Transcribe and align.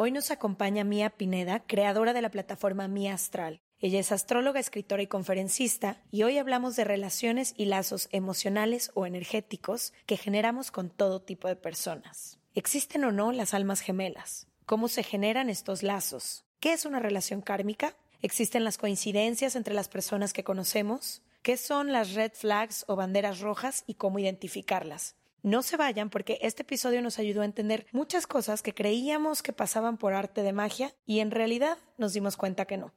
Hoy 0.00 0.12
nos 0.12 0.30
acompaña 0.30 0.84
Mía 0.84 1.10
Pineda, 1.10 1.64
creadora 1.66 2.12
de 2.12 2.22
la 2.22 2.30
plataforma 2.30 2.86
Mía 2.86 3.14
Astral. 3.14 3.60
Ella 3.80 3.98
es 3.98 4.12
astróloga, 4.12 4.60
escritora 4.60 5.02
y 5.02 5.08
conferencista, 5.08 6.00
y 6.12 6.22
hoy 6.22 6.38
hablamos 6.38 6.76
de 6.76 6.84
relaciones 6.84 7.52
y 7.56 7.64
lazos 7.64 8.08
emocionales 8.12 8.92
o 8.94 9.06
energéticos 9.06 9.92
que 10.06 10.16
generamos 10.16 10.70
con 10.70 10.88
todo 10.88 11.20
tipo 11.20 11.48
de 11.48 11.56
personas. 11.56 12.38
¿Existen 12.54 13.02
o 13.02 13.10
no 13.10 13.32
las 13.32 13.54
almas 13.54 13.80
gemelas? 13.80 14.46
¿Cómo 14.66 14.86
se 14.86 15.02
generan 15.02 15.50
estos 15.50 15.82
lazos? 15.82 16.44
¿Qué 16.60 16.74
es 16.74 16.84
una 16.84 17.00
relación 17.00 17.42
kármica? 17.42 17.96
¿Existen 18.22 18.62
las 18.62 18.78
coincidencias 18.78 19.56
entre 19.56 19.74
las 19.74 19.88
personas 19.88 20.32
que 20.32 20.44
conocemos? 20.44 21.22
¿Qué 21.42 21.56
son 21.56 21.90
las 21.90 22.14
red 22.14 22.30
flags 22.34 22.84
o 22.86 22.94
banderas 22.94 23.40
rojas 23.40 23.82
y 23.88 23.94
cómo 23.94 24.20
identificarlas? 24.20 25.16
No 25.42 25.62
se 25.62 25.76
vayan 25.76 26.10
porque 26.10 26.38
este 26.42 26.62
episodio 26.62 27.00
nos 27.00 27.18
ayudó 27.18 27.42
a 27.42 27.44
entender 27.44 27.86
muchas 27.92 28.26
cosas 28.26 28.60
que 28.60 28.74
creíamos 28.74 29.42
que 29.42 29.52
pasaban 29.52 29.96
por 29.96 30.12
arte 30.12 30.42
de 30.42 30.52
magia 30.52 30.94
y 31.06 31.20
en 31.20 31.30
realidad 31.30 31.78
nos 31.96 32.12
dimos 32.12 32.36
cuenta 32.36 32.64
que 32.64 32.76
no. 32.76 32.92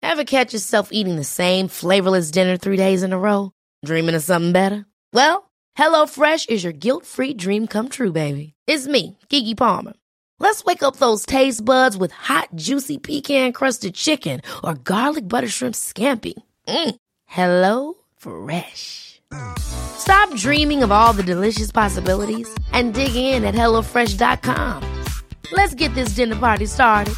Ever 0.00 0.24
catch 0.24 0.52
yourself 0.52 0.90
eating 0.92 1.16
the 1.16 1.24
same 1.24 1.68
flavorless 1.68 2.30
dinner 2.30 2.56
three 2.56 2.76
days 2.76 3.02
in 3.02 3.12
a 3.12 3.18
row? 3.18 3.50
Dreaming 3.84 4.14
of 4.14 4.22
something 4.22 4.52
better? 4.52 4.86
Well, 5.12 5.50
HelloFresh 5.76 6.48
is 6.48 6.62
your 6.62 6.72
guilt-free 6.72 7.34
dream 7.34 7.66
come 7.66 7.88
true, 7.88 8.12
baby. 8.12 8.54
It's 8.66 8.86
me, 8.86 9.18
Kiki 9.28 9.54
Palmer. 9.54 9.94
Let's 10.38 10.64
wake 10.64 10.84
up 10.84 10.96
those 10.96 11.26
taste 11.26 11.64
buds 11.64 11.96
with 11.96 12.12
hot, 12.12 12.48
juicy 12.54 12.98
pecan-crusted 12.98 13.94
chicken 13.94 14.40
or 14.62 14.74
garlic 14.74 15.28
butter 15.28 15.48
shrimp 15.48 15.74
scampi. 15.74 16.34
Mm. 16.68 16.94
Hello 17.26 17.94
Fresh. 18.16 19.17
Stop 19.58 20.34
dreaming 20.36 20.82
of 20.82 20.90
all 20.92 21.12
the 21.12 21.22
delicious 21.22 21.72
possibilities 21.72 22.48
and 22.72 22.94
dig 22.94 23.14
in 23.14 23.44
at 23.44 23.54
HelloFresh.com. 23.54 24.82
Let's 25.52 25.74
get 25.74 25.94
this 25.94 26.10
dinner 26.10 26.36
party 26.36 26.66
started. 26.66 27.14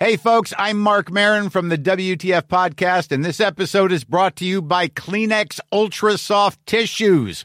Hey, 0.00 0.16
folks, 0.16 0.54
I'm 0.56 0.78
Mark 0.78 1.10
Marin 1.10 1.50
from 1.50 1.70
the 1.70 1.76
WTF 1.76 2.42
Podcast, 2.42 3.10
and 3.10 3.24
this 3.24 3.40
episode 3.40 3.90
is 3.90 4.04
brought 4.04 4.36
to 4.36 4.44
you 4.44 4.62
by 4.62 4.86
Kleenex 4.86 5.58
Ultra 5.72 6.16
Soft 6.16 6.64
Tissues 6.66 7.44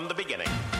from 0.00 0.08
the 0.08 0.14
beginning. 0.14 0.79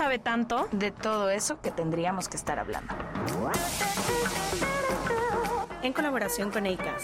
sabe 0.01 0.15
sabe 0.15 0.19
tanto 0.19 0.67
de 0.71 0.89
todo 0.89 1.29
eso 1.29 1.61
que 1.61 1.69
tendríamos 1.69 2.27
que 2.27 2.35
estar 2.35 2.57
hablando. 2.57 2.91
En 5.83 5.93
colaboración 5.93 6.49
con 6.49 6.65
ACAS. 6.65 7.03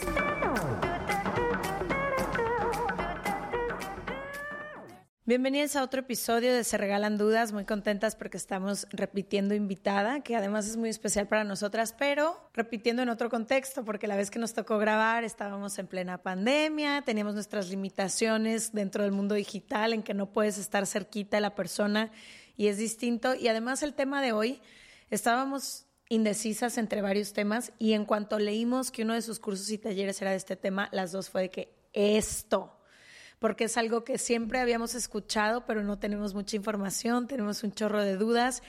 Bienvenidos 5.26 5.76
a 5.76 5.84
otro 5.84 6.00
episodio 6.00 6.52
de 6.56 6.64
Se 6.64 6.78
Regalan 6.78 7.20
Dudas, 7.20 7.52
muy 7.52 7.66
contentas 7.66 8.16
porque 8.16 8.38
estamos 8.38 8.88
repitiendo 8.90 9.54
invitada, 9.54 10.22
que 10.22 10.36
además 10.36 10.68
es 10.68 10.76
muy 10.76 10.90
especial 10.90 11.28
para 11.28 11.44
nosotras, 11.44 11.94
pero 12.00 12.50
repitiendo 12.54 13.04
en 13.04 13.10
otro 13.10 13.30
contexto, 13.30 13.86
porque 13.86 14.08
la 14.08 14.16
vez 14.16 14.32
que 14.32 14.40
nos 14.40 14.54
tocó 14.54 14.80
grabar 14.80 15.24
estábamos 15.24 15.78
en 15.78 15.86
plena 15.86 16.18
pandemia, 16.18 17.04
teníamos 17.04 17.36
nuestras 17.36 17.70
limitaciones 17.70 18.72
dentro 18.72 19.04
del 19.04 19.12
mundo 19.12 19.36
digital 19.36 19.94
en 19.94 20.02
que 20.02 20.16
no 20.16 20.32
puedes 20.32 20.58
estar 20.58 20.88
cerquita 20.88 21.38
de 21.38 21.42
la 21.42 21.54
persona 21.54 22.10
y 22.58 22.68
es 22.68 22.78
distinto. 22.78 23.36
Y 23.36 23.48
además 23.48 23.84
el 23.84 23.94
tema 23.94 24.22
de 24.22 24.34
hoy, 24.34 24.60
estábamos 25.10 25.86
indecisas 26.10 26.78
entre 26.78 27.02
varios 27.02 27.34
temas 27.34 27.72
y 27.80 27.94
en 27.94 28.06
cuanto 28.06 28.40
leímos 28.40 28.92
que 28.92 29.04
uno 29.04 29.14
de 29.14 29.22
sus 29.22 29.40
cursos 29.40 29.70
y 29.70 29.78
talleres 29.78 30.22
era 30.22 30.32
de 30.32 30.38
este 30.38 30.56
tema, 30.56 30.90
las 30.92 31.12
dos 31.12 31.30
fue 31.30 31.44
de 31.44 31.50
que 31.50 31.78
esto, 31.94 32.78
porque 33.40 33.66
es 33.66 33.78
algo 33.78 34.04
que 34.04 34.18
siempre 34.18 34.60
habíamos 34.60 34.96
escuchado, 34.96 35.66
pero 35.66 35.84
no 35.84 36.00
tenemos 36.00 36.34
mucha 36.34 36.56
información, 36.56 37.28
tenemos 37.28 37.64
un 37.64 37.74
chorro 37.74 38.02
de 38.02 38.16
dudas 38.16 38.64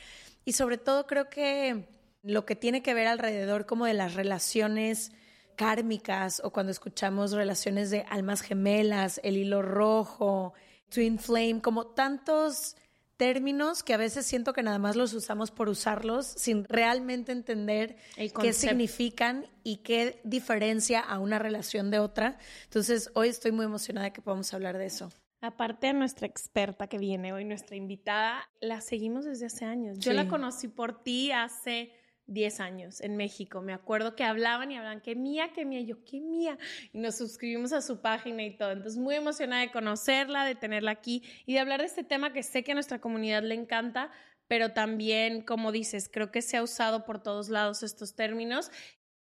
y 0.45 0.53
sobre 0.53 0.79
todo 0.79 1.07
creo 1.07 1.31
que 1.31 1.89
lo 2.23 2.45
que 2.45 2.57
tiene 2.57 2.83
que 2.83 2.95
ver 2.95 3.07
alrededor 3.07 3.67
como 3.67 3.87
de 3.87 3.95
las 3.95 4.15
relaciones 4.15 5.13
kármicas 5.55 6.41
o 6.45 6.51
cuando 6.51 6.73
escuchamos 6.73 7.33
relaciones 7.33 7.91
de 7.91 8.05
almas 8.09 8.41
gemelas, 8.41 9.21
el 9.23 9.37
hilo 9.37 9.63
rojo, 9.63 10.55
twin 10.89 11.19
flame, 11.19 11.61
como 11.63 11.87
tantos 11.87 12.77
términos 13.19 13.83
que 13.83 13.93
a 13.93 13.99
veces 13.99 14.25
siento 14.25 14.55
que 14.55 14.63
nada 14.63 14.79
más 14.79 14.97
los 14.97 15.13
usamos 15.13 15.51
por 15.51 15.69
usarlos 15.69 16.25
sin 16.25 16.65
realmente 16.65 17.33
entender 17.33 17.97
qué 18.41 18.55
significan 18.55 19.47
y 19.63 19.79
qué 19.79 20.21
diferencia 20.25 21.01
a 21.01 21.19
una 21.19 21.39
relación 21.39 21.91
de 21.91 21.99
otra. 21.99 22.39
Entonces, 22.65 23.11
hoy 23.15 23.29
estoy 23.29 23.53
muy 23.53 23.67
emocionada 23.67 24.07
de 24.07 24.13
que 24.13 24.23
podamos 24.23 24.55
hablar 24.55 24.79
de 24.79 24.87
eso. 24.87 25.11
Aparte 25.41 25.89
de 25.89 25.93
nuestra 25.93 26.27
experta 26.27 26.87
que 26.87 26.99
viene 26.99 27.33
hoy, 27.33 27.45
nuestra 27.45 27.77
invitada, 27.77 28.49
la 28.61 28.81
seguimos 28.81 29.25
desde 29.25 29.47
hace 29.47 29.65
años. 29.65 29.99
Yo 29.99 30.13
la 30.13 30.29
conocí 30.29 30.69
por 30.69 31.03
ti 31.03 31.31
hace 31.31 31.93
10 32.29 32.61
años 32.61 33.01
en 33.01 33.17
México. 33.17 33.61
Me 33.63 33.73
acuerdo 33.73 34.15
que 34.15 34.23
hablaban 34.23 34.71
y 34.71 34.77
hablaban, 34.77 35.01
que 35.01 35.17
mía, 35.17 35.53
que 35.53 35.65
mía, 35.65 35.81
yo, 35.81 36.05
qué 36.05 36.21
mía. 36.21 36.59
Y 36.93 36.99
nos 36.99 37.17
suscribimos 37.17 37.73
a 37.73 37.81
su 37.81 38.01
página 38.01 38.45
y 38.45 38.57
todo. 38.57 38.71
Entonces, 38.71 38.99
muy 38.99 39.17
emocionada 39.17 39.63
de 39.63 39.73
conocerla, 39.73 40.45
de 40.45 40.55
tenerla 40.55 40.93
aquí 40.93 41.23
y 41.47 41.55
de 41.55 41.61
hablar 41.61 41.81
de 41.81 41.87
este 41.87 42.05
tema 42.05 42.33
que 42.33 42.43
sé 42.43 42.63
que 42.63 42.73
a 42.73 42.75
nuestra 42.75 43.01
comunidad 43.01 43.43
le 43.43 43.55
encanta, 43.55 44.13
pero 44.47 44.73
también, 44.73 45.43
como 45.43 45.73
dices, 45.73 46.09
creo 46.13 46.31
que 46.31 46.43
se 46.43 46.57
ha 46.57 46.63
usado 46.63 47.05
por 47.05 47.23
todos 47.23 47.49
lados 47.49 47.83
estos 47.83 48.15
términos. 48.15 48.71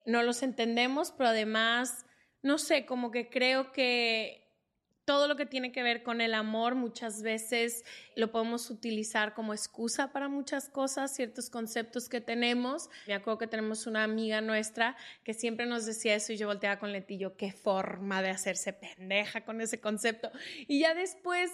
No 0.04 0.22
los 0.22 0.42
entendemos, 0.42 1.12
pero 1.12 1.30
además, 1.30 2.04
no 2.42 2.58
sé, 2.58 2.86
como 2.86 3.10
que 3.10 3.28
creo 3.28 3.72
que 3.72 4.45
todo 5.06 5.28
lo 5.28 5.36
que 5.36 5.46
tiene 5.46 5.70
que 5.70 5.84
ver 5.84 6.02
con 6.02 6.20
el 6.20 6.34
amor 6.34 6.74
muchas 6.74 7.22
veces 7.22 7.84
lo 8.16 8.32
podemos 8.32 8.70
utilizar 8.70 9.34
como 9.34 9.54
excusa 9.54 10.12
para 10.12 10.28
muchas 10.28 10.68
cosas, 10.68 11.14
ciertos 11.14 11.48
conceptos 11.48 12.08
que 12.08 12.20
tenemos. 12.20 12.90
Me 13.06 13.14
acuerdo 13.14 13.38
que 13.38 13.46
tenemos 13.46 13.86
una 13.86 14.02
amiga 14.02 14.40
nuestra 14.40 14.96
que 15.22 15.32
siempre 15.32 15.64
nos 15.64 15.86
decía 15.86 16.16
eso 16.16 16.32
y 16.32 16.36
yo 16.36 16.48
volteaba 16.48 16.80
con 16.80 16.92
Letillo, 16.92 17.36
qué 17.36 17.52
forma 17.52 18.20
de 18.20 18.30
hacerse 18.30 18.72
pendeja 18.72 19.44
con 19.44 19.60
ese 19.60 19.80
concepto. 19.80 20.30
Y 20.66 20.80
ya 20.80 20.92
después 20.92 21.52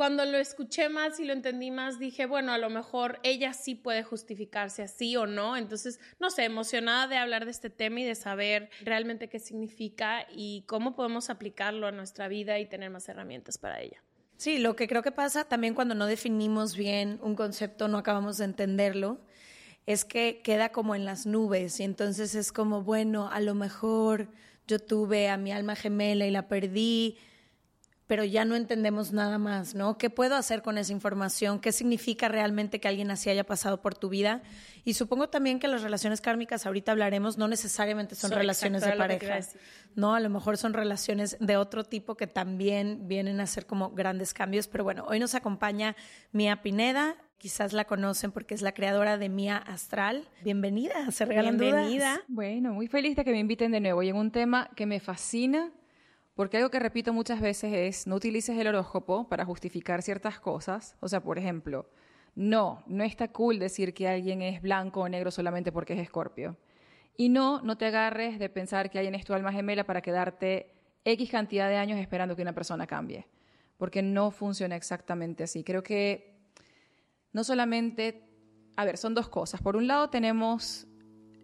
cuando 0.00 0.24
lo 0.24 0.38
escuché 0.38 0.88
más 0.88 1.20
y 1.20 1.26
lo 1.26 1.34
entendí 1.34 1.70
más, 1.70 1.98
dije, 1.98 2.24
bueno, 2.24 2.52
a 2.52 2.56
lo 2.56 2.70
mejor 2.70 3.20
ella 3.22 3.52
sí 3.52 3.74
puede 3.74 4.02
justificarse 4.02 4.82
así 4.82 5.14
o 5.14 5.26
no. 5.26 5.58
Entonces, 5.58 6.00
no 6.18 6.30
sé, 6.30 6.44
emocionada 6.44 7.06
de 7.06 7.18
hablar 7.18 7.44
de 7.44 7.50
este 7.50 7.68
tema 7.68 8.00
y 8.00 8.04
de 8.04 8.14
saber 8.14 8.70
realmente 8.80 9.28
qué 9.28 9.38
significa 9.38 10.26
y 10.34 10.64
cómo 10.66 10.96
podemos 10.96 11.28
aplicarlo 11.28 11.86
a 11.86 11.92
nuestra 11.92 12.28
vida 12.28 12.58
y 12.58 12.64
tener 12.64 12.88
más 12.88 13.10
herramientas 13.10 13.58
para 13.58 13.82
ella. 13.82 14.02
Sí, 14.38 14.56
lo 14.56 14.74
que 14.74 14.88
creo 14.88 15.02
que 15.02 15.12
pasa 15.12 15.44
también 15.44 15.74
cuando 15.74 15.94
no 15.94 16.06
definimos 16.06 16.78
bien 16.78 17.18
un 17.22 17.34
concepto, 17.34 17.86
no 17.86 17.98
acabamos 17.98 18.38
de 18.38 18.46
entenderlo, 18.46 19.20
es 19.84 20.06
que 20.06 20.40
queda 20.42 20.72
como 20.72 20.94
en 20.94 21.04
las 21.04 21.26
nubes 21.26 21.78
y 21.78 21.82
entonces 21.82 22.34
es 22.34 22.52
como, 22.52 22.82
bueno, 22.82 23.28
a 23.30 23.40
lo 23.40 23.54
mejor 23.54 24.30
yo 24.66 24.78
tuve 24.78 25.28
a 25.28 25.36
mi 25.36 25.52
alma 25.52 25.76
gemela 25.76 26.24
y 26.24 26.30
la 26.30 26.48
perdí, 26.48 27.18
pero 28.10 28.24
ya 28.24 28.44
no 28.44 28.56
entendemos 28.56 29.12
nada 29.12 29.38
más, 29.38 29.76
¿no? 29.76 29.96
¿Qué 29.96 30.10
puedo 30.10 30.34
hacer 30.34 30.62
con 30.62 30.78
esa 30.78 30.90
información? 30.90 31.60
¿Qué 31.60 31.70
significa 31.70 32.26
realmente 32.26 32.80
que 32.80 32.88
alguien 32.88 33.08
así 33.12 33.30
haya 33.30 33.44
pasado 33.44 33.80
por 33.80 33.94
tu 33.94 34.08
vida? 34.08 34.42
Y 34.84 34.94
supongo 34.94 35.28
también 35.28 35.60
que 35.60 35.68
las 35.68 35.82
relaciones 35.82 36.20
kármicas, 36.20 36.66
ahorita 36.66 36.90
hablaremos, 36.90 37.38
no 37.38 37.46
necesariamente 37.46 38.16
son 38.16 38.32
relaciones 38.32 38.82
de 38.82 38.94
pareja, 38.94 39.38
¿no? 39.94 40.16
A 40.16 40.18
lo 40.18 40.28
mejor 40.28 40.56
son 40.56 40.72
relaciones 40.72 41.36
de 41.38 41.56
otro 41.56 41.84
tipo 41.84 42.16
que 42.16 42.26
también 42.26 43.06
vienen 43.06 43.38
a 43.38 43.46
ser 43.46 43.64
como 43.64 43.90
grandes 43.92 44.34
cambios, 44.34 44.66
pero 44.66 44.82
bueno, 44.82 45.04
hoy 45.06 45.20
nos 45.20 45.36
acompaña 45.36 45.94
Mía 46.32 46.62
Pineda, 46.62 47.14
quizás 47.38 47.72
la 47.72 47.84
conocen 47.84 48.32
porque 48.32 48.54
es 48.54 48.60
la 48.60 48.72
creadora 48.72 49.18
de 49.18 49.28
Mía 49.28 49.56
Astral. 49.56 50.28
Bienvenida, 50.42 51.12
se 51.12 51.26
regalan 51.26 51.58
Bienvenida. 51.58 52.22
Bueno, 52.26 52.72
muy 52.72 52.88
feliz 52.88 53.14
de 53.14 53.24
que 53.24 53.30
me 53.30 53.38
inviten 53.38 53.70
de 53.70 53.78
nuevo 53.78 54.02
y 54.02 54.08
en 54.08 54.16
un 54.16 54.32
tema 54.32 54.68
que 54.74 54.84
me 54.84 54.98
fascina 54.98 55.70
porque 56.40 56.56
algo 56.56 56.70
que 56.70 56.80
repito 56.80 57.12
muchas 57.12 57.38
veces 57.38 57.70
es, 57.74 58.06
no 58.06 58.14
utilices 58.14 58.56
el 58.56 58.66
horóscopo 58.66 59.28
para 59.28 59.44
justificar 59.44 60.00
ciertas 60.00 60.40
cosas. 60.40 60.96
O 61.00 61.06
sea, 61.06 61.22
por 61.22 61.36
ejemplo, 61.36 61.90
no, 62.34 62.82
no 62.86 63.04
está 63.04 63.28
cool 63.28 63.58
decir 63.58 63.92
que 63.92 64.08
alguien 64.08 64.40
es 64.40 64.62
blanco 64.62 65.02
o 65.02 65.08
negro 65.10 65.30
solamente 65.30 65.70
porque 65.70 65.92
es 65.92 65.98
escorpio. 65.98 66.56
Y 67.14 67.28
no, 67.28 67.60
no 67.60 67.76
te 67.76 67.84
agarres 67.84 68.38
de 68.38 68.48
pensar 68.48 68.88
que 68.88 68.98
alguien 68.98 69.14
es 69.14 69.26
tu 69.26 69.34
alma 69.34 69.52
gemela 69.52 69.84
para 69.84 70.00
quedarte 70.00 70.72
X 71.04 71.30
cantidad 71.30 71.68
de 71.68 71.76
años 71.76 71.98
esperando 71.98 72.34
que 72.34 72.40
una 72.40 72.54
persona 72.54 72.86
cambie. 72.86 73.26
Porque 73.76 74.00
no 74.00 74.30
funciona 74.30 74.76
exactamente 74.76 75.44
así. 75.44 75.62
Creo 75.62 75.82
que 75.82 76.38
no 77.34 77.44
solamente, 77.44 78.30
a 78.76 78.86
ver, 78.86 78.96
son 78.96 79.12
dos 79.12 79.28
cosas. 79.28 79.60
Por 79.60 79.76
un 79.76 79.86
lado 79.86 80.08
tenemos 80.08 80.86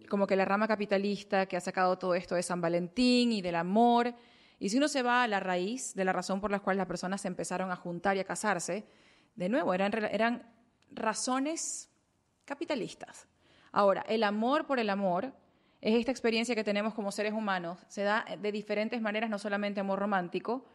como 0.09 0.25
que 0.25 0.35
la 0.35 0.45
rama 0.45 0.67
capitalista 0.67 1.45
que 1.45 1.55
ha 1.55 1.61
sacado 1.61 1.99
todo 1.99 2.15
esto 2.15 2.33
de 2.33 2.41
San 2.41 2.61
Valentín 2.61 3.31
y 3.31 3.43
del 3.43 3.57
amor 3.57 4.15
y 4.59 4.69
si 4.69 4.77
uno 4.77 4.87
se 4.87 5.03
va 5.03 5.23
a 5.23 5.27
la 5.27 5.39
raíz 5.39 5.93
de 5.93 6.05
la 6.05 6.13
razón 6.13 6.41
por 6.41 6.51
la 6.51 6.59
cual 6.59 6.77
las 6.77 6.87
personas 6.87 7.21
se 7.21 7.27
empezaron 7.27 7.71
a 7.71 7.75
juntar 7.75 8.17
y 8.17 8.19
a 8.19 8.25
casarse, 8.25 8.85
de 9.35 9.49
nuevo, 9.49 9.73
eran, 9.73 9.93
eran 10.11 10.51
razones 10.91 11.89
capitalistas. 12.45 13.27
Ahora, 13.71 14.03
el 14.07 14.23
amor 14.23 14.65
por 14.65 14.79
el 14.79 14.89
amor 14.89 15.33
es 15.81 15.95
esta 15.95 16.11
experiencia 16.11 16.55
que 16.55 16.63
tenemos 16.63 16.95
como 16.95 17.11
seres 17.11 17.33
humanos. 17.33 17.77
Se 17.87 18.01
da 18.01 18.25
de 18.41 18.51
diferentes 18.51 18.99
maneras, 19.01 19.29
no 19.29 19.37
solamente 19.37 19.79
amor 19.79 19.99
romántico, 19.99 20.65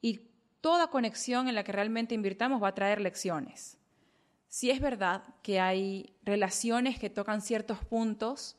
y 0.00 0.28
toda 0.60 0.88
conexión 0.88 1.48
en 1.48 1.54
la 1.54 1.62
que 1.62 1.72
realmente 1.72 2.14
invirtamos 2.14 2.60
va 2.60 2.68
a 2.68 2.74
traer 2.74 3.00
lecciones. 3.00 3.78
Si 4.48 4.70
es 4.70 4.80
verdad 4.80 5.22
que 5.42 5.60
hay 5.60 6.16
relaciones 6.24 6.98
que 6.98 7.10
tocan 7.10 7.40
ciertos 7.40 7.84
puntos 7.84 8.56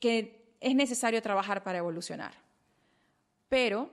que 0.00 0.56
es 0.60 0.74
necesario 0.74 1.22
trabajar 1.22 1.62
para 1.62 1.78
evolucionar. 1.78 2.47
Pero, 3.48 3.90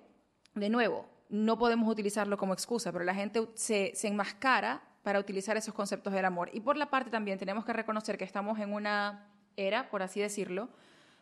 de 0.54 0.70
nuevo, 0.70 1.08
no 1.30 1.58
podemos 1.58 1.90
utilizarlo 1.90 2.38
como 2.38 2.54
excusa, 2.54 2.92
pero 2.92 3.04
la 3.04 3.16
gente 3.16 3.48
se, 3.56 3.94
enmascara 4.04 4.82
para 5.04 5.20
utilizar 5.20 5.58
esos 5.58 5.74
conceptos 5.74 6.14
del 6.14 6.26
amor. 6.26 6.50
Y 6.54 6.62
por 6.62 6.78
la 6.78 6.90
parte 6.90 7.10
también 7.10 7.38
tenemos 7.38 7.66
que 7.66 7.74
reconocer 7.74 8.18
que 8.18 8.24
estamos 8.24 8.60
en 8.60 8.74
una 8.74 9.30
era, 9.56 9.90
por 9.90 10.04
así 10.04 10.20
decirlo, 10.20 10.70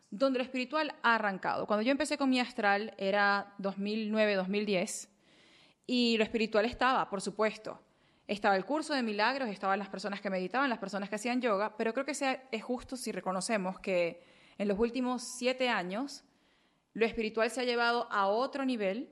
donde 0.09 0.39
lo 0.39 0.43
espiritual 0.43 0.93
ha 1.03 1.15
arrancado. 1.15 1.65
Cuando 1.65 1.83
yo 1.83 1.91
empecé 1.91 2.17
con 2.17 2.29
mi 2.29 2.39
astral 2.39 2.93
era 2.97 3.53
2009-2010 3.59 5.09
y 5.85 6.17
lo 6.17 6.23
espiritual 6.23 6.65
estaba, 6.65 7.09
por 7.09 7.21
supuesto. 7.21 7.79
Estaba 8.25 8.55
el 8.55 8.63
curso 8.63 8.93
de 8.93 9.03
milagros, 9.03 9.49
estaban 9.49 9.79
las 9.79 9.89
personas 9.89 10.21
que 10.21 10.29
meditaban, 10.29 10.69
las 10.69 10.79
personas 10.79 11.09
que 11.09 11.15
hacían 11.15 11.41
yoga, 11.41 11.75
pero 11.75 11.93
creo 11.93 12.05
que 12.05 12.13
es 12.51 12.63
justo 12.63 12.95
si 12.95 13.11
reconocemos 13.11 13.79
que 13.79 14.23
en 14.57 14.67
los 14.69 14.79
últimos 14.79 15.23
siete 15.23 15.67
años 15.67 16.23
lo 16.93 17.05
espiritual 17.05 17.49
se 17.49 17.61
ha 17.61 17.63
llevado 17.63 18.07
a 18.11 18.27
otro 18.27 18.65
nivel, 18.65 19.09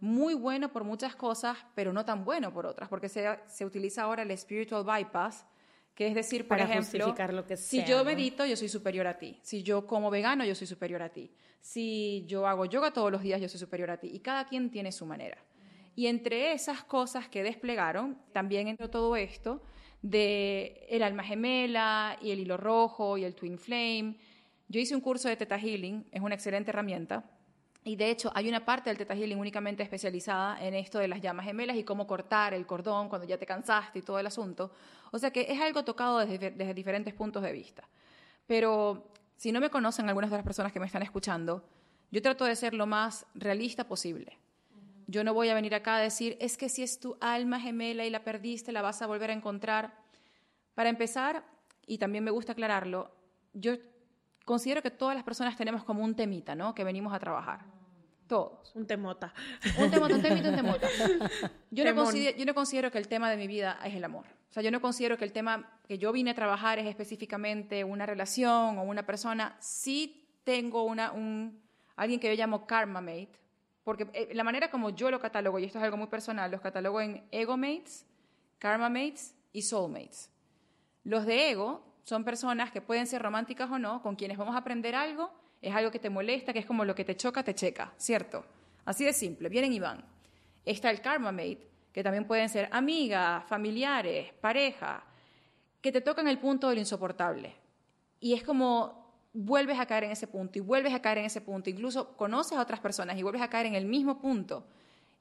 muy 0.00 0.34
bueno 0.34 0.72
por 0.72 0.84
muchas 0.84 1.16
cosas, 1.16 1.56
pero 1.74 1.92
no 1.92 2.04
tan 2.04 2.24
bueno 2.24 2.52
por 2.52 2.66
otras, 2.66 2.88
porque 2.88 3.08
se, 3.08 3.38
se 3.46 3.64
utiliza 3.64 4.02
ahora 4.02 4.22
el 4.22 4.36
spiritual 4.36 4.84
bypass, 4.84 5.46
que 5.94 6.06
es 6.06 6.14
decir, 6.14 6.46
por 6.46 6.60
ejemplo, 6.60 7.14
lo 7.32 7.46
que 7.46 7.56
si 7.56 7.82
yo 7.84 8.04
medito, 8.04 8.44
yo 8.44 8.54
soy 8.54 8.68
superior 8.68 9.06
a 9.06 9.16
ti. 9.16 9.40
Si 9.42 9.62
yo 9.62 9.86
como 9.86 10.10
vegano, 10.10 10.44
yo 10.44 10.54
soy 10.54 10.66
superior 10.66 11.00
a 11.00 11.08
ti. 11.08 11.32
Si 11.62 12.24
yo 12.26 12.46
hago 12.46 12.66
yoga 12.66 12.92
todos 12.92 13.10
los 13.10 13.22
días, 13.22 13.40
yo 13.40 13.48
soy 13.48 13.58
superior 13.58 13.90
a 13.90 13.96
ti. 13.96 14.10
Y 14.12 14.20
cada 14.20 14.44
quien 14.44 14.70
tiene 14.70 14.92
su 14.92 15.06
manera. 15.06 15.38
Y 15.94 16.08
entre 16.08 16.52
esas 16.52 16.84
cosas 16.84 17.30
que 17.30 17.42
desplegaron, 17.42 18.20
también 18.34 18.68
entró 18.68 18.90
todo 18.90 19.16
esto 19.16 19.62
de 20.02 20.86
el 20.90 21.02
alma 21.02 21.24
gemela 21.24 22.18
y 22.20 22.30
el 22.30 22.40
hilo 22.40 22.58
rojo 22.58 23.16
y 23.16 23.24
el 23.24 23.34
twin 23.34 23.58
flame 23.58 24.18
yo 24.68 24.80
hice 24.80 24.94
un 24.94 25.00
curso 25.00 25.28
de 25.28 25.36
Theta 25.36 25.58
Healing, 25.58 26.06
es 26.10 26.20
una 26.20 26.34
excelente 26.34 26.70
herramienta. 26.70 27.24
Y 27.84 27.94
de 27.94 28.10
hecho, 28.10 28.32
hay 28.34 28.48
una 28.48 28.64
parte 28.64 28.90
del 28.90 28.98
Theta 28.98 29.14
Healing 29.14 29.38
únicamente 29.38 29.82
especializada 29.82 30.60
en 30.60 30.74
esto 30.74 30.98
de 30.98 31.06
las 31.06 31.20
llamas 31.20 31.46
gemelas 31.46 31.76
y 31.76 31.84
cómo 31.84 32.06
cortar 32.06 32.52
el 32.52 32.66
cordón 32.66 33.08
cuando 33.08 33.28
ya 33.28 33.38
te 33.38 33.46
cansaste 33.46 34.00
y 34.00 34.02
todo 34.02 34.18
el 34.18 34.26
asunto. 34.26 34.72
O 35.12 35.18
sea 35.18 35.30
que 35.30 35.46
es 35.48 35.60
algo 35.60 35.84
tocado 35.84 36.18
desde, 36.18 36.50
desde 36.50 36.74
diferentes 36.74 37.14
puntos 37.14 37.44
de 37.44 37.52
vista. 37.52 37.88
Pero 38.46 39.12
si 39.36 39.52
no 39.52 39.60
me 39.60 39.70
conocen 39.70 40.08
algunas 40.08 40.30
de 40.30 40.36
las 40.36 40.44
personas 40.44 40.72
que 40.72 40.80
me 40.80 40.86
están 40.86 41.02
escuchando, 41.02 41.62
yo 42.10 42.22
trato 42.22 42.44
de 42.44 42.56
ser 42.56 42.74
lo 42.74 42.86
más 42.86 43.24
realista 43.34 43.86
posible. 43.86 44.36
Yo 45.06 45.22
no 45.22 45.34
voy 45.34 45.48
a 45.48 45.54
venir 45.54 45.74
acá 45.74 45.96
a 45.96 46.00
decir, 46.00 46.36
es 46.40 46.56
que 46.56 46.68
si 46.68 46.82
es 46.82 46.98
tu 46.98 47.16
alma 47.20 47.60
gemela 47.60 48.04
y 48.04 48.10
la 48.10 48.24
perdiste, 48.24 48.72
la 48.72 48.82
vas 48.82 49.02
a 49.02 49.06
volver 49.06 49.30
a 49.30 49.34
encontrar. 49.34 49.94
Para 50.74 50.88
empezar, 50.88 51.44
y 51.86 51.98
también 51.98 52.24
me 52.24 52.32
gusta 52.32 52.52
aclararlo, 52.52 53.12
yo 53.52 53.76
considero 54.46 54.80
que 54.80 54.90
todas 54.90 55.14
las 55.14 55.24
personas 55.24 55.56
tenemos 55.56 55.84
como 55.84 56.02
un 56.02 56.14
temita, 56.14 56.54
¿no? 56.54 56.74
Que 56.74 56.84
venimos 56.84 57.12
a 57.12 57.18
trabajar. 57.18 57.60
Todos. 58.26 58.74
Un 58.74 58.86
temota. 58.86 59.34
Un 59.78 59.90
temota, 59.90 60.14
un 60.14 60.22
temita, 60.22 60.48
un 60.48 60.56
temota. 60.56 60.88
Yo 61.70 61.84
no, 61.84 61.94
considero, 61.94 62.38
yo 62.38 62.46
no 62.46 62.54
considero 62.54 62.90
que 62.90 62.98
el 62.98 63.06
tema 63.06 63.30
de 63.30 63.36
mi 63.36 63.46
vida 63.46 63.78
es 63.84 63.94
el 63.94 64.02
amor. 64.04 64.24
O 64.48 64.52
sea, 64.52 64.62
yo 64.62 64.70
no 64.70 64.80
considero 64.80 65.18
que 65.18 65.24
el 65.24 65.32
tema 65.32 65.78
que 65.86 65.98
yo 65.98 66.10
vine 66.12 66.30
a 66.30 66.34
trabajar 66.34 66.78
es 66.78 66.86
específicamente 66.86 67.84
una 67.84 68.06
relación 68.06 68.78
o 68.78 68.82
una 68.84 69.04
persona. 69.04 69.56
Sí 69.60 70.26
tengo 70.44 70.84
una, 70.84 71.12
un, 71.12 71.60
alguien 71.96 72.18
que 72.18 72.28
yo 72.28 72.34
llamo 72.34 72.66
karma 72.66 73.02
mate, 73.02 73.38
porque 73.84 74.08
eh, 74.14 74.30
la 74.32 74.44
manera 74.44 74.70
como 74.70 74.90
yo 74.90 75.10
lo 75.10 75.20
catalogo, 75.20 75.58
y 75.58 75.64
esto 75.64 75.78
es 75.78 75.84
algo 75.84 75.98
muy 75.98 76.06
personal, 76.06 76.50
los 76.50 76.62
catalogo 76.62 77.00
en 77.00 77.26
ego 77.30 77.58
mates, 77.58 78.06
karma 78.58 78.88
mates 78.88 79.34
y 79.52 79.62
soul 79.62 79.92
mates. 79.92 80.30
Los 81.04 81.26
de 81.26 81.50
ego 81.50 81.85
son 82.06 82.22
personas 82.22 82.70
que 82.70 82.80
pueden 82.80 83.04
ser 83.08 83.20
románticas 83.20 83.68
o 83.68 83.80
no, 83.80 84.00
con 84.00 84.14
quienes 84.14 84.38
vamos 84.38 84.54
a 84.54 84.58
aprender 84.58 84.94
algo, 84.94 85.32
es 85.60 85.74
algo 85.74 85.90
que 85.90 85.98
te 85.98 86.08
molesta, 86.08 86.52
que 86.52 86.60
es 86.60 86.66
como 86.66 86.84
lo 86.84 86.94
que 86.94 87.04
te 87.04 87.16
choca, 87.16 87.42
te 87.42 87.52
checa, 87.52 87.92
¿cierto? 87.96 88.44
Así 88.84 89.04
de 89.04 89.12
simple, 89.12 89.48
vienen 89.48 89.72
y 89.72 89.80
van. 89.80 90.04
Está 90.64 90.90
el 90.90 91.00
karma 91.00 91.32
mate, 91.32 91.66
que 91.92 92.04
también 92.04 92.24
pueden 92.24 92.48
ser 92.48 92.68
amigas, 92.70 93.44
familiares, 93.48 94.32
pareja, 94.40 95.02
que 95.80 95.90
te 95.90 96.00
tocan 96.00 96.28
el 96.28 96.38
punto 96.38 96.68
de 96.68 96.76
lo 96.76 96.80
insoportable. 96.80 97.52
Y 98.20 98.34
es 98.34 98.44
como 98.44 99.10
vuelves 99.32 99.80
a 99.80 99.86
caer 99.86 100.04
en 100.04 100.12
ese 100.12 100.28
punto 100.28 100.60
y 100.60 100.62
vuelves 100.62 100.94
a 100.94 101.02
caer 101.02 101.18
en 101.18 101.24
ese 101.24 101.40
punto, 101.40 101.70
incluso 101.70 102.16
conoces 102.16 102.56
a 102.56 102.62
otras 102.62 102.78
personas 102.78 103.18
y 103.18 103.24
vuelves 103.24 103.42
a 103.42 103.50
caer 103.50 103.66
en 103.66 103.74
el 103.74 103.84
mismo 103.84 104.20
punto. 104.20 104.64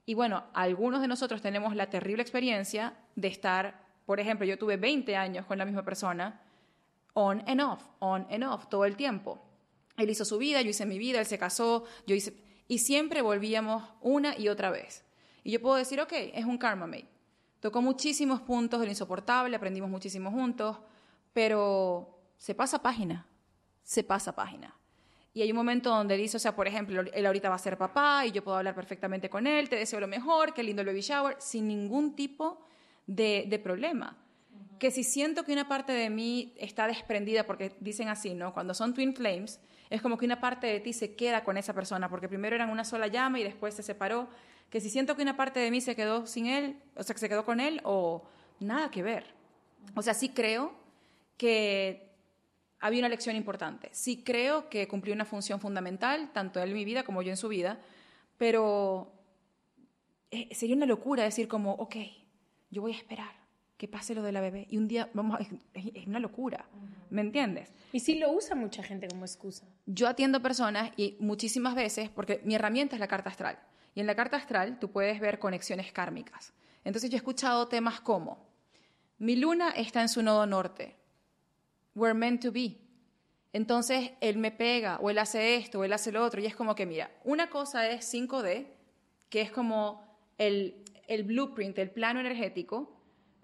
Y 0.06 0.14
bueno, 0.14 0.44
algunos 0.54 1.02
de 1.02 1.08
nosotros 1.08 1.42
tenemos 1.42 1.76
la 1.76 1.90
terrible 1.90 2.22
experiencia 2.22 2.94
de 3.16 3.28
estar, 3.28 3.82
por 4.06 4.20
ejemplo, 4.20 4.46
yo 4.46 4.60
tuve 4.60 4.78
20 4.78 5.16
años 5.16 5.48
con 5.48 5.58
la 5.58 5.66
misma 5.66 5.84
persona 5.84 6.42
on 7.16 7.44
and 7.48 7.62
off, 7.62 7.82
on 8.00 8.28
and 8.30 8.44
off, 8.44 8.68
todo 8.68 8.86
el 8.86 8.96
tiempo. 8.96 9.42
Él 9.98 10.10
hizo 10.10 10.26
su 10.26 10.38
vida, 10.38 10.62
yo 10.62 10.70
hice 10.70 10.86
mi 10.86 11.00
vida, 11.00 11.20
él 11.20 11.26
se 11.26 11.40
casó, 11.40 11.86
yo 12.06 12.16
hice... 12.16 12.34
Y 12.68 12.80
siempre 12.80 13.22
volvíamos 13.22 13.84
una 14.02 14.38
y 14.38 14.50
otra 14.50 14.70
vez. 14.70 15.04
Y 15.44 15.52
yo 15.52 15.62
puedo 15.62 15.76
decir, 15.76 16.02
ok, 16.02 16.12
es 16.34 16.46
un 16.46 16.58
karma 16.58 16.88
mate. 16.88 17.08
Tocó 17.60 17.82
muchísimos 17.82 18.42
puntos 18.42 18.80
de 18.80 18.88
lo 18.88 18.92
insoportable, 18.92 19.56
aprendimos 19.56 19.90
muchísimo 19.90 20.30
juntos, 20.30 20.78
pero 21.32 22.20
se 22.38 22.54
pasa 22.54 22.82
página, 22.82 23.26
se 23.84 24.04
pasa 24.04 24.36
página. 24.36 24.76
Y 25.34 25.42
hay 25.42 25.52
un 25.52 25.58
momento 25.58 25.90
donde 25.90 26.18
dice, 26.18 26.38
o 26.38 26.40
sea, 26.40 26.56
por 26.56 26.68
ejemplo, 26.68 27.02
él 27.02 27.26
ahorita 27.26 27.50
va 27.50 27.56
a 27.56 27.60
ser 27.60 27.78
papá 27.78 28.26
y 28.26 28.32
yo 28.32 28.44
puedo 28.44 28.58
hablar 28.58 28.76
perfectamente 28.76 29.30
con 29.30 29.48
él, 29.48 29.70
te 29.70 29.78
deseo 29.78 30.00
lo 30.00 30.08
mejor, 30.08 30.54
qué 30.54 30.64
lindo 30.64 30.82
el 30.82 30.88
baby 30.88 31.02
shower, 31.02 31.38
sin 31.40 31.68
ningún 31.68 32.16
tipo 32.16 32.62
de, 33.06 33.46
de 33.48 33.60
problema 33.60 34.18
que 34.80 34.92
si 34.92 35.04
siento 35.04 35.44
que 35.44 35.54
una 35.54 35.68
parte 35.68 35.94
de 35.94 36.10
mí 36.10 36.54
está 36.58 36.88
desprendida, 36.88 37.46
porque 37.46 37.76
dicen 37.80 38.08
así, 38.08 38.34
¿no? 38.34 38.54
Cuando 38.54 38.74
son 38.74 38.94
twin 38.94 39.16
flames, 39.16 39.60
es 39.90 40.02
como 40.02 40.18
que 40.18 40.26
una 40.26 40.40
parte 40.40 40.68
de 40.68 40.80
ti 40.80 40.94
se 40.94 41.16
queda 41.16 41.44
con 41.44 41.58
esa 41.58 41.74
persona, 41.74 42.10
porque 42.10 42.28
primero 42.28 42.56
eran 42.56 42.70
una 42.70 42.84
sola 42.84 43.08
llama 43.08 43.40
y 43.40 43.44
después 43.44 43.74
se 43.74 43.84
separó, 43.84 44.28
que 44.70 44.82
si 44.82 44.90
siento 44.90 45.16
que 45.16 45.22
una 45.22 45.38
parte 45.38 45.60
de 45.60 45.72
mí 45.72 45.82
se 45.82 45.96
quedó 45.96 46.26
sin 46.26 46.48
él, 46.48 46.82
o 46.96 47.04
sea, 47.04 47.14
que 47.14 47.20
se 47.20 47.30
quedó 47.30 47.46
con 47.46 47.60
él, 47.60 47.82
o 47.84 48.24
nada 48.60 48.92
que 48.92 49.04
ver. 49.04 49.26
O 49.96 50.02
sea, 50.02 50.14
sí 50.14 50.30
creo 50.30 50.74
que 51.38 52.10
había 52.80 53.00
una 53.00 53.10
lección 53.10 53.36
importante, 53.36 53.90
sí 53.94 54.24
creo 54.24 54.70
que 54.70 54.88
cumplió 54.88 55.14
una 55.14 55.26
función 55.26 55.60
fundamental, 55.60 56.32
tanto 56.34 56.62
él 56.62 56.70
en 56.70 56.76
mi 56.76 56.86
vida 56.86 57.04
como 57.04 57.22
yo 57.22 57.30
en 57.30 57.38
su 57.38 57.48
vida, 57.48 57.80
pero 58.38 59.14
eh, 60.32 60.54
sería 60.54 60.76
una 60.76 60.86
locura 60.86 61.24
decir 61.24 61.48
como, 61.48 61.74
ok, 61.74 61.96
yo 62.70 62.82
voy 62.82 62.92
a 62.92 62.98
esperar 62.98 63.45
que 63.78 63.88
pase 63.88 64.16
lo 64.16 64.24
de 64.24 64.32
la 64.32 64.42
bebé 64.42 64.68
y 64.70 64.78
un 64.78 64.88
día 64.88 65.10
vamos 65.14 65.40
es, 65.74 66.08
una 66.08 66.20
locura, 66.20 66.66
¿me 67.10 67.22
entiendes? 67.22 67.74
Y 67.92 68.00
sí 68.00 68.16
lo 68.16 68.32
usa 68.32 68.56
mucha 68.56 68.84
gente 68.84 69.08
como 69.08 69.26
excusa. 69.26 69.66
Yo 69.86 70.08
atiendo 70.08 70.42
personas 70.42 70.92
y 70.96 71.18
muchísimas 71.20 71.76
veces, 71.76 72.10
porque 72.10 72.42
mi 72.44 72.56
herramienta 72.56 72.96
es 72.96 73.00
la 73.00 73.08
carta 73.08 73.30
astral, 73.30 73.60
Y 73.94 74.02
en 74.02 74.08
la 74.08 74.16
carta 74.16 74.38
astral 74.38 74.80
tú 74.80 74.92
puedes 74.92 75.20
ver 75.20 75.40
conexiones 75.40 75.92
kármicas. 75.92 76.54
Entonces 76.84 77.10
yo 77.10 77.16
he 77.16 77.18
escuchado 77.18 77.68
temas 77.68 78.00
como, 78.00 78.46
mi 79.18 79.36
luna 79.36 79.70
está 79.72 80.02
en 80.02 80.10
su 80.10 80.22
nodo 80.22 80.46
norte, 80.46 80.96
we're 81.96 82.14
meant 82.14 82.42
to 82.42 82.52
be. 82.52 82.78
Entonces 83.54 84.12
él 84.20 84.38
me 84.38 84.52
pega, 84.52 84.98
o 85.02 85.10
él 85.10 85.18
hace 85.18 85.56
esto, 85.56 85.80
o 85.80 85.84
él 85.84 85.94
hace 85.94 86.12
lo 86.12 86.24
otro, 86.24 86.42
y 86.42 86.46
es 86.46 86.56
como 86.56 86.76
que, 86.76 86.86
mira, 86.86 87.10
una 87.24 87.50
cosa 87.50 87.90
es 87.90 88.14
5D, 88.14 88.68
que 89.30 89.42
es 89.42 89.52
como 89.52 90.06
el, 90.38 90.84
el 91.08 91.24
blueprint, 91.24 91.78
el 91.80 91.90
plano 91.90 92.20
energético, 92.20 92.95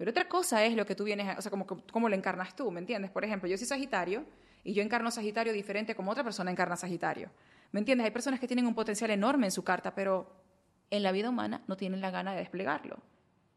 pero 0.01 0.10
otra 0.10 0.27
cosa 0.27 0.65
es 0.65 0.75
lo 0.75 0.84
que 0.84 0.96
tú 0.96 1.03
vienes, 1.03 1.38
o 1.38 1.43
sea, 1.43 1.51
como, 1.51 1.67
cómo 1.67 2.10
lo 2.10 2.15
encarnas 2.15 2.55
tú, 2.55 2.72
¿me 2.72 2.79
entiendes? 2.79 3.12
Por 3.12 3.24
ejemplo, 3.24 3.48
yo 3.48 3.55
soy 3.55 3.67
Sagitario 3.67 4.25
y 4.63 4.74
yo 4.74 4.81
encarno 4.81 5.12
Sagitario 5.12 5.53
diferente 5.53 5.93
como 5.93 6.10
otra 6.10 6.24
persona 6.24 6.50
encarna 6.50 6.75
Sagitario. 6.75 7.29
¿Me 7.72 7.81
entiendes? 7.81 8.05
Hay 8.05 8.10
personas 8.10 8.39
que 8.39 8.48
tienen 8.48 8.65
un 8.65 8.74
potencial 8.74 9.12
enorme 9.12 9.46
en 9.46 9.51
su 9.51 9.63
carta, 9.63 9.93
pero 9.93 10.41
en 10.89 11.03
la 11.03 11.12
vida 11.12 11.29
humana 11.29 11.62
no 11.67 11.77
tienen 11.77 12.01
la 12.01 12.10
gana 12.10 12.31
de 12.31 12.39
desplegarlo. 12.39 12.98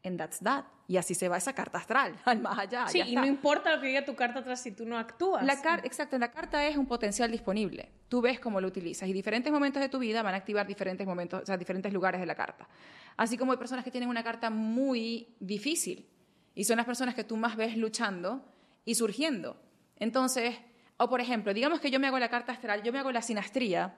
And 0.04 0.18
that's 0.18 0.40
that. 0.40 0.66
Y 0.86 0.98
así 0.98 1.14
se 1.14 1.30
va 1.30 1.38
esa 1.38 1.54
carta 1.54 1.78
astral, 1.78 2.14
al 2.26 2.40
más 2.40 2.58
allá. 2.58 2.88
Sí, 2.88 3.00
y 3.00 3.16
no 3.16 3.24
importa 3.24 3.74
lo 3.74 3.80
que 3.80 3.86
diga 3.86 4.04
tu 4.04 4.14
carta 4.14 4.40
atrás 4.40 4.60
si 4.60 4.70
tú 4.70 4.84
no 4.84 4.98
actúas. 4.98 5.42
La 5.46 5.54
exacto, 5.82 6.18
la 6.18 6.30
carta 6.30 6.66
es 6.66 6.76
un 6.76 6.84
potencial 6.84 7.30
disponible. 7.30 7.90
Tú 8.10 8.20
ves 8.20 8.38
cómo 8.38 8.60
lo 8.60 8.68
utilizas 8.68 9.08
y 9.08 9.14
diferentes 9.14 9.50
momentos 9.50 9.80
de 9.80 9.88
tu 9.88 9.98
vida 9.98 10.22
van 10.22 10.34
a 10.34 10.36
activar 10.36 10.66
diferentes 10.66 11.06
momentos, 11.06 11.42
o 11.42 11.46
sea, 11.46 11.56
diferentes 11.56 11.90
lugares 11.90 12.20
de 12.20 12.26
la 12.26 12.34
carta. 12.34 12.68
Así 13.16 13.38
como 13.38 13.52
hay 13.52 13.58
personas 13.58 13.82
que 13.82 13.90
tienen 13.90 14.10
una 14.10 14.22
carta 14.22 14.50
muy 14.50 15.34
difícil 15.40 16.10
y 16.54 16.64
son 16.64 16.76
las 16.76 16.86
personas 16.86 17.14
que 17.14 17.24
tú 17.24 17.36
más 17.36 17.56
ves 17.56 17.76
luchando 17.76 18.44
y 18.84 18.94
surgiendo. 18.94 19.56
Entonces, 19.96 20.56
o 20.96 21.08
por 21.08 21.20
ejemplo, 21.20 21.52
digamos 21.52 21.80
que 21.80 21.90
yo 21.90 21.98
me 21.98 22.06
hago 22.06 22.18
la 22.18 22.28
carta 22.28 22.52
astral, 22.52 22.82
yo 22.82 22.92
me 22.92 22.98
hago 22.98 23.12
la 23.12 23.22
sinastría 23.22 23.96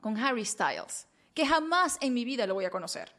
con 0.00 0.16
Harry 0.18 0.44
Styles, 0.44 1.06
que 1.34 1.46
jamás 1.46 1.98
en 2.00 2.14
mi 2.14 2.24
vida 2.24 2.46
lo 2.46 2.54
voy 2.54 2.64
a 2.64 2.70
conocer. 2.70 3.12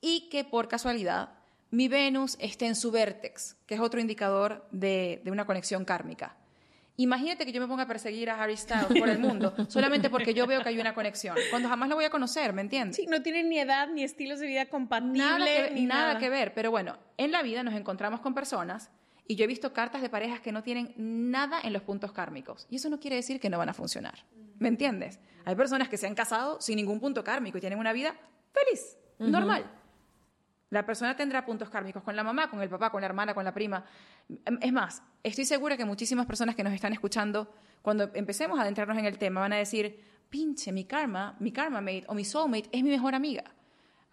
Y 0.00 0.28
que 0.28 0.44
por 0.44 0.68
casualidad 0.68 1.30
mi 1.70 1.88
Venus 1.88 2.36
esté 2.38 2.66
en 2.66 2.76
su 2.76 2.90
vértex, 2.90 3.56
que 3.66 3.76
es 3.76 3.80
otro 3.80 4.00
indicador 4.00 4.66
de, 4.72 5.22
una 5.26 5.46
conexión 5.46 5.84
kármica. 5.84 6.36
Imagínate 6.96 7.46
que 7.46 7.52
yo 7.52 7.60
me 7.60 7.66
ponga 7.66 7.84
a 7.84 7.86
perseguir 7.86 8.28
a 8.30 8.42
Harry 8.42 8.56
Styles 8.56 8.86
por 8.98 9.08
el 9.08 9.18
mundo 9.18 9.54
solamente 9.68 10.10
porque 10.10 10.34
yo 10.34 10.46
veo 10.46 10.62
que 10.62 10.68
hay 10.68 10.78
una 10.78 10.94
conexión, 10.94 11.36
cuando 11.50 11.68
jamás 11.68 11.88
lo 11.88 11.94
voy 11.94 12.04
a 12.04 12.10
conocer, 12.10 12.52
¿me 12.52 12.60
entiendes? 12.60 12.96
Sí, 12.96 13.06
no 13.06 13.22
tienen 13.22 13.48
ni 13.48 13.58
edad 13.58 13.88
ni 13.88 14.02
estilos 14.02 14.40
de 14.40 14.46
vida 14.46 14.66
compatibles. 14.66 15.18
Nada, 15.18 15.70
ni 15.70 15.86
nada 15.86 16.18
que 16.18 16.28
ver, 16.28 16.52
pero 16.54 16.70
bueno, 16.70 16.98
en 17.16 17.32
la 17.32 17.42
vida 17.42 17.62
nos 17.62 17.74
encontramos 17.74 18.20
con 18.20 18.34
personas 18.34 18.90
y 19.26 19.36
yo 19.36 19.44
he 19.44 19.46
visto 19.46 19.72
cartas 19.72 20.02
de 20.02 20.10
parejas 20.10 20.40
que 20.40 20.52
no 20.52 20.62
tienen 20.62 20.92
nada 20.96 21.60
en 21.62 21.72
los 21.72 21.82
puntos 21.82 22.12
kármicos. 22.12 22.66
Y 22.68 22.76
eso 22.76 22.90
no 22.90 23.00
quiere 23.00 23.16
decir 23.16 23.40
que 23.40 23.48
no 23.48 23.56
van 23.56 23.68
a 23.68 23.74
funcionar. 23.74 24.24
¿Me 24.58 24.68
entiendes? 24.68 25.20
Hay 25.44 25.54
personas 25.54 25.88
que 25.88 25.96
se 25.96 26.06
han 26.06 26.14
casado 26.14 26.60
sin 26.60 26.76
ningún 26.76 27.00
punto 27.00 27.24
kármico 27.24 27.58
y 27.58 27.60
tienen 27.60 27.78
una 27.78 27.92
vida 27.92 28.14
feliz, 28.52 28.98
normal. 29.18 29.64
La 30.72 30.86
persona 30.86 31.14
tendrá 31.14 31.44
puntos 31.44 31.68
kármicos 31.68 32.02
con 32.02 32.16
la 32.16 32.24
mamá, 32.24 32.48
con 32.48 32.62
el 32.62 32.70
papá, 32.70 32.88
con 32.88 33.02
la 33.02 33.06
hermana, 33.06 33.34
con 33.34 33.44
la 33.44 33.52
prima. 33.52 33.84
Es 34.58 34.72
más, 34.72 35.02
estoy 35.22 35.44
segura 35.44 35.76
que 35.76 35.84
muchísimas 35.84 36.24
personas 36.24 36.56
que 36.56 36.64
nos 36.64 36.72
están 36.72 36.94
escuchando, 36.94 37.52
cuando 37.82 38.10
empecemos 38.14 38.58
a 38.58 38.62
adentrarnos 38.62 38.96
en 38.96 39.04
el 39.04 39.18
tema, 39.18 39.42
van 39.42 39.52
a 39.52 39.56
decir, 39.56 40.02
pinche, 40.30 40.72
mi 40.72 40.86
karma, 40.86 41.36
mi 41.40 41.52
karma 41.52 41.82
mate 41.82 42.04
o 42.08 42.14
mi 42.14 42.24
soulmate 42.24 42.70
es 42.72 42.82
mi 42.82 42.88
mejor 42.88 43.14
amiga. 43.14 43.44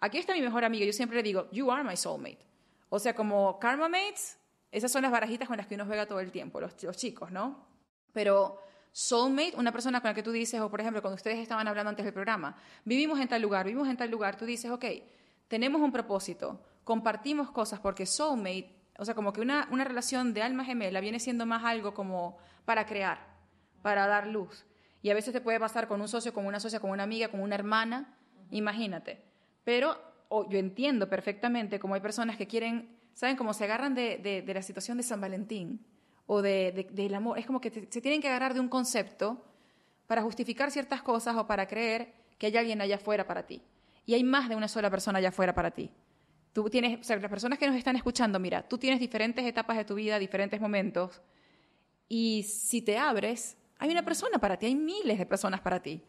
Aquí 0.00 0.18
está 0.18 0.34
mi 0.34 0.42
mejor 0.42 0.62
amiga. 0.66 0.84
Yo 0.84 0.92
siempre 0.92 1.16
le 1.16 1.22
digo, 1.22 1.48
you 1.50 1.70
are 1.70 1.82
my 1.82 1.96
soulmate. 1.96 2.44
O 2.90 2.98
sea, 2.98 3.14
como 3.14 3.58
karma 3.58 3.88
mates, 3.88 4.38
esas 4.70 4.92
son 4.92 5.00
las 5.00 5.10
barajitas 5.10 5.48
con 5.48 5.56
las 5.56 5.66
que 5.66 5.76
uno 5.76 5.86
juega 5.86 6.04
todo 6.04 6.20
el 6.20 6.30
tiempo, 6.30 6.60
los, 6.60 6.82
los 6.82 6.94
chicos, 6.94 7.30
¿no? 7.30 7.66
Pero 8.12 8.60
soulmate, 8.92 9.54
una 9.56 9.72
persona 9.72 10.02
con 10.02 10.10
la 10.10 10.14
que 10.14 10.22
tú 10.22 10.30
dices, 10.30 10.60
o 10.60 10.70
por 10.70 10.82
ejemplo, 10.82 11.00
cuando 11.00 11.16
ustedes 11.16 11.38
estaban 11.38 11.66
hablando 11.66 11.88
antes 11.88 12.04
del 12.04 12.12
programa, 12.12 12.54
vivimos 12.84 13.18
en 13.18 13.28
tal 13.28 13.40
lugar, 13.40 13.64
vivimos 13.64 13.88
en 13.88 13.96
tal 13.96 14.10
lugar, 14.10 14.36
tú 14.36 14.44
dices, 14.44 14.70
ok, 14.70 14.84
tenemos 15.50 15.82
un 15.82 15.90
propósito, 15.90 16.60
compartimos 16.84 17.50
cosas, 17.50 17.80
porque 17.80 18.06
soulmate, 18.06 18.72
o 18.96 19.04
sea, 19.04 19.16
como 19.16 19.32
que 19.32 19.40
una, 19.40 19.66
una 19.72 19.82
relación 19.82 20.32
de 20.32 20.42
alma 20.42 20.64
gemela 20.64 21.00
viene 21.00 21.18
siendo 21.18 21.44
más 21.44 21.64
algo 21.64 21.92
como 21.92 22.38
para 22.64 22.86
crear, 22.86 23.18
para 23.82 24.06
dar 24.06 24.28
luz. 24.28 24.64
Y 25.02 25.10
a 25.10 25.14
veces 25.14 25.32
te 25.32 25.40
puede 25.40 25.58
pasar 25.58 25.88
con 25.88 26.00
un 26.00 26.06
socio, 26.06 26.32
con 26.32 26.46
una 26.46 26.60
socia, 26.60 26.78
con 26.78 26.90
una 26.90 27.02
amiga, 27.02 27.28
con 27.28 27.40
una 27.40 27.56
hermana, 27.56 28.16
imagínate. 28.52 29.24
Pero 29.64 29.98
yo 30.48 30.58
entiendo 30.58 31.08
perfectamente 31.08 31.80
cómo 31.80 31.94
hay 31.94 32.00
personas 32.00 32.36
que 32.36 32.46
quieren, 32.46 32.96
¿saben? 33.14 33.34
Como 33.36 33.52
se 33.52 33.64
agarran 33.64 33.92
de, 33.92 34.18
de, 34.18 34.54
la 34.54 34.62
situación 34.62 34.98
de 34.98 35.02
San 35.02 35.20
Valentín 35.20 35.84
o 36.26 36.42
de, 36.42 36.86
del 36.92 37.14
amor. 37.16 37.40
Es 37.40 37.46
como 37.46 37.60
que 37.60 37.70
se 37.90 38.00
tienen 38.00 38.22
que 38.22 38.28
agarrar 38.28 38.54
de 38.54 38.60
un 38.60 38.68
concepto 38.68 39.44
para 40.06 40.22
justificar 40.22 40.70
ciertas 40.70 41.02
cosas 41.02 41.34
o 41.34 41.48
para 41.48 41.66
creer 41.66 42.14
que 42.38 42.46
hay 42.46 42.56
alguien 42.56 42.80
allá 42.80 42.96
afuera 42.96 43.26
para 43.26 43.48
ti 43.48 43.60
y 44.10 44.14
hay 44.14 44.24
más 44.24 44.48
de 44.48 44.56
una 44.56 44.66
sola 44.66 44.90
persona 44.90 45.20
allá 45.20 45.28
afuera 45.28 45.54
para 45.54 45.70
ti. 45.70 45.88
Tú 46.52 46.68
tienes, 46.68 46.98
o 46.98 47.04
sea, 47.04 47.16
las 47.18 47.30
personas 47.30 47.60
que 47.60 47.66
nos 47.68 47.76
están 47.76 47.94
escuchando, 47.94 48.40
mira, 48.40 48.68
tú 48.68 48.76
tienes 48.76 48.98
diferentes 48.98 49.46
etapas 49.46 49.76
de 49.76 49.84
tu 49.84 49.94
vida, 49.94 50.18
diferentes 50.18 50.60
momentos, 50.60 51.22
y 52.08 52.42
si 52.42 52.82
te 52.82 52.98
abres, 52.98 53.56
hay 53.78 53.88
una 53.88 54.04
persona 54.04 54.40
para 54.40 54.56
ti, 54.56 54.66
hay 54.66 54.74
miles 54.74 55.16
de 55.16 55.26
personas 55.26 55.60
para 55.60 55.80
ti. 55.80 56.02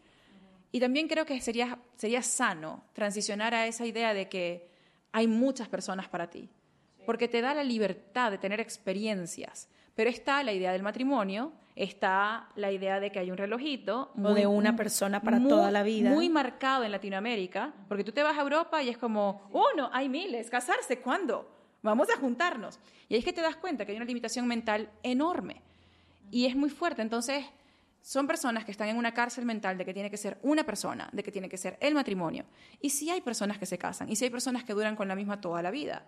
Y 0.72 0.80
también 0.80 1.06
creo 1.06 1.24
que 1.24 1.40
sería, 1.40 1.78
sería 1.94 2.22
sano 2.22 2.82
transicionar 2.92 3.54
a 3.54 3.68
esa 3.68 3.86
idea 3.86 4.14
de 4.14 4.28
que 4.28 4.68
hay 5.12 5.28
muchas 5.28 5.68
personas 5.68 6.08
para 6.08 6.28
ti, 6.28 6.50
porque 7.06 7.28
te 7.28 7.40
da 7.40 7.54
la 7.54 7.62
libertad 7.62 8.32
de 8.32 8.38
tener 8.38 8.58
experiencias. 8.58 9.68
Pero 9.94 10.10
está 10.10 10.42
la 10.42 10.52
idea 10.52 10.72
del 10.72 10.82
matrimonio, 10.82 11.52
está 11.74 12.48
la 12.54 12.70
idea 12.70 13.00
de 13.00 13.10
que 13.10 13.18
hay 13.18 13.30
un 13.30 13.36
relojito. 13.36 14.12
o 14.22 14.34
de 14.34 14.46
una 14.46 14.76
persona 14.76 15.20
para 15.20 15.40
toda 15.40 15.70
la 15.70 15.82
vida. 15.82 16.10
Muy 16.10 16.28
marcado 16.28 16.84
en 16.84 16.92
Latinoamérica, 16.92 17.72
porque 17.88 18.04
tú 18.04 18.12
te 18.12 18.22
vas 18.22 18.36
a 18.36 18.42
Europa 18.42 18.82
y 18.82 18.88
es 18.88 18.98
como, 18.98 19.48
uno, 19.52 19.90
hay 19.92 20.08
miles, 20.08 20.50
casarse, 20.50 21.00
¿cuándo? 21.00 21.48
Vamos 21.82 22.08
a 22.10 22.18
juntarnos. 22.18 22.78
Y 23.08 23.14
ahí 23.14 23.18
es 23.20 23.24
que 23.24 23.32
te 23.32 23.40
das 23.40 23.56
cuenta 23.56 23.84
que 23.84 23.92
hay 23.92 23.96
una 23.96 24.06
limitación 24.06 24.46
mental 24.46 24.90
enorme. 25.02 25.62
Y 26.30 26.46
es 26.46 26.54
muy 26.54 26.70
fuerte. 26.70 27.02
Entonces, 27.02 27.44
son 28.00 28.26
personas 28.26 28.64
que 28.64 28.70
están 28.70 28.88
en 28.88 28.96
una 28.96 29.12
cárcel 29.14 29.44
mental 29.44 29.78
de 29.78 29.84
que 29.84 29.94
tiene 29.94 30.10
que 30.10 30.16
ser 30.16 30.38
una 30.42 30.64
persona, 30.64 31.08
de 31.12 31.22
que 31.22 31.32
tiene 31.32 31.48
que 31.48 31.56
ser 31.56 31.76
el 31.80 31.94
matrimonio. 31.94 32.44
Y 32.80 32.90
si 32.90 33.10
hay 33.10 33.20
personas 33.20 33.58
que 33.58 33.66
se 33.66 33.78
casan, 33.78 34.08
y 34.10 34.16
si 34.16 34.24
hay 34.24 34.30
personas 34.30 34.64
que 34.64 34.74
duran 34.74 34.96
con 34.96 35.08
la 35.08 35.14
misma 35.14 35.40
toda 35.40 35.62
la 35.62 35.70
vida 35.70 36.04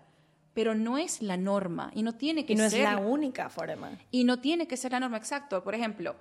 pero 0.54 0.75
no 0.75 0.96
es 0.96 1.20
la 1.20 1.37
norma 1.37 1.90
y 1.94 2.02
no 2.02 2.14
tiene 2.14 2.46
que 2.46 2.52
y 2.52 2.56
no 2.56 2.64
es 2.64 2.78
la 2.78 2.96
única 2.99 3.49
forma. 3.49 3.99
Y 4.11 4.25
no 4.25 4.40
tiene 4.40 4.66
que 4.66 4.76
ser 4.76 4.92
la 4.92 5.00
norma, 5.00 5.16
exacto. 5.16 5.62
Por 5.62 5.75
ejemplo, 5.75 6.16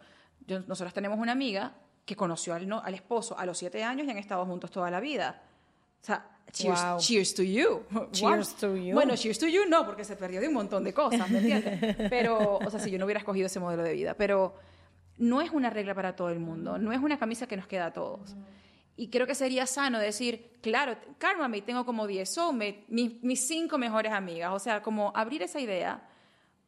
nosotros 0.68 0.94
tenemos 0.94 1.20
una 1.20 1.32
amiga 1.32 1.76
que 2.04 2.16
conoció 2.16 2.54
al, 2.54 2.70
al, 2.84 2.94
esposo 2.94 3.38
a 3.38 3.46
los 3.46 3.58
siete 3.58 3.84
años 3.84 4.08
y 4.08 4.12
han 4.12 4.18
estado 4.18 4.46
juntos 4.46 4.72
toda 4.72 4.92
la 4.92 5.00
vida. 5.00 5.42
O 6.02 6.06
sea, 6.06 6.34
cheers, 6.52 7.34
to 7.34 7.44
you. 7.44 7.84
Cheers 8.12 8.56
to 8.56 8.76
you. 8.76 8.94
Bueno, 8.94 9.16
cheers 9.16 9.40
to 9.40 9.48
you 9.48 9.62
no, 9.70 9.86
porque 9.86 10.04
se 10.04 10.16
perdió 10.16 10.42
de 10.42 10.48
un 10.48 10.54
montón 10.54 10.84
de 10.84 10.94
cosas, 10.94 11.30
¿me 11.30 11.40
entiendes? 11.40 11.96
Pero, 12.10 12.58
o 12.58 12.70
sea, 12.70 12.80
si 12.80 12.92
yo 12.92 13.00
no 13.00 13.06
hubiera 13.06 13.20
escogido 13.20 13.46
ese 13.46 13.60
modelo 13.60 13.84
de 13.84 13.94
vida. 13.94 14.16
Pero 14.16 14.56
no 15.18 15.42
es 15.42 15.52
una 15.52 15.70
regla 15.70 15.94
para 15.94 16.16
todo 16.16 16.30
el 16.30 16.40
mundo, 16.40 16.78
no 16.78 16.92
es 16.92 17.00
una 17.00 17.18
camisa 17.18 17.48
que 17.48 17.56
nos 17.56 17.68
queda 17.68 17.88
a 17.88 17.94
todos. 17.94 18.36
Y 18.96 19.10
creo 19.10 19.26
que 19.26 19.36
sería 19.36 19.66
sano 19.66 20.00
decir, 20.00 20.52
claro, 20.62 20.96
me 21.50 21.62
tengo 21.62 21.86
como 21.86 22.06
10 22.06 22.30
soulmate, 22.30 22.86
mis, 22.88 23.22
mis 23.24 23.48
cinco 23.48 23.78
mejores 23.78 24.12
amigas. 24.12 24.52
O 24.54 24.60
sea, 24.60 24.84
como 24.84 25.12
abrir 25.16 25.42
esa 25.42 25.60
idea, 25.60 26.08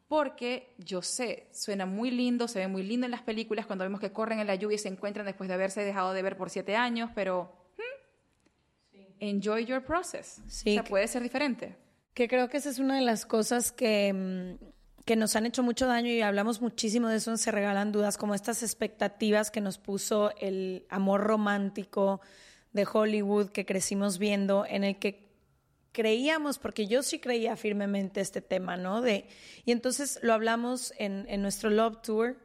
porque 0.08 0.74
yo 0.78 1.02
sé, 1.02 1.48
suena 1.52 1.86
muy 1.86 2.12
lindo, 2.12 2.48
se 2.48 2.60
ve 2.60 2.68
muy 2.68 2.84
lindo 2.84 3.06
en 3.06 3.12
las 3.12 3.22
películas 3.22 3.66
cuando 3.66 3.86
vemos 3.86 4.00
que 4.00 4.12
corren 4.12 4.40
en 4.40 4.48
la 4.48 4.56
lluvia 4.56 4.76
y 4.76 4.80
se 4.80 4.88
encuentran 4.88 5.26
después 5.26 5.48
de 5.48 5.54
haberse 5.54 5.84
dejado 5.84 6.14
de 6.14 6.22
ver 6.22 6.38
por 6.38 6.50
siete 6.50 6.76
años, 6.76 7.12
pero 7.14 7.52
hmm, 7.78 9.00
enjoy 9.20 9.66
your 9.66 9.84
process. 9.84 10.42
Sí. 10.48 10.72
O 10.72 10.74
sea, 10.74 10.84
puede 10.84 11.08
ser 11.08 11.22
diferente. 11.22 11.76
Que 12.14 12.28
creo 12.28 12.50
que 12.50 12.58
esa 12.58 12.70
es 12.70 12.80
una 12.80 12.96
de 12.96 13.02
las 13.02 13.26
cosas 13.26 13.72
que 13.72 14.14
mm, 14.14 14.66
que 15.06 15.16
nos 15.16 15.36
han 15.36 15.46
hecho 15.46 15.62
mucho 15.62 15.86
daño 15.86 16.10
y 16.10 16.22
hablamos 16.22 16.62
muchísimo 16.62 17.08
de 17.08 17.18
eso 17.18 17.30
en 17.30 17.38
Se 17.38 17.52
Regalan 17.52 17.92
Dudas, 17.92 18.18
como 18.18 18.34
estas 18.34 18.64
expectativas 18.64 19.52
que 19.52 19.62
nos 19.62 19.78
puso 19.78 20.32
el 20.40 20.86
amor 20.90 21.22
romántico 21.22 22.22
de 22.74 22.88
Hollywood 22.92 23.50
que 23.50 23.66
crecimos 23.66 24.18
viendo, 24.18 24.66
en 24.68 24.84
el 24.84 24.98
que 24.98 25.30
creíamos, 25.92 26.58
porque 26.58 26.88
yo 26.88 27.04
sí 27.04 27.20
creía 27.20 27.56
firmemente 27.56 28.20
este 28.20 28.42
tema, 28.42 28.78
¿no? 28.78 29.02
De, 29.02 29.28
y 29.64 29.72
entonces 29.72 30.20
lo 30.24 30.34
hablamos 30.34 30.94
en, 30.98 31.26
en 31.30 31.42
nuestro 31.42 31.70
Love 31.70 32.02
Tour, 32.02 32.38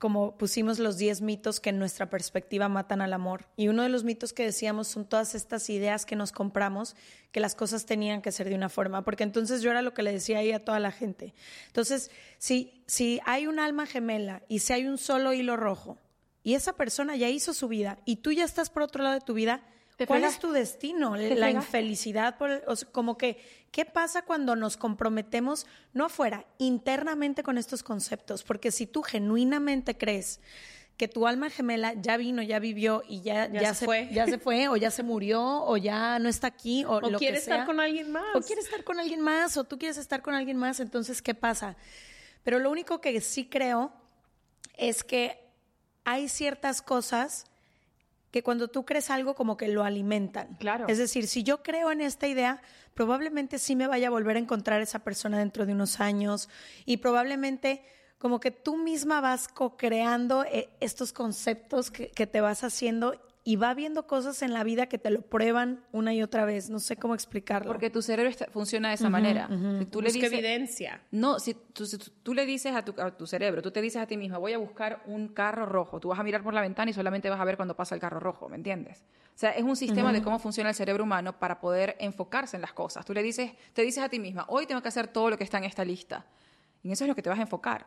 como 0.00 0.38
pusimos 0.38 0.78
los 0.78 0.96
10 0.96 1.20
mitos 1.20 1.60
que 1.60 1.68
en 1.68 1.78
nuestra 1.78 2.08
perspectiva 2.08 2.70
matan 2.70 3.02
al 3.02 3.12
amor. 3.12 3.44
Y 3.54 3.68
uno 3.68 3.82
de 3.82 3.90
los 3.90 4.02
mitos 4.02 4.32
que 4.32 4.44
decíamos 4.44 4.88
son 4.88 5.04
todas 5.04 5.34
estas 5.34 5.68
ideas 5.68 6.06
que 6.06 6.16
nos 6.16 6.32
compramos, 6.32 6.96
que 7.32 7.38
las 7.38 7.54
cosas 7.54 7.84
tenían 7.84 8.22
que 8.22 8.32
ser 8.32 8.48
de 8.48 8.54
una 8.54 8.70
forma, 8.70 9.04
porque 9.04 9.24
entonces 9.24 9.60
yo 9.60 9.70
era 9.70 9.82
lo 9.82 9.92
que 9.92 10.02
le 10.02 10.12
decía 10.12 10.38
ahí 10.38 10.52
a 10.52 10.64
toda 10.64 10.80
la 10.80 10.90
gente. 10.90 11.34
Entonces, 11.66 12.10
si, 12.38 12.82
si 12.86 13.20
hay 13.26 13.46
un 13.46 13.60
alma 13.60 13.84
gemela 13.84 14.42
y 14.48 14.60
si 14.60 14.72
hay 14.72 14.86
un 14.86 14.96
solo 14.96 15.34
hilo 15.34 15.58
rojo, 15.58 15.98
y 16.42 16.54
esa 16.54 16.72
persona 16.72 17.14
ya 17.16 17.28
hizo 17.28 17.52
su 17.52 17.68
vida 17.68 17.98
y 18.06 18.16
tú 18.16 18.32
ya 18.32 18.44
estás 18.44 18.70
por 18.70 18.82
otro 18.82 19.04
lado 19.04 19.16
de 19.16 19.24
tu 19.24 19.34
vida, 19.34 19.62
¿Cuál 20.06 20.24
es 20.24 20.38
tu 20.38 20.52
destino? 20.52 21.16
La 21.16 21.50
infelicidad, 21.50 22.38
por, 22.38 22.62
como 22.92 23.16
que, 23.18 23.38
¿qué 23.70 23.84
pasa 23.84 24.22
cuando 24.22 24.56
nos 24.56 24.76
comprometemos, 24.76 25.66
no 25.92 26.06
afuera, 26.06 26.46
internamente 26.58 27.42
con 27.42 27.58
estos 27.58 27.82
conceptos? 27.82 28.42
Porque 28.42 28.70
si 28.70 28.86
tú 28.86 29.02
genuinamente 29.02 29.96
crees 29.96 30.40
que 30.96 31.08
tu 31.08 31.26
alma 31.26 31.48
gemela 31.48 31.94
ya 31.94 32.18
vino, 32.18 32.42
ya 32.42 32.58
vivió 32.58 33.02
y 33.08 33.22
ya, 33.22 33.50
ya, 33.50 33.72
se, 33.72 33.86
fue. 33.86 34.10
ya 34.12 34.26
se 34.26 34.38
fue, 34.38 34.68
o 34.68 34.76
ya 34.76 34.90
se 34.90 35.02
murió, 35.02 35.64
o 35.64 35.76
ya 35.78 36.18
no 36.18 36.28
está 36.28 36.48
aquí, 36.48 36.84
o, 36.84 36.98
o 36.98 37.12
quiere 37.16 37.38
estar 37.38 37.64
con 37.64 37.80
alguien 37.80 38.12
más. 38.12 38.36
O 38.36 38.42
quiere 38.42 38.60
estar 38.60 38.84
con 38.84 39.00
alguien 39.00 39.22
más, 39.22 39.56
o 39.56 39.64
tú 39.64 39.78
quieres 39.78 39.96
estar 39.96 40.20
con 40.20 40.34
alguien 40.34 40.58
más, 40.58 40.78
entonces, 40.78 41.22
¿qué 41.22 41.34
pasa? 41.34 41.76
Pero 42.42 42.58
lo 42.58 42.70
único 42.70 43.00
que 43.00 43.18
sí 43.22 43.46
creo 43.46 43.92
es 44.76 45.02
que 45.02 45.40
hay 46.04 46.28
ciertas 46.28 46.82
cosas 46.82 47.49
que 48.30 48.42
cuando 48.42 48.68
tú 48.68 48.84
crees 48.84 49.10
algo 49.10 49.34
como 49.34 49.56
que 49.56 49.68
lo 49.68 49.84
alimentan. 49.84 50.56
Claro. 50.58 50.86
Es 50.88 50.98
decir, 50.98 51.26
si 51.26 51.42
yo 51.42 51.62
creo 51.62 51.90
en 51.90 52.00
esta 52.00 52.28
idea, 52.28 52.62
probablemente 52.94 53.58
sí 53.58 53.76
me 53.76 53.86
vaya 53.86 54.08
a 54.08 54.10
volver 54.10 54.36
a 54.36 54.40
encontrar 54.40 54.80
esa 54.80 55.00
persona 55.00 55.38
dentro 55.38 55.66
de 55.66 55.72
unos 55.72 56.00
años 56.00 56.48
y 56.84 56.98
probablemente 56.98 57.82
como 58.18 58.38
que 58.38 58.50
tú 58.50 58.76
misma 58.76 59.22
vas 59.22 59.48
co-creando 59.48 60.44
eh, 60.44 60.68
estos 60.80 61.12
conceptos 61.12 61.90
que, 61.90 62.26
te 62.26 62.40
vas 62.42 62.64
haciendo 62.64 63.20
y 63.42 63.56
va 63.56 63.72
viendo 63.74 64.06
cosas 64.06 64.42
en 64.42 64.52
la 64.52 64.64
vida 64.64 64.86
que 64.86 64.98
te 64.98 65.10
lo 65.10 65.22
prueban 65.22 65.82
una 65.92 66.12
y 66.12 66.22
otra 66.22 66.44
vez. 66.44 66.68
No 66.68 66.78
sé 66.78 66.96
cómo 66.96 67.14
explicarlo. 67.14 67.70
Porque 67.70 67.88
tu 67.88 68.02
cerebro 68.02 68.30
funciona 68.52 68.88
de 68.88 68.94
esa 68.94 69.08
manera. 69.08 69.48
Si 69.78 69.86
tú 69.86 70.02
le 70.02 70.12
dices, 70.12 70.30
evidencia. 70.30 71.02
No, 71.10 71.38
si 71.38 71.54
tú, 72.22 72.34
le 72.34 72.44
dices 72.44 72.74
a 72.74 72.84
tu, 72.84 73.00
a 73.00 73.16
tu, 73.16 73.26
cerebro, 73.26 73.62
tú 73.62 73.70
te 73.70 73.80
dices 73.80 74.02
a 74.02 74.06
ti 74.06 74.16
misma, 74.16 74.38
voy 74.38 74.52
a 74.52 74.58
buscar 74.58 75.02
un 75.06 75.28
carro 75.28 75.64
rojo. 75.64 76.00
Tú 76.00 76.08
vas 76.08 76.18
a 76.18 76.22
mirar 76.22 76.42
por 76.42 76.52
la 76.52 76.60
ventana 76.60 76.90
y 76.90 76.94
solamente 76.94 77.30
vas 77.30 77.40
a 77.40 77.44
ver 77.44 77.56
cuando 77.56 77.74
pasa 77.74 77.94
el 77.94 78.00
carro 78.00 78.20
rojo, 78.20 78.48
¿me 78.48 78.56
entiendes? 78.56 79.04
O 79.34 79.38
sea, 79.40 79.52
es 79.52 79.62
un 79.62 79.76
sistema 79.76 80.12
de 80.12 80.22
cómo 80.22 80.38
funciona 80.38 80.68
el 80.68 80.76
cerebro 80.76 81.04
humano 81.04 81.38
para 81.38 81.60
poder 81.60 81.96
enfocarse 81.98 82.56
en 82.56 82.62
las 82.62 82.74
cosas. 82.74 83.06
Tú 83.06 83.14
le 83.14 83.22
dices, 83.22 83.52
te 83.72 83.80
dices 83.80 84.04
a 84.04 84.10
ti 84.10 84.18
misma, 84.18 84.44
hoy 84.48 84.66
tengo 84.66 84.82
que 84.82 84.88
hacer 84.88 85.08
todo 85.08 85.30
lo 85.30 85.38
que 85.38 85.44
está 85.44 85.56
en 85.56 85.64
esta 85.64 85.82
lista. 85.82 86.26
Y 86.82 86.92
eso 86.92 87.04
es 87.04 87.08
lo 87.08 87.14
que 87.14 87.22
te 87.22 87.30
vas 87.30 87.38
a 87.38 87.42
enfocar. 87.42 87.86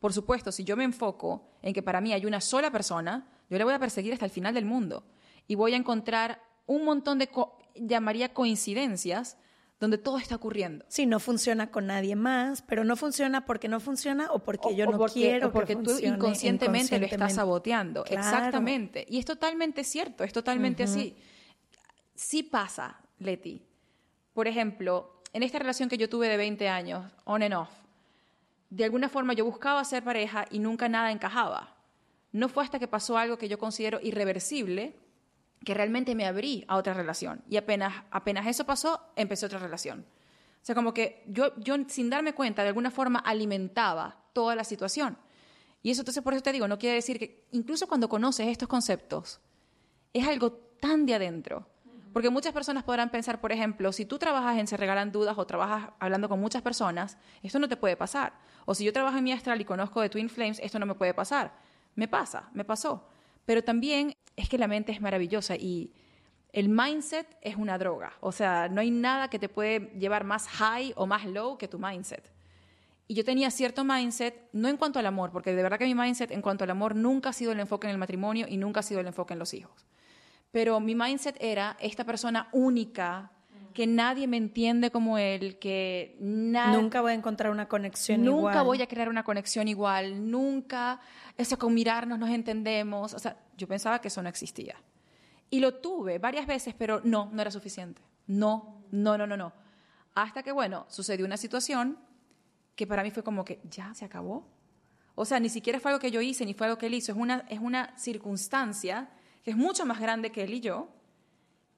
Por 0.00 0.14
supuesto, 0.14 0.50
si 0.50 0.64
yo 0.64 0.78
me 0.78 0.84
enfoco 0.84 1.46
en 1.60 1.74
que 1.74 1.82
para 1.82 2.00
mí 2.00 2.14
hay 2.14 2.24
una 2.24 2.40
sola 2.40 2.70
persona, 2.70 3.26
yo 3.50 3.58
le 3.58 3.64
voy 3.64 3.74
a 3.74 3.78
perseguir 3.78 4.12
hasta 4.12 4.24
el 4.24 4.30
final 4.30 4.54
del 4.54 4.64
mundo 4.64 5.04
y 5.46 5.54
voy 5.54 5.74
a 5.74 5.76
encontrar 5.76 6.40
un 6.66 6.84
montón 6.84 7.18
de, 7.18 7.28
llamaría 7.74 8.32
coincidencias, 8.32 9.36
donde 9.80 9.98
todo 9.98 10.18
está 10.18 10.36
ocurriendo. 10.36 10.84
Sí, 10.88 11.04
no 11.04 11.20
funciona 11.20 11.70
con 11.70 11.86
nadie 11.86 12.16
más, 12.16 12.62
pero 12.62 12.84
no 12.84 12.96
funciona 12.96 13.44
porque 13.44 13.68
no 13.68 13.80
funciona 13.80 14.30
o 14.30 14.38
porque 14.38 14.74
yo 14.74 14.86
no 14.86 14.98
quiero. 15.06 15.48
O 15.48 15.52
porque 15.52 15.76
tú 15.76 15.98
inconscientemente, 15.98 16.98
lo 16.98 17.06
estás 17.06 17.34
saboteando. 17.34 18.04
Exactamente. 18.06 19.04
Y 19.08 19.18
es 19.18 19.24
totalmente 19.24 19.84
cierto, 19.84 20.24
es 20.24 20.32
totalmente 20.32 20.84
así. 20.84 21.16
Sí 22.14 22.42
pasa, 22.42 23.00
Leti. 23.18 23.66
Por 24.32 24.48
ejemplo, 24.48 25.22
en 25.32 25.42
esta 25.42 25.58
relación 25.58 25.88
que 25.88 25.98
yo 25.98 26.08
tuve 26.08 26.28
de 26.28 26.36
20 26.36 26.68
años, 26.68 27.12
on 27.24 27.42
and 27.42 27.54
off, 27.54 27.70
de 28.70 28.84
alguna 28.84 29.08
forma 29.08 29.34
yo 29.34 29.44
buscaba 29.44 29.84
ser 29.84 30.02
pareja 30.02 30.46
y 30.50 30.60
nunca 30.60 30.88
nada 30.88 31.12
encajaba. 31.12 31.73
No 32.34 32.48
fue 32.48 32.64
hasta 32.64 32.80
que 32.80 32.88
pasó 32.88 33.16
algo 33.16 33.38
que 33.38 33.48
yo 33.48 33.60
considero 33.60 34.00
irreversible 34.02 34.96
que 35.64 35.72
realmente 35.72 36.16
me 36.16 36.26
abrí 36.26 36.64
a 36.66 36.76
otra 36.76 36.92
relación. 36.92 37.44
Y 37.48 37.56
apenas, 37.58 38.02
apenas 38.10 38.44
eso 38.48 38.66
pasó, 38.66 39.00
empecé 39.14 39.46
otra 39.46 39.60
relación. 39.60 40.00
O 40.00 40.66
sea, 40.66 40.74
como 40.74 40.92
que 40.92 41.22
yo, 41.28 41.54
yo 41.60 41.76
sin 41.86 42.10
darme 42.10 42.34
cuenta, 42.34 42.62
de 42.62 42.68
alguna 42.68 42.90
forma 42.90 43.20
alimentaba 43.20 44.24
toda 44.32 44.56
la 44.56 44.64
situación. 44.64 45.16
Y 45.80 45.92
eso 45.92 46.00
entonces 46.00 46.24
por 46.24 46.34
eso 46.34 46.42
te 46.42 46.50
digo, 46.50 46.66
no 46.66 46.76
quiere 46.76 46.96
decir 46.96 47.20
que 47.20 47.46
incluso 47.52 47.86
cuando 47.86 48.08
conoces 48.08 48.48
estos 48.48 48.66
conceptos, 48.66 49.40
es 50.12 50.26
algo 50.26 50.54
tan 50.80 51.06
de 51.06 51.14
adentro 51.14 51.68
porque 52.14 52.30
muchas 52.30 52.52
personas 52.52 52.84
podrán 52.84 53.10
pensar, 53.10 53.40
por 53.40 53.50
ejemplo, 53.50 53.90
si 53.90 54.04
tú 54.04 54.20
trabajas 54.20 54.56
en 54.56 54.68
Se 54.68 54.76
Regalan 54.76 55.10
Dudas 55.10 55.36
o 55.36 55.44
trabajas 55.46 55.90
hablando 55.98 56.28
con 56.28 56.38
muchas 56.38 56.62
personas, 56.62 57.18
esto 57.42 57.58
no 57.58 57.68
te 57.68 57.76
puede 57.76 57.96
pasar. 57.96 58.34
O 58.66 58.74
si 58.76 58.84
yo 58.84 58.92
trabajo 58.92 59.18
en 59.18 59.24
mi 59.24 59.32
astral 59.32 59.60
y 59.60 59.64
conozco 59.64 60.00
de 60.00 60.08
Twin 60.08 60.30
Flames, 60.30 60.60
esto 60.62 60.78
no 60.78 60.86
me 60.86 60.94
puede 60.94 61.12
pasar. 61.12 61.52
Me 61.94 62.08
pasa, 62.08 62.50
me 62.52 62.64
pasó. 62.64 63.08
Pero 63.44 63.62
también 63.62 64.16
es 64.36 64.48
que 64.48 64.58
la 64.58 64.66
mente 64.66 64.92
es 64.92 65.00
maravillosa 65.00 65.56
y 65.56 65.92
el 66.52 66.68
mindset 66.68 67.36
es 67.42 67.56
una 67.56 67.78
droga. 67.78 68.12
O 68.20 68.32
sea, 68.32 68.68
no 68.68 68.80
hay 68.80 68.90
nada 68.90 69.28
que 69.28 69.38
te 69.38 69.48
puede 69.48 69.92
llevar 69.98 70.24
más 70.24 70.48
high 70.48 70.92
o 70.96 71.06
más 71.06 71.26
low 71.26 71.58
que 71.58 71.68
tu 71.68 71.78
mindset. 71.78 72.32
Y 73.06 73.14
yo 73.14 73.24
tenía 73.24 73.50
cierto 73.50 73.84
mindset, 73.84 74.48
no 74.52 74.68
en 74.68 74.76
cuanto 74.76 74.98
al 74.98 75.06
amor, 75.06 75.30
porque 75.30 75.54
de 75.54 75.62
verdad 75.62 75.78
que 75.78 75.84
mi 75.84 75.94
mindset 75.94 76.30
en 76.30 76.40
cuanto 76.40 76.64
al 76.64 76.70
amor 76.70 76.96
nunca 76.96 77.30
ha 77.30 77.32
sido 77.32 77.52
el 77.52 77.60
enfoque 77.60 77.86
en 77.86 77.92
el 77.92 77.98
matrimonio 77.98 78.46
y 78.48 78.56
nunca 78.56 78.80
ha 78.80 78.82
sido 78.82 79.00
el 79.00 79.06
enfoque 79.06 79.34
en 79.34 79.40
los 79.40 79.52
hijos 79.52 79.84
pero 80.54 80.78
mi 80.78 80.94
mindset 80.94 81.36
era 81.40 81.76
esta 81.80 82.04
persona 82.04 82.48
única, 82.52 83.32
que 83.74 83.86
nadie 83.88 84.28
me 84.28 84.36
entiende 84.36 84.90
como 84.90 85.18
él, 85.18 85.58
que 85.58 86.16
nunca 86.20 87.00
voy 87.00 87.10
a 87.10 87.14
encontrar 87.14 87.50
una 87.50 87.68
conexión 87.68 88.20
nunca 88.20 88.38
igual. 88.38 88.54
Nunca 88.54 88.62
voy 88.62 88.82
a 88.82 88.86
crear 88.86 89.08
una 89.08 89.24
conexión 89.24 89.66
igual, 89.66 90.30
nunca, 90.30 91.00
eso 91.36 91.58
con 91.58 91.74
mirarnos 91.74 92.18
nos 92.18 92.30
entendemos, 92.30 93.12
o 93.12 93.18
sea, 93.18 93.36
yo 93.56 93.66
pensaba 93.66 94.00
que 94.00 94.08
eso 94.08 94.22
no 94.22 94.28
existía. 94.28 94.76
Y 95.50 95.58
lo 95.58 95.74
tuve 95.74 96.18
varias 96.18 96.46
veces, 96.46 96.74
pero 96.78 97.00
no, 97.04 97.28
no 97.32 97.42
era 97.42 97.50
suficiente. 97.50 98.00
No, 98.28 98.84
no, 98.92 99.18
no, 99.18 99.26
no, 99.26 99.36
no. 99.36 99.52
Hasta 100.14 100.44
que, 100.44 100.52
bueno, 100.52 100.86
sucedió 100.88 101.26
una 101.26 101.36
situación 101.36 101.98
que 102.76 102.86
para 102.86 103.02
mí 103.02 103.10
fue 103.10 103.24
como 103.24 103.44
que 103.44 103.60
ya 103.68 103.92
se 103.94 104.04
acabó. 104.04 104.46
O 105.16 105.24
sea, 105.24 105.40
ni 105.40 105.48
siquiera 105.48 105.80
fue 105.80 105.90
algo 105.90 106.00
que 106.00 106.10
yo 106.12 106.20
hice, 106.20 106.46
ni 106.46 106.54
fue 106.54 106.68
algo 106.68 106.78
que 106.78 106.86
él 106.86 106.94
hizo, 106.94 107.12
es 107.12 107.18
una, 107.18 107.44
es 107.48 107.58
una 107.58 107.96
circunstancia 107.98 109.10
que 109.42 109.50
es 109.50 109.56
mucho 109.56 109.84
más 109.84 110.00
grande 110.00 110.30
que 110.30 110.44
él 110.44 110.54
y 110.54 110.60
yo, 110.60 110.88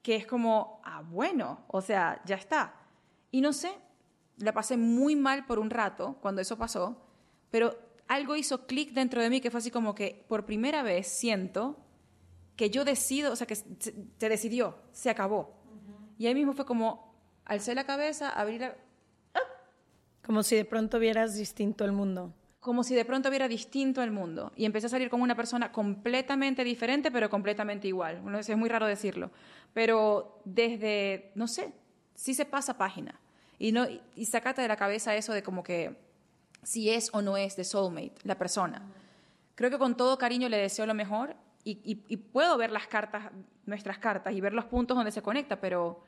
que 0.07 0.15
es 0.15 0.25
como, 0.25 0.81
ah, 0.85 1.03
bueno, 1.03 1.65
o 1.67 1.81
sea, 1.81 2.23
ya 2.25 2.37
está. 2.37 2.77
Y 3.33 3.41
no 3.41 3.53
sé, 3.53 3.73
la 4.37 4.53
pasé 4.53 4.77
muy 4.77 5.17
mal 5.17 5.47
por 5.47 5.59
un 5.59 5.69
rato 5.69 6.17
cuando 6.23 6.41
eso 6.41 6.57
pasó, 6.57 7.09
pero 7.51 7.77
algo 8.07 8.37
hizo 8.37 8.69
clic 8.69 8.93
dentro 8.93 9.21
de 9.21 9.31
mí 9.31 9.41
que 9.41 9.51
fue 9.51 9.59
así 9.59 9.73
como 9.73 9.97
que 9.97 10.25
por 10.29 10.47
primera 10.47 10.85
vez 10.85 11.09
siento 11.09 11.77
que 12.55 12.71
yo 12.71 12.85
decido, 12.85 13.33
o 13.33 13.37
sea, 13.37 13.49
que 13.49 13.57
se, 13.57 13.93
decidió, 14.21 14.79
se 14.93 15.11
acabó. 15.11 15.57
Y 16.19 16.29
ahí 16.29 16.37
mismo 16.37 16.53
fue 16.53 16.67
como, 16.67 17.13
alcé 17.45 17.75
la 17.75 17.85
cabeza, 17.85 18.31
abrí 18.31 18.61
la... 18.61 18.77
¡ah! 19.35 19.41
Como 20.25 20.45
si 20.45 20.55
de 20.55 20.65
pronto 20.65 21.01
vieras 21.01 21.35
distinto 21.35 21.85
el 21.85 21.91
mundo 21.91 22.33
como 22.67 22.83
si 22.83 22.97
de 22.97 23.05
pronto 23.05 23.31
viera 23.31 23.47
distinto 23.47 24.03
el 24.03 24.11
mundo 24.11 24.51
y 24.57 24.65
empecé 24.65 24.89
a 24.89 24.91
salir 24.91 25.09
con 25.09 25.23
una 25.23 25.37
persona 25.37 25.71
completamente 25.71 26.65
diferente, 26.65 27.13
pero 27.13 27.31
completamente 27.31 27.87
igual. 27.87 28.21
Bueno, 28.23 28.41
es 28.41 28.57
muy 28.57 28.69
raro 28.69 28.87
decirlo, 28.87 29.31
pero 29.73 30.41
desde, 30.45 31.31
no 31.37 31.47
sé, 31.47 31.73
sí 32.17 32.35
se 32.35 32.45
pasa 32.45 32.77
página 32.77 33.21
y, 33.57 33.71
no, 33.71 33.87
y 34.17 34.25
sacate 34.25 34.63
de 34.63 34.67
la 34.67 34.75
cabeza 34.75 35.15
eso 35.15 35.33
de 35.33 35.45
como 35.45 35.63
que 35.63 35.97
si 36.65 36.91
es 36.91 37.09
o 37.13 37.23
no 37.23 37.37
es 37.37 37.55
de 37.55 37.63
soulmate 37.63 38.17
la 38.25 38.37
persona. 38.37 38.83
Creo 39.55 39.71
que 39.71 39.79
con 39.79 39.97
todo 39.97 40.19
cariño 40.19 40.49
le 40.49 40.57
deseo 40.57 40.87
lo 40.87 40.95
mejor 40.95 41.37
y, 41.63 41.79
y 41.85 42.17
puedo 42.17 42.59
ver 42.59 42.73
las 42.73 42.89
cartas, 42.89 43.31
nuestras 43.65 43.99
cartas 43.99 44.35
y 44.35 44.41
ver 44.41 44.55
los 44.55 44.65
puntos 44.65 44.97
donde 44.97 45.13
se 45.13 45.23
conecta, 45.23 45.61
pero 45.61 46.03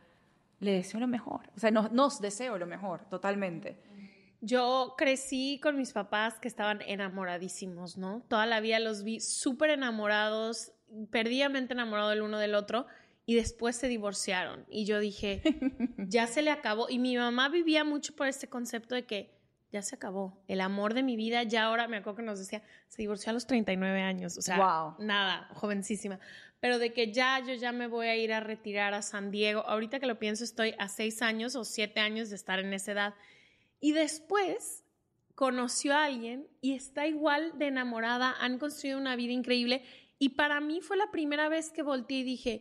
le 0.58 0.72
deseo 0.72 0.98
lo 0.98 1.06
mejor. 1.06 1.42
O 1.56 1.60
sea, 1.60 1.70
nos, 1.70 1.92
nos 1.92 2.20
deseo 2.20 2.58
lo 2.58 2.66
mejor, 2.66 3.04
totalmente. 3.04 3.78
Yo 4.40 4.94
crecí 4.96 5.58
con 5.62 5.76
mis 5.76 5.92
papás 5.92 6.38
que 6.38 6.48
estaban 6.48 6.80
enamoradísimos, 6.82 7.98
¿no? 7.98 8.22
Toda 8.28 8.46
la 8.46 8.60
vida 8.60 8.78
los 8.78 9.02
vi 9.02 9.20
súper 9.20 9.70
enamorados, 9.70 10.72
perdidamente 11.10 11.74
enamorados 11.74 12.12
el 12.12 12.22
uno 12.22 12.38
del 12.38 12.54
otro, 12.54 12.86
y 13.26 13.34
después 13.34 13.76
se 13.76 13.88
divorciaron. 13.88 14.64
Y 14.70 14.86
yo 14.86 15.00
dije, 15.00 15.42
ya 15.98 16.26
se 16.26 16.42
le 16.42 16.50
acabó. 16.50 16.88
Y 16.88 16.98
mi 16.98 17.16
mamá 17.16 17.48
vivía 17.48 17.84
mucho 17.84 18.16
por 18.16 18.26
este 18.26 18.48
concepto 18.48 18.94
de 18.94 19.04
que 19.04 19.38
ya 19.70 19.82
se 19.82 19.96
acabó. 19.96 20.42
El 20.48 20.60
amor 20.60 20.94
de 20.94 21.02
mi 21.02 21.16
vida, 21.16 21.42
ya 21.42 21.64
ahora 21.64 21.88
me 21.88 21.98
acuerdo 21.98 22.18
que 22.18 22.22
nos 22.22 22.38
decía, 22.38 22.62
se 22.86 23.02
divorció 23.02 23.30
a 23.30 23.32
los 23.34 23.46
39 23.46 24.00
años. 24.00 24.38
O 24.38 24.40
sea, 24.40 24.94
nada, 24.98 25.48
jovencísima. 25.52 26.18
Pero 26.60 26.78
de 26.78 26.92
que 26.92 27.12
ya 27.12 27.40
yo 27.40 27.52
ya 27.54 27.70
me 27.72 27.86
voy 27.86 28.06
a 28.06 28.16
ir 28.16 28.32
a 28.32 28.40
retirar 28.40 28.94
a 28.94 29.02
San 29.02 29.30
Diego. 29.30 29.60
Ahorita 29.66 30.00
que 30.00 30.06
lo 30.06 30.18
pienso, 30.18 30.42
estoy 30.42 30.74
a 30.78 30.88
seis 30.88 31.20
años 31.20 31.54
o 31.54 31.64
siete 31.64 32.00
años 32.00 32.30
de 32.30 32.36
estar 32.36 32.58
en 32.58 32.72
esa 32.72 32.92
edad. 32.92 33.14
Y 33.80 33.92
después 33.92 34.84
conoció 35.34 35.94
a 35.94 36.04
alguien 36.04 36.48
y 36.60 36.74
está 36.74 37.06
igual 37.06 37.52
de 37.58 37.68
enamorada, 37.68 38.34
han 38.40 38.58
construido 38.58 38.98
una 38.98 39.14
vida 39.14 39.32
increíble. 39.32 39.84
Y 40.18 40.30
para 40.30 40.60
mí 40.60 40.80
fue 40.80 40.96
la 40.96 41.10
primera 41.10 41.48
vez 41.48 41.70
que 41.70 41.82
volteé 41.82 42.18
y 42.18 42.22
dije, 42.24 42.60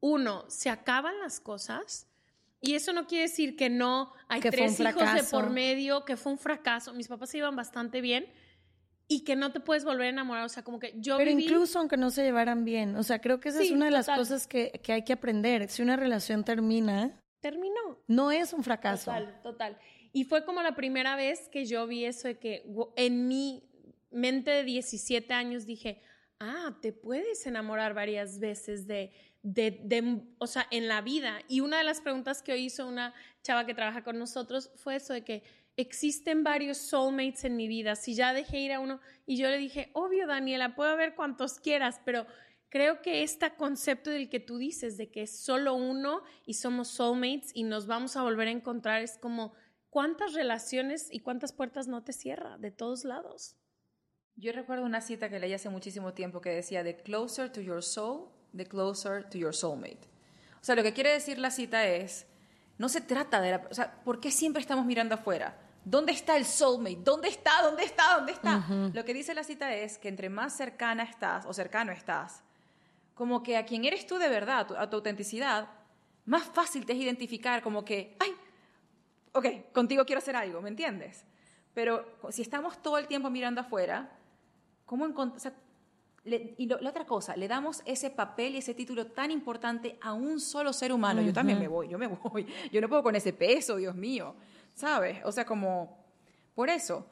uno, 0.00 0.44
se 0.48 0.68
acaban 0.68 1.18
las 1.20 1.40
cosas. 1.40 2.06
Y 2.60 2.74
eso 2.74 2.92
no 2.92 3.06
quiere 3.06 3.22
decir 3.22 3.56
que 3.56 3.70
no 3.70 4.12
hay 4.28 4.40
tres 4.40 4.78
hijos 4.80 5.14
de 5.14 5.22
por 5.30 5.48
medio, 5.48 6.04
que 6.04 6.16
fue 6.16 6.32
un 6.32 6.38
fracaso. 6.38 6.92
Mis 6.92 7.08
papás 7.08 7.30
se 7.30 7.38
iban 7.38 7.56
bastante 7.56 8.00
bien 8.00 8.26
y 9.06 9.20
que 9.24 9.36
no 9.36 9.52
te 9.52 9.60
puedes 9.60 9.84
volver 9.84 10.06
a 10.06 10.10
enamorar. 10.10 10.44
O 10.44 10.48
sea, 10.48 10.62
como 10.62 10.78
que 10.78 10.92
yo. 10.96 11.16
Pero 11.16 11.30
incluso 11.30 11.78
aunque 11.78 11.96
no 11.96 12.10
se 12.10 12.22
llevaran 12.22 12.64
bien. 12.64 12.96
O 12.96 13.02
sea, 13.02 13.20
creo 13.20 13.40
que 13.40 13.48
esa 13.48 13.62
es 13.62 13.70
una 13.70 13.86
de 13.86 13.92
las 13.92 14.06
cosas 14.06 14.46
que, 14.46 14.80
que, 14.82 14.92
hay 14.92 15.04
que 15.04 15.14
aprender. 15.14 15.68
Si 15.68 15.82
una 15.82 15.96
relación 15.96 16.44
termina, 16.44 17.18
terminó. 17.40 18.02
No 18.06 18.30
es 18.30 18.52
un 18.52 18.62
fracaso. 18.62 19.06
Total, 19.06 19.40
total. 19.42 19.78
Y 20.12 20.24
fue 20.24 20.44
como 20.44 20.62
la 20.62 20.74
primera 20.74 21.16
vez 21.16 21.48
que 21.48 21.66
yo 21.66 21.86
vi 21.86 22.04
eso 22.04 22.28
de 22.28 22.38
que 22.38 22.64
en 22.96 23.28
mi 23.28 23.68
mente 24.10 24.50
de 24.50 24.64
17 24.64 25.32
años 25.34 25.66
dije, 25.66 26.02
ah, 26.40 26.78
te 26.80 26.92
puedes 26.92 27.46
enamorar 27.46 27.94
varias 27.94 28.38
veces 28.38 28.86
de, 28.86 29.12
de, 29.42 29.80
de, 29.82 30.22
o 30.38 30.46
sea, 30.46 30.66
en 30.70 30.88
la 30.88 31.00
vida. 31.00 31.40
Y 31.48 31.60
una 31.60 31.78
de 31.78 31.84
las 31.84 32.00
preguntas 32.00 32.42
que 32.42 32.56
hizo 32.56 32.86
una 32.86 33.14
chava 33.42 33.66
que 33.66 33.74
trabaja 33.74 34.02
con 34.02 34.18
nosotros 34.18 34.70
fue 34.76 34.96
eso 34.96 35.12
de 35.12 35.24
que 35.24 35.42
existen 35.76 36.42
varios 36.42 36.76
soulmates 36.76 37.44
en 37.44 37.56
mi 37.56 37.68
vida. 37.68 37.94
Si 37.94 38.14
ya 38.14 38.32
dejé 38.32 38.58
ir 38.58 38.72
a 38.72 38.80
uno 38.80 39.00
y 39.26 39.36
yo 39.36 39.48
le 39.48 39.58
dije, 39.58 39.90
obvio, 39.92 40.26
Daniela, 40.26 40.74
puedo 40.74 40.90
haber 40.90 41.14
cuantos 41.14 41.60
quieras, 41.60 42.00
pero 42.04 42.26
creo 42.68 43.02
que 43.02 43.22
este 43.22 43.54
concepto 43.54 44.10
del 44.10 44.28
que 44.28 44.40
tú 44.40 44.58
dices, 44.58 44.96
de 44.96 45.10
que 45.10 45.22
es 45.22 45.38
solo 45.38 45.74
uno 45.74 46.22
y 46.44 46.54
somos 46.54 46.88
soulmates 46.88 47.50
y 47.54 47.64
nos 47.64 47.86
vamos 47.86 48.16
a 48.16 48.22
volver 48.22 48.48
a 48.48 48.52
encontrar, 48.52 49.02
es 49.02 49.18
como 49.18 49.54
cuántas 49.90 50.34
relaciones 50.34 51.08
y 51.10 51.20
cuántas 51.20 51.52
puertas 51.52 51.88
no 51.88 52.02
te 52.02 52.12
cierra 52.12 52.58
de 52.58 52.70
todos 52.70 53.04
lados. 53.04 53.56
Yo 54.36 54.52
recuerdo 54.52 54.84
una 54.84 55.00
cita 55.00 55.28
que 55.28 55.40
leí 55.40 55.52
hace 55.52 55.68
muchísimo 55.68 56.14
tiempo 56.14 56.40
que 56.40 56.50
decía, 56.50 56.84
the 56.84 56.96
closer 56.96 57.50
to 57.50 57.60
your 57.60 57.82
soul, 57.82 58.28
the 58.56 58.64
closer 58.66 59.24
to 59.28 59.36
your 59.38 59.54
soulmate. 59.54 60.08
O 60.60 60.64
sea, 60.64 60.76
lo 60.76 60.82
que 60.82 60.92
quiere 60.92 61.12
decir 61.12 61.38
la 61.38 61.50
cita 61.50 61.86
es, 61.86 62.26
no 62.78 62.88
se 62.88 63.00
trata 63.00 63.40
de 63.40 63.50
la... 63.50 63.66
O 63.70 63.74
sea, 63.74 64.02
¿por 64.04 64.20
qué 64.20 64.30
siempre 64.30 64.60
estamos 64.60 64.86
mirando 64.86 65.16
afuera? 65.16 65.58
¿Dónde 65.84 66.12
está 66.12 66.36
el 66.36 66.44
soulmate? 66.44 66.98
¿Dónde 67.02 67.28
está? 67.28 67.62
¿Dónde 67.62 67.84
está? 67.84 68.16
¿Dónde 68.16 68.32
está? 68.32 68.64
Lo 68.92 69.04
que 69.04 69.14
dice 69.14 69.34
la 69.34 69.42
cita 69.42 69.74
es 69.74 69.98
que 69.98 70.08
entre 70.08 70.28
más 70.28 70.56
cercana 70.56 71.02
estás 71.02 71.46
o 71.46 71.52
cercano 71.52 71.90
estás, 71.90 72.44
como 73.18 73.42
que 73.42 73.56
a 73.56 73.66
quien 73.66 73.84
eres 73.84 74.06
tú 74.06 74.16
de 74.16 74.28
verdad, 74.28 74.68
a 74.78 74.88
tu 74.88 74.96
autenticidad, 74.96 75.68
más 76.24 76.44
fácil 76.44 76.86
te 76.86 76.92
es 76.92 77.00
identificar 77.00 77.64
como 77.64 77.84
que, 77.84 78.16
ay, 78.20 78.30
ok, 79.32 79.72
contigo 79.72 80.04
quiero 80.04 80.20
hacer 80.20 80.36
algo, 80.36 80.62
¿me 80.62 80.68
entiendes? 80.68 81.24
Pero 81.74 82.06
si 82.30 82.42
estamos 82.42 82.80
todo 82.80 82.96
el 82.96 83.08
tiempo 83.08 83.28
mirando 83.28 83.60
afuera, 83.60 84.08
¿cómo 84.86 85.04
encontrar? 85.04 85.52
y 86.24 86.66
la 86.66 86.90
otra 86.90 87.06
cosa, 87.06 87.34
le 87.36 87.48
damos 87.48 87.82
ese 87.86 88.10
papel 88.10 88.54
y 88.54 88.58
ese 88.58 88.74
título 88.74 89.06
tan 89.06 89.32
importante 89.32 89.98
a 90.00 90.12
un 90.12 90.38
solo 90.38 90.72
ser 90.72 90.92
humano. 90.92 91.20
Yo 91.20 91.32
también 91.32 91.58
me 91.58 91.66
voy, 91.66 91.88
yo 91.88 91.98
me 91.98 92.06
voy. 92.22 92.46
Yo 92.70 92.80
no 92.80 92.88
puedo 92.88 93.02
con 93.02 93.16
ese 93.16 93.32
peso, 93.32 93.76
Dios 93.76 93.96
mío. 93.96 94.36
¿Sabes? 94.74 95.18
O 95.24 95.32
sea, 95.32 95.44
como, 95.44 96.04
por 96.54 96.68
eso. 96.68 97.04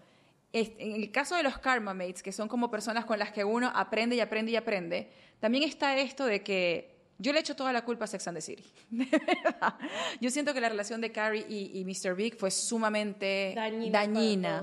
En 0.52 0.92
el 1.02 1.10
caso 1.10 1.34
de 1.34 1.42
los 1.42 1.58
karma 1.58 1.94
mates, 1.94 2.22
que 2.22 2.32
son 2.32 2.46
como 2.46 2.70
personas 2.70 3.04
con 3.04 3.18
las 3.18 3.32
que 3.32 3.44
uno 3.44 3.72
aprende 3.74 4.16
y 4.16 4.20
aprende 4.20 4.52
y 4.52 4.56
aprende, 4.56 5.10
también 5.40 5.64
está 5.64 5.96
esto 5.98 6.24
de 6.24 6.42
que 6.42 6.96
yo 7.18 7.32
le 7.32 7.40
echo 7.40 7.56
toda 7.56 7.72
la 7.72 7.84
culpa 7.84 8.04
a 8.04 8.08
Sex 8.08 8.28
and 8.28 8.36
the 8.36 8.42
City. 8.42 8.64
De 8.90 9.06
verdad. 9.06 9.74
Yo 10.20 10.30
siento 10.30 10.52
que 10.52 10.60
la 10.60 10.68
relación 10.68 11.00
de 11.00 11.10
Carrie 11.12 11.46
y, 11.48 11.84
Mr. 11.84 12.14
Big 12.14 12.36
fue 12.36 12.50
sumamente 12.50 13.54
dañina. 13.90 14.62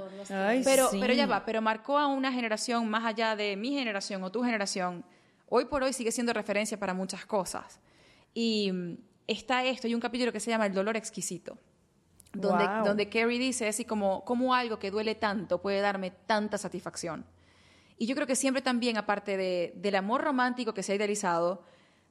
pero, 0.64 0.90
pero 1.00 1.14
ya 1.14 1.26
va, 1.26 1.46
pero 1.46 1.62
marcó 1.62 1.98
a 1.98 2.08
una 2.08 2.32
generación 2.32 2.88
más 2.90 3.06
allá 3.06 3.36
de 3.36 3.56
mi 3.56 3.74
generación 3.74 4.24
o 4.24 4.32
tu 4.32 4.44
generación. 4.44 5.04
Hoy 5.50 5.66
por 5.66 5.84
hoy 5.84 5.94
sigue 5.94 6.12
siendo 6.12 6.34
referencia 6.34 6.80
para 6.80 6.94
muchas 6.94 7.26
cosas. 7.26 7.80
Y 8.34 8.72
mm, 8.72 8.98
está 9.28 9.64
esto, 9.66 9.88
hay 9.88 9.96
un 9.96 10.02
capítulo 10.02 10.32
que 10.32 10.40
se 10.40 10.52
llama 10.52 10.66
El 10.66 10.74
dolor 10.74 10.96
exquisito 10.96 11.58
donde, 12.34 12.66
donde 12.84 13.10
Carrie 13.10 13.40
dice 13.40 13.68
así 13.68 13.86
como, 13.86 14.26
como 14.26 14.54
algo 14.54 14.80
que 14.80 14.92
duele 14.92 15.16
tanto 15.16 15.62
puede 15.62 15.80
darme 15.82 16.12
tanta 16.12 16.58
satisfacción. 16.58 17.26
Y 17.98 18.06
yo 18.08 18.16
creo 18.16 18.28
que 18.28 18.36
siempre 18.36 18.62
también, 18.62 18.98
aparte 18.98 19.38
de, 19.38 19.74
del 19.76 19.96
amor 19.96 20.22
romántico 20.22 20.74
que 20.74 20.84
se 20.84 20.94
ha 20.94 20.96
idealizado, 20.96 21.64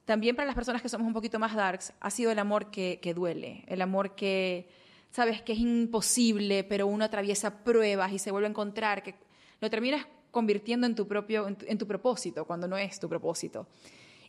también 0.05 0.35
para 0.35 0.45
las 0.45 0.55
personas 0.55 0.81
que 0.81 0.89
somos 0.89 1.07
un 1.07 1.13
poquito 1.13 1.39
más 1.39 1.55
darks, 1.55 1.93
ha 1.99 2.09
sido 2.09 2.31
el 2.31 2.39
amor 2.39 2.71
que, 2.71 2.99
que 3.01 3.13
duele, 3.13 3.63
el 3.67 3.81
amor 3.81 4.15
que, 4.15 4.67
sabes, 5.11 5.41
que 5.41 5.53
es 5.53 5.59
imposible, 5.59 6.63
pero 6.63 6.87
uno 6.87 7.05
atraviesa 7.05 7.63
pruebas 7.63 8.11
y 8.11 8.19
se 8.19 8.31
vuelve 8.31 8.47
a 8.47 8.49
encontrar, 8.49 9.03
que 9.03 9.15
lo 9.61 9.69
terminas 9.69 10.05
convirtiendo 10.31 10.87
en 10.87 10.95
tu 10.95 11.07
propio, 11.07 11.47
en 11.47 11.77
tu, 11.77 11.87
propósito, 11.87 12.45
cuando 12.45 12.67
no 12.67 12.77
es 12.77 12.99
tu 12.99 13.07
propósito. 13.07 13.67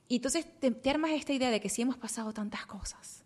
Y 0.07 0.17
entonces 0.17 0.47
te, 0.61 0.71
te 0.71 0.91
armas 0.91 1.13
esta 1.13 1.33
idea 1.33 1.51
de 1.51 1.61
que 1.61 1.71
si 1.71 1.81
hemos 1.81 1.97
pasado 1.97 2.33
tantas 2.35 2.67
cosas, 2.67 3.24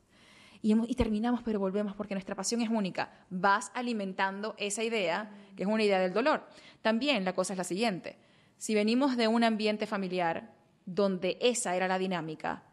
y, 0.60 0.94
terminamos, 0.94 1.42
pero 1.42 1.60
volvemos 1.60 1.94
porque 1.94 2.14
nuestra 2.14 2.34
pasión 2.34 2.60
es 2.60 2.68
única. 2.68 3.12
Vas 3.30 3.70
alimentando 3.74 4.54
esa 4.58 4.82
idea, 4.82 5.30
que 5.56 5.62
es 5.62 5.68
una 5.68 5.84
idea 5.84 6.00
del 6.00 6.12
dolor. 6.12 6.46
También 6.82 7.24
la 7.24 7.32
cosa 7.32 7.52
es 7.52 7.58
la 7.58 7.64
siguiente. 7.64 8.16
Si 8.56 8.74
venimos 8.74 9.16
de 9.16 9.28
un 9.28 9.44
ambiente 9.44 9.86
familiar 9.86 10.52
donde 10.84 11.38
esa 11.40 11.76
era 11.76 11.86
la 11.86 11.98
dinámica, 11.98 12.64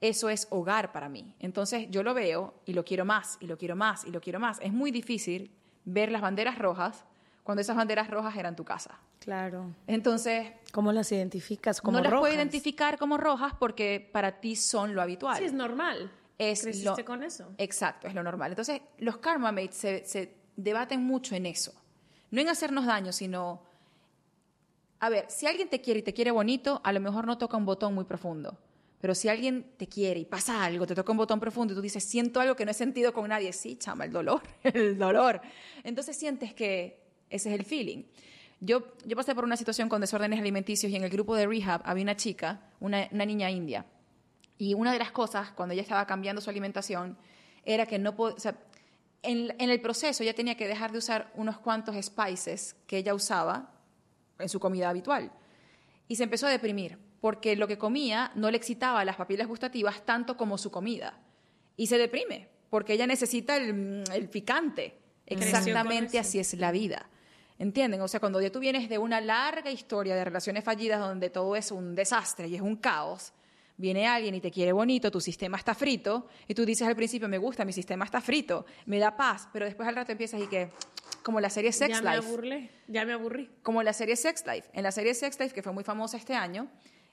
eso 0.00 0.30
es 0.30 0.46
hogar 0.50 0.92
para 0.92 1.08
mí. 1.08 1.34
Entonces 1.38 1.88
yo 1.90 2.02
lo 2.02 2.14
veo 2.14 2.54
y 2.64 2.72
lo 2.72 2.84
quiero 2.84 3.04
más, 3.04 3.36
y 3.40 3.46
lo 3.46 3.58
quiero 3.58 3.76
más, 3.76 4.04
y 4.04 4.10
lo 4.10 4.20
quiero 4.20 4.40
más. 4.40 4.58
Es 4.62 4.72
muy 4.72 4.90
difícil 4.90 5.50
ver 5.84 6.10
las 6.10 6.22
banderas 6.22 6.58
rojas 6.58 7.04
cuando 7.42 7.60
esas 7.60 7.76
banderas 7.76 8.08
rojas 8.08 8.36
eran 8.36 8.56
tu 8.56 8.64
casa. 8.64 8.98
Claro. 9.18 9.74
Entonces... 9.86 10.52
¿Cómo 10.72 10.92
las 10.92 11.12
identificas 11.12 11.82
como 11.82 11.98
rojas? 11.98 12.10
No 12.10 12.16
las 12.16 12.20
puedo 12.20 12.34
identificar 12.34 12.96
como 12.96 13.18
rojas 13.18 13.52
porque 13.58 14.08
para 14.12 14.40
ti 14.40 14.56
son 14.56 14.94
lo 14.94 15.02
habitual. 15.02 15.36
Sí, 15.36 15.44
es 15.44 15.52
normal 15.52 16.10
es 16.38 16.84
lo, 16.84 16.96
con 17.04 17.22
eso. 17.22 17.52
Exacto, 17.58 18.06
es 18.08 18.14
lo 18.14 18.22
normal. 18.22 18.52
Entonces, 18.52 18.80
los 18.98 19.18
karma 19.18 19.52
mates 19.52 19.76
se, 19.76 20.34
debaten 20.56 21.02
mucho 21.02 21.34
en 21.34 21.46
eso. 21.46 21.72
No 22.30 22.40
en 22.40 22.48
hacernos 22.48 22.86
daño, 22.86 23.12
sino... 23.12 23.62
A 25.00 25.08
ver, 25.10 25.26
si 25.28 25.46
alguien 25.46 25.68
te 25.68 25.80
quiere 25.80 26.00
y 26.00 26.02
te 26.02 26.14
quiere 26.14 26.30
bonito, 26.30 26.80
a 26.82 26.92
lo 26.92 27.00
mejor 27.00 27.26
no 27.26 27.36
toca 27.36 27.56
un 27.56 27.66
botón 27.66 27.94
muy 27.94 28.04
profundo. 28.04 28.58
Pero 29.00 29.14
si 29.14 29.28
alguien 29.28 29.66
te 29.76 29.86
quiere 29.86 30.20
y 30.20 30.24
pasa 30.24 30.64
algo, 30.64 30.86
te 30.86 30.94
toca 30.94 31.12
un 31.12 31.18
botón 31.18 31.38
profundo 31.38 31.74
y 31.74 31.76
tú 31.76 31.82
dices, 31.82 32.02
siento 32.02 32.40
algo 32.40 32.56
que 32.56 32.64
no 32.64 32.70
he 32.70 32.74
sentido 32.74 33.12
con 33.12 33.28
nadie, 33.28 33.52
sí, 33.52 33.76
chama, 33.76 34.06
el 34.06 34.12
dolor, 34.12 34.40
el 34.62 34.96
dolor. 34.96 35.42
Entonces 35.82 36.16
sientes 36.16 36.54
que 36.54 37.04
ese 37.28 37.52
es 37.52 37.60
el 37.60 37.66
feeling. 37.66 38.04
Yo, 38.60 38.94
yo 39.04 39.14
pasé 39.14 39.34
por 39.34 39.44
una 39.44 39.58
situación 39.58 39.90
con 39.90 40.00
desórdenes 40.00 40.40
alimenticios 40.40 40.90
y 40.90 40.96
en 40.96 41.04
el 41.04 41.10
grupo 41.10 41.36
de 41.36 41.46
rehab 41.46 41.82
había 41.84 42.02
una 42.02 42.16
chica, 42.16 42.70
una, 42.80 43.08
una 43.12 43.26
niña 43.26 43.50
india, 43.50 43.84
y 44.58 44.74
una 44.74 44.92
de 44.92 44.98
las 44.98 45.10
cosas, 45.10 45.50
cuando 45.52 45.72
ella 45.72 45.82
estaba 45.82 46.06
cambiando 46.06 46.40
su 46.40 46.50
alimentación, 46.50 47.16
era 47.64 47.86
que 47.86 47.98
no 47.98 48.14
podía, 48.14 48.36
o 48.36 48.40
sea, 48.40 48.56
en, 49.22 49.54
en, 49.58 49.70
el 49.70 49.80
proceso 49.80 50.22
ella 50.22 50.34
tenía 50.34 50.56
que 50.56 50.68
dejar 50.68 50.92
de 50.92 50.98
usar 50.98 51.32
unos 51.34 51.58
cuantos 51.58 51.96
spices 51.96 52.76
que 52.86 52.98
ella 52.98 53.14
usaba 53.14 53.72
en 54.38 54.48
su 54.48 54.60
comida 54.60 54.90
habitual. 54.90 55.32
Y 56.08 56.16
se 56.16 56.24
empezó 56.24 56.46
a 56.46 56.50
deprimir, 56.50 56.98
porque 57.20 57.56
lo 57.56 57.66
que 57.66 57.78
comía 57.78 58.30
no 58.34 58.50
le 58.50 58.56
excitaba 58.56 59.04
las 59.04 59.16
papilas 59.16 59.48
gustativas 59.48 60.04
tanto 60.04 60.36
como 60.36 60.58
su 60.58 60.70
comida. 60.70 61.18
Y 61.76 61.86
se 61.86 61.98
deprime, 61.98 62.48
porque 62.70 62.92
ella 62.92 63.06
necesita 63.06 63.56
el, 63.56 64.04
el 64.12 64.28
picante. 64.28 64.98
Exactamente 65.26 66.18
así 66.18 66.38
es 66.38 66.54
la 66.54 66.70
vida. 66.70 67.08
¿Entienden? 67.58 68.00
O 68.02 68.08
sea, 68.08 68.20
cuando 68.20 68.40
ya 68.40 68.50
tú 68.50 68.58
vienes 68.58 68.88
de 68.88 68.98
una 68.98 69.20
larga 69.20 69.70
historia 69.70 70.16
de 70.16 70.24
relaciones 70.24 70.64
fallidas 70.64 71.00
donde 71.00 71.30
todo 71.30 71.56
es 71.56 71.70
un 71.70 71.94
desastre 71.94 72.48
y 72.48 72.56
es 72.56 72.60
un 72.60 72.76
caos, 72.76 73.32
viene 73.76 74.06
alguien 74.06 74.34
y 74.34 74.40
te 74.40 74.50
quiere 74.50 74.72
bonito, 74.72 75.10
tu 75.10 75.20
sistema 75.20 75.56
está 75.56 75.74
frito, 75.74 76.28
y 76.46 76.54
tú 76.54 76.64
dices 76.64 76.86
al 76.86 76.96
principio, 76.96 77.28
me 77.28 77.38
gusta, 77.38 77.64
mi 77.64 77.72
sistema 77.72 78.04
está 78.04 78.20
frito, 78.20 78.66
me 78.86 78.98
da 78.98 79.16
paz, 79.16 79.48
pero 79.52 79.64
después 79.64 79.88
al 79.88 79.96
rato 79.96 80.12
empiezas 80.12 80.40
y 80.40 80.46
que, 80.46 80.70
como 81.22 81.40
la 81.40 81.50
serie 81.50 81.72
Sex 81.72 82.00
Life. 82.00 82.04
Ya 82.04 82.20
me 82.20 82.26
aburrí, 82.26 82.70
ya 82.86 83.04
me 83.04 83.12
aburrí. 83.12 83.50
Como 83.62 83.82
la 83.82 83.92
serie 83.92 84.16
Sex 84.16 84.44
Life. 84.46 84.68
En 84.72 84.82
la 84.82 84.92
serie 84.92 85.14
Sex 85.14 85.38
Life, 85.40 85.54
que 85.54 85.62
fue 85.62 85.72
muy 85.72 85.84
famosa 85.84 86.16
este 86.16 86.34
año, 86.34 86.68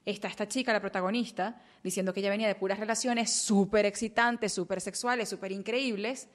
está 0.06 0.28
esta 0.28 0.48
chica, 0.48 0.74
la 0.74 0.82
protagonista, 0.82 1.62
diciendo 1.84 2.14
que 2.14 2.20
ella 2.20 2.30
venía 2.30 2.48
de 2.48 2.56
puras 2.56 2.80
relaciones 2.80 3.32
súper 3.32 3.86
excitantes, 3.86 4.54
súper 4.54 4.82
sexuales, 4.82 5.30
súper 5.30 5.52
increíbles, 5.52 6.28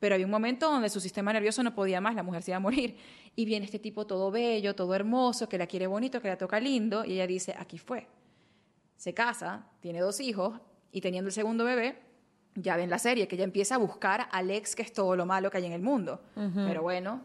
pero 0.00 0.14
había 0.14 0.26
un 0.26 0.30
momento 0.30 0.70
donde 0.70 0.88
su 0.90 1.00
sistema 1.00 1.32
nervioso 1.32 1.62
no 1.62 1.74
podía 1.74 2.00
más, 2.00 2.14
la 2.14 2.22
mujer 2.22 2.42
se 2.42 2.52
iba 2.52 2.56
a 2.56 2.60
morir. 2.60 2.96
Y 3.34 3.44
viene 3.44 3.64
este 3.64 3.80
tipo 3.80 4.06
todo 4.06 4.30
bello, 4.30 4.74
todo 4.74 4.94
hermoso, 4.94 5.48
que 5.48 5.58
la 5.58 5.66
quiere 5.66 5.88
bonito, 5.88 6.20
que 6.20 6.28
la 6.28 6.38
toca 6.38 6.60
lindo, 6.60 7.04
y 7.04 7.14
ella 7.14 7.26
dice, 7.26 7.54
aquí 7.56 7.78
fue 7.78 8.06
se 8.98 9.14
casa, 9.14 9.64
tiene 9.80 10.00
dos 10.00 10.20
hijos 10.20 10.60
y 10.92 11.00
teniendo 11.00 11.28
el 11.28 11.32
segundo 11.32 11.64
bebé, 11.64 12.02
ya 12.54 12.76
ven 12.76 12.90
la 12.90 12.98
serie, 12.98 13.28
que 13.28 13.36
ella 13.36 13.44
empieza 13.44 13.76
a 13.76 13.78
buscar 13.78 14.28
al 14.32 14.50
ex, 14.50 14.74
que 14.74 14.82
es 14.82 14.92
todo 14.92 15.14
lo 15.14 15.24
malo 15.24 15.50
que 15.50 15.58
hay 15.58 15.66
en 15.66 15.72
el 15.72 15.80
mundo. 15.80 16.20
Pero 16.34 16.82
bueno, 16.82 17.22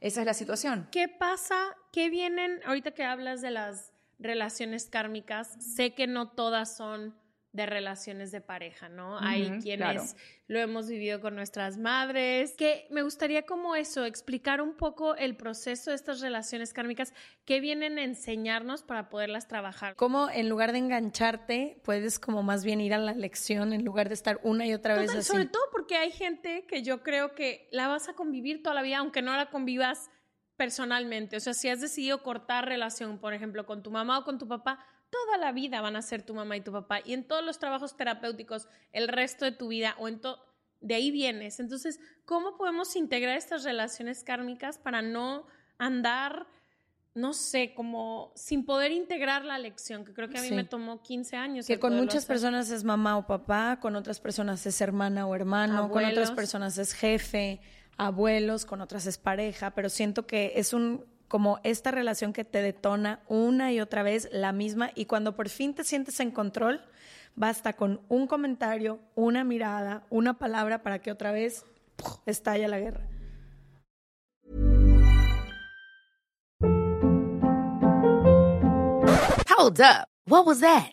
esa 0.00 0.20
es 0.20 0.26
la 0.26 0.34
situación. 0.34 0.88
¿Qué 0.90 1.08
pasa? 1.08 1.76
¿Qué 1.92 2.08
vienen? 2.08 2.60
Ahorita 2.64 2.92
que 2.92 3.04
hablas 3.04 3.42
de 3.42 3.50
las 3.50 3.92
relaciones 4.18 4.86
kármicas, 4.86 5.56
sé 5.60 5.94
que 5.94 6.06
no 6.06 6.30
todas 6.30 6.74
son 6.76 7.14
de 7.52 7.66
relaciones 7.66 8.32
de 8.32 8.40
pareja, 8.40 8.88
¿no? 8.88 9.18
Hay 9.18 9.60
quienes 9.60 10.16
lo 10.46 10.58
hemos 10.58 10.88
vivido 10.88 11.20
con 11.20 11.34
nuestras 11.34 11.76
madres, 11.76 12.54
que 12.56 12.86
me 12.90 13.02
gustaría 13.02 13.44
como 13.44 13.76
eso, 13.76 14.04
explicar 14.06 14.62
un 14.62 14.74
poco 14.74 15.14
el 15.16 15.36
proceso 15.36 15.90
de 15.90 15.96
estas 15.96 16.20
relaciones 16.20 16.72
kármicas 16.72 17.12
que 17.44 17.60
vienen 17.60 17.98
a 17.98 18.04
enseñarnos 18.04 18.82
para 18.82 19.10
poderlas 19.10 19.48
trabajar. 19.48 19.94
Cómo 19.96 20.30
en 20.30 20.48
lugar 20.48 20.72
de 20.72 20.78
engancharte, 20.78 21.80
puedes 21.84 22.18
como 22.18 22.42
más 22.42 22.64
bien 22.64 22.80
ir 22.80 22.94
a 22.94 22.98
la 22.98 23.12
lección 23.12 23.74
en 23.74 23.84
lugar 23.84 24.08
de 24.08 24.14
estar 24.14 24.40
una 24.42 24.66
y 24.66 24.72
otra 24.72 24.98
vez 24.98 25.10
así. 25.10 25.30
Sobre 25.30 25.46
todo 25.46 25.62
porque 25.72 25.96
hay 25.96 26.10
gente 26.10 26.64
que 26.66 26.82
yo 26.82 27.02
creo 27.02 27.34
que 27.34 27.68
la 27.70 27.86
vas 27.88 28.08
a 28.08 28.14
convivir 28.14 28.62
toda 28.62 28.74
la 28.74 28.82
vida, 28.82 28.98
aunque 28.98 29.20
no 29.20 29.36
la 29.36 29.50
convivas 29.50 30.10
personalmente. 30.56 31.36
O 31.36 31.40
sea, 31.40 31.52
si 31.52 31.68
has 31.68 31.80
decidido 31.80 32.22
cortar 32.22 32.66
relación, 32.66 33.18
por 33.18 33.34
ejemplo, 33.34 33.66
con 33.66 33.82
tu 33.82 33.90
mamá 33.90 34.20
o 34.20 34.24
con 34.24 34.38
tu 34.38 34.48
papá, 34.48 34.86
toda 35.12 35.36
la 35.36 35.52
vida 35.52 35.82
van 35.82 35.94
a 35.94 36.02
ser 36.02 36.22
tu 36.22 36.32
mamá 36.32 36.56
y 36.56 36.62
tu 36.62 36.72
papá 36.72 37.00
y 37.04 37.12
en 37.12 37.24
todos 37.24 37.44
los 37.44 37.58
trabajos 37.58 37.96
terapéuticos 37.98 38.66
el 38.92 39.08
resto 39.08 39.44
de 39.44 39.52
tu 39.52 39.68
vida 39.68 39.94
o 39.98 40.08
en 40.08 40.20
todo 40.20 40.40
de 40.80 40.94
ahí 40.94 41.10
vienes. 41.12 41.60
Entonces, 41.60 42.00
¿cómo 42.24 42.56
podemos 42.56 42.96
integrar 42.96 43.36
estas 43.36 43.62
relaciones 43.62 44.24
kármicas 44.24 44.78
para 44.78 45.00
no 45.00 45.46
andar, 45.78 46.48
no 47.14 47.34
sé, 47.34 47.72
como 47.74 48.32
sin 48.34 48.64
poder 48.64 48.90
integrar 48.90 49.44
la 49.44 49.58
lección, 49.58 50.04
que 50.04 50.12
creo 50.12 50.28
que 50.28 50.38
a 50.38 50.42
mí 50.42 50.50
me 50.50 50.64
tomó 50.64 51.02
15 51.02 51.36
años. 51.36 51.66
Que 51.66 51.78
con 51.78 51.94
muchas 51.94 52.26
personas 52.26 52.70
es 52.70 52.82
mamá 52.82 53.16
o 53.16 53.26
papá, 53.26 53.78
con 53.80 53.94
otras 53.94 54.18
personas 54.18 54.66
es 54.66 54.80
hermana 54.80 55.26
o 55.26 55.36
hermano, 55.36 55.90
con 55.90 56.04
otras 56.04 56.32
personas 56.32 56.78
es 56.78 56.94
jefe, 56.94 57.60
abuelos, 57.96 58.64
con 58.64 58.80
otras 58.80 59.06
es 59.06 59.18
pareja, 59.18 59.70
pero 59.70 59.88
siento 59.88 60.26
que 60.26 60.54
es 60.56 60.72
un 60.72 61.04
como 61.32 61.60
esta 61.62 61.90
relación 61.90 62.34
que 62.34 62.44
te 62.44 62.60
detona 62.60 63.20
una 63.26 63.72
y 63.72 63.80
otra 63.80 64.02
vez 64.02 64.28
la 64.32 64.52
misma 64.52 64.90
y 64.94 65.06
cuando 65.06 65.34
por 65.34 65.48
fin 65.48 65.72
te 65.72 65.82
sientes 65.82 66.20
en 66.20 66.30
control, 66.30 66.82
basta 67.36 67.72
con 67.72 68.02
un 68.10 68.26
comentario, 68.26 68.98
una 69.14 69.42
mirada, 69.42 70.04
una 70.10 70.38
palabra 70.38 70.82
para 70.82 70.98
que 70.98 71.10
otra 71.10 71.32
vez 71.32 71.64
estalle 72.26 72.68
la 72.68 72.78
guerra. 72.78 73.08
Hold 79.56 79.80
up. 79.80 80.08
What 80.26 80.44
was 80.44 80.60
that? 80.60 80.92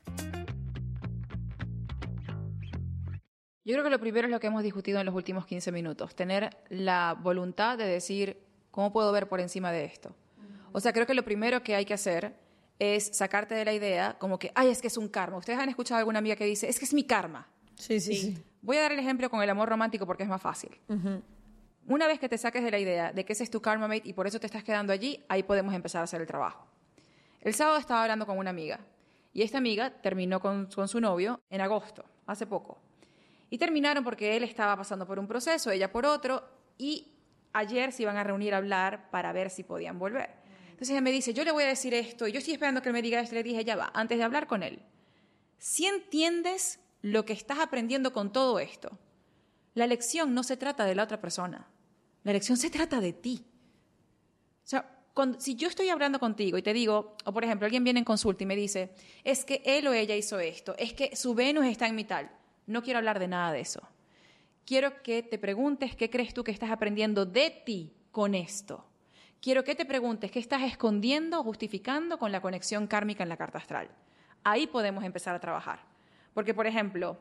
Yo 3.63 3.73
creo 3.73 3.83
que 3.83 3.89
lo 3.91 3.99
primero 3.99 4.27
es 4.27 4.31
lo 4.31 4.39
que 4.39 4.47
hemos 4.47 4.63
discutido 4.63 4.99
en 4.99 5.05
los 5.05 5.13
últimos 5.13 5.45
15 5.45 5.71
minutos, 5.71 6.15
tener 6.15 6.49
la 6.69 7.15
voluntad 7.19 7.77
de 7.77 7.85
decir, 7.85 8.37
¿cómo 8.71 8.91
puedo 8.91 9.11
ver 9.11 9.29
por 9.29 9.39
encima 9.39 9.71
de 9.71 9.85
esto? 9.85 10.15
O 10.71 10.79
sea, 10.79 10.93
creo 10.93 11.05
que 11.05 11.13
lo 11.13 11.23
primero 11.23 11.61
que 11.61 11.75
hay 11.75 11.85
que 11.85 11.93
hacer 11.93 12.33
es 12.79 13.15
sacarte 13.15 13.53
de 13.53 13.63
la 13.63 13.73
idea 13.73 14.17
como 14.17 14.39
que, 14.39 14.51
ay, 14.55 14.69
es 14.69 14.81
que 14.81 14.87
es 14.87 14.97
un 14.97 15.07
karma. 15.09 15.37
Ustedes 15.37 15.59
han 15.59 15.69
escuchado 15.69 15.97
a 15.97 15.99
alguna 15.99 16.19
amiga 16.19 16.35
que 16.35 16.45
dice, 16.45 16.67
es 16.67 16.79
que 16.79 16.85
es 16.85 16.93
mi 16.93 17.03
karma. 17.03 17.47
Sí, 17.75 17.99
sí, 17.99 18.15
sí. 18.15 18.43
Voy 18.61 18.77
a 18.77 18.81
dar 18.81 18.91
el 18.91 18.99
ejemplo 18.99 19.29
con 19.29 19.43
el 19.43 19.49
amor 19.49 19.69
romántico 19.69 20.07
porque 20.07 20.23
es 20.23 20.29
más 20.29 20.41
fácil. 20.41 20.71
Una 21.87 22.07
vez 22.07 22.19
que 22.19 22.29
te 22.29 22.37
saques 22.37 22.63
de 22.63 22.71
la 22.71 22.79
idea 22.79 23.11
de 23.11 23.25
que 23.25 23.33
ese 23.33 23.43
es 23.43 23.51
tu 23.51 23.61
karma 23.61 23.87
mate 23.87 24.03
y 24.05 24.13
por 24.13 24.25
eso 24.25 24.39
te 24.39 24.47
estás 24.47 24.63
quedando 24.63 24.93
allí, 24.93 25.23
ahí 25.29 25.43
podemos 25.43 25.75
empezar 25.75 26.01
a 26.01 26.05
hacer 26.05 26.21
el 26.21 26.27
trabajo. 26.27 26.65
El 27.41 27.53
sábado 27.53 27.77
estaba 27.77 28.01
hablando 28.01 28.25
con 28.25 28.37
una 28.37 28.49
amiga 28.49 28.79
y 29.33 29.43
esta 29.43 29.59
amiga 29.59 29.91
terminó 30.01 30.39
con, 30.39 30.67
con 30.67 30.87
su 30.87 30.99
novio 30.99 31.41
en 31.49 31.61
agosto, 31.61 32.05
hace 32.25 32.47
poco. 32.47 32.79
Y 33.51 33.57
terminaron 33.57 34.03
porque 34.03 34.37
él 34.37 34.43
estaba 34.43 34.77
pasando 34.77 35.05
por 35.05 35.19
un 35.19 35.27
proceso, 35.27 35.71
ella 35.71 35.91
por 35.91 36.05
otro, 36.05 36.41
y 36.77 37.11
ayer 37.51 37.91
se 37.91 38.03
iban 38.03 38.15
a 38.15 38.23
reunir 38.23 38.53
a 38.53 38.57
hablar 38.57 39.11
para 39.11 39.33
ver 39.33 39.49
si 39.49 39.63
podían 39.63 39.99
volver. 39.99 40.29
Entonces 40.69 40.91
ella 40.91 41.01
me 41.01 41.11
dice, 41.11 41.33
yo 41.33 41.43
le 41.43 41.51
voy 41.51 41.65
a 41.65 41.67
decir 41.67 41.93
esto, 41.93 42.27
y 42.27 42.31
yo 42.31 42.39
estoy 42.39 42.53
esperando 42.53 42.81
que 42.81 42.87
él 42.87 42.93
me 42.93 43.01
diga 43.01 43.19
esto, 43.19 43.35
le 43.35 43.43
dije, 43.43 43.65
ya 43.65 43.75
va, 43.75 43.91
antes 43.93 44.17
de 44.17 44.23
hablar 44.23 44.47
con 44.47 44.63
él, 44.63 44.81
si 45.57 45.85
entiendes 45.85 46.79
lo 47.01 47.25
que 47.25 47.33
estás 47.33 47.59
aprendiendo 47.59 48.13
con 48.13 48.31
todo 48.31 48.57
esto, 48.57 48.97
la 49.73 49.85
lección 49.85 50.33
no 50.33 50.43
se 50.43 50.55
trata 50.55 50.85
de 50.85 50.95
la 50.95 51.03
otra 51.03 51.19
persona, 51.19 51.67
la 52.23 52.31
lección 52.31 52.57
se 52.57 52.69
trata 52.69 53.01
de 53.01 53.11
ti. 53.11 53.45
O 54.63 54.67
sea, 54.67 54.97
si 55.39 55.55
yo 55.55 55.67
estoy 55.67 55.89
hablando 55.89 56.19
contigo 56.19 56.57
y 56.57 56.61
te 56.61 56.71
digo, 56.71 57.17
o 57.25 57.33
por 57.33 57.43
ejemplo, 57.43 57.65
alguien 57.65 57.83
viene 57.83 57.99
en 57.99 58.05
consulta 58.05 58.43
y 58.43 58.47
me 58.47 58.55
dice, 58.55 58.95
es 59.25 59.43
que 59.43 59.61
él 59.65 59.87
o 59.87 59.93
ella 59.93 60.15
hizo 60.15 60.39
esto, 60.39 60.73
es 60.77 60.93
que 60.93 61.17
su 61.17 61.35
Venus 61.35 61.65
está 61.65 61.87
en 61.87 61.95
mi 61.95 62.05
tal, 62.05 62.31
no 62.67 62.83
quiero 62.83 62.99
hablar 62.99 63.19
de 63.19 63.27
nada 63.27 63.51
de 63.51 63.61
eso. 63.61 63.81
Quiero 64.65 65.01
que 65.01 65.23
te 65.23 65.37
preguntes 65.37 65.95
qué 65.95 66.09
crees 66.09 66.33
tú 66.33 66.43
que 66.43 66.51
estás 66.51 66.71
aprendiendo 66.71 67.25
de 67.25 67.49
ti 67.65 67.93
con 68.11 68.35
esto. 68.35 68.85
Quiero 69.41 69.63
que 69.63 69.75
te 69.75 69.85
preguntes 69.85 70.29
qué 70.31 70.39
estás 70.39 70.61
escondiendo 70.61 71.39
o 71.39 71.43
justificando 71.43 72.19
con 72.19 72.31
la 72.31 72.41
conexión 72.41 72.87
kármica 72.87 73.23
en 73.23 73.29
la 73.29 73.37
carta 73.37 73.57
astral. 73.57 73.89
Ahí 74.43 74.67
podemos 74.67 75.03
empezar 75.03 75.35
a 75.35 75.39
trabajar. 75.39 75.79
Porque, 76.33 76.53
por 76.53 76.67
ejemplo, 76.67 77.17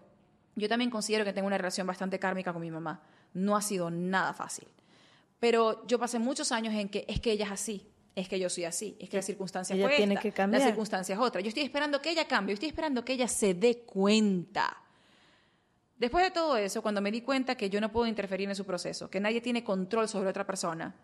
yo 0.55 0.69
también 0.69 0.91
considero 0.91 1.25
que 1.25 1.33
tengo 1.33 1.47
una 1.47 1.59
relación 1.59 1.87
bastante 1.87 2.19
kármica 2.19 2.53
con 2.53 2.61
mi 2.61 2.71
mamá. 2.71 3.03
No 3.33 3.57
ha 3.57 3.63
sido 3.63 3.91
nada 3.91 4.35
fácil. 4.35 4.69
Pero 5.39 5.87
yo 5.87 5.99
pasé 5.99 6.19
muchos 6.19 6.53
años 6.53 6.75
en 6.75 6.89
que 6.91 7.07
es 7.09 7.21
que 7.21 7.33
ella 7.33 7.47
es 7.47 7.53
así, 7.53 7.89
es 8.15 8.29
que 8.29 8.39
yo 8.39 8.51
soy 8.51 8.65
así, 8.65 8.97
es 9.01 9.09
que 9.09 9.17
la 9.17 9.23
circunstancia 9.23 9.75
ella 9.75 9.87
fue 9.87 9.97
tiene 9.97 10.15
esta, 10.15 10.23
que 10.23 10.33
cambiar. 10.33 10.61
la 10.61 10.67
circunstancia 10.69 11.15
es 11.15 11.19
otra. 11.19 11.41
Yo 11.41 11.49
estoy 11.49 11.63
esperando 11.63 12.03
que 12.03 12.11
ella 12.11 12.29
cambie, 12.29 12.53
yo 12.53 12.55
estoy 12.55 12.69
esperando 12.69 13.05
que 13.05 13.15
ella 13.15 13.27
se 13.27 13.55
dé 13.55 13.79
cuenta. 13.79 14.77
Después 16.01 16.25
de 16.25 16.31
todo 16.31 16.57
eso, 16.57 16.81
cuando 16.81 17.03
me 17.03 17.13
di 17.13 17.21
cuenta 17.21 17.57
que 17.57 17.69
yo 17.69 17.79
no 17.79 17.93
puedo 17.93 18.07
interferir 18.07 18.49
en 18.49 18.57
su 18.57 18.65
proceso, 18.65 19.11
que 19.11 19.21
nadie 19.21 19.43
tiene 19.43 19.63
control 19.63 20.09
sobre 20.09 20.31
otra 20.31 20.47
persona, 20.47 20.95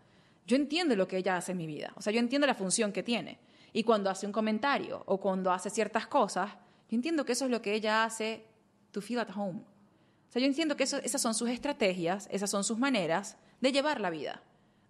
yo 0.47 0.55
entiendo 0.55 0.95
lo 0.95 1.07
que 1.07 1.17
ella 1.17 1.37
hace 1.37 1.51
en 1.51 1.59
mi 1.59 1.67
vida. 1.67 1.93
O 1.95 2.01
sea, 2.01 2.11
yo 2.11 2.19
entiendo 2.19 2.47
la 2.47 2.55
función 2.55 2.91
que 2.91 3.03
tiene. 3.03 3.37
Y 3.73 3.83
cuando 3.83 4.09
hace 4.09 4.25
un 4.25 4.31
comentario 4.31 5.03
o 5.05 5.19
cuando 5.19 5.51
hace 5.51 5.69
ciertas 5.69 6.07
cosas, 6.07 6.49
yo 6.89 6.95
entiendo 6.95 7.25
que 7.25 7.33
eso 7.33 7.45
es 7.45 7.51
lo 7.51 7.61
que 7.61 7.75
ella 7.75 8.05
hace 8.05 8.43
to 8.91 8.99
feel 8.99 9.19
at 9.19 9.29
home. 9.35 9.59
O 9.59 10.31
sea, 10.31 10.41
yo 10.41 10.47
entiendo 10.47 10.75
que 10.75 10.83
esas 10.83 11.21
son 11.21 11.35
sus 11.35 11.49
estrategias, 11.49 12.27
esas 12.31 12.49
son 12.49 12.63
sus 12.63 12.79
maneras 12.79 13.37
de 13.61 13.71
llevar 13.71 14.01
la 14.01 14.09
vida. 14.09 14.41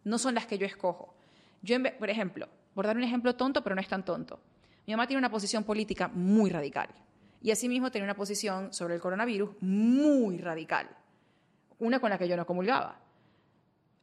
No 0.06 0.18
son 0.20 0.36
las 0.36 0.48
que 0.48 0.58
yo 0.58 0.66
escojo. 0.66 1.14
Yo, 1.62 1.76
por 2.00 2.10
ejemplo, 2.10 2.48
por 2.74 2.88
dar 2.88 2.96
un 2.96 3.04
ejemplo 3.04 3.36
tonto, 3.36 3.62
pero 3.62 3.76
no 3.76 3.82
es 3.82 3.90
tan 3.90 4.06
tonto. 4.06 4.40
Mi 4.86 4.94
mamá 4.94 5.06
tiene 5.06 5.20
una 5.20 5.30
posición 5.30 5.66
política 5.66 6.08
muy 6.08 6.50
radical. 6.50 6.88
Y 7.48 7.52
asimismo 7.52 7.90
tenía 7.92 8.04
una 8.04 8.14
posición 8.14 8.74
sobre 8.74 8.96
el 8.96 9.00
coronavirus 9.00 9.52
muy 9.62 10.38
radical. 10.38 10.90
Una 11.80 12.02
con 12.02 12.10
la 12.10 12.18
que 12.18 12.28
yo 12.28 12.36
no 12.36 12.46
comulgaba. 12.46 13.00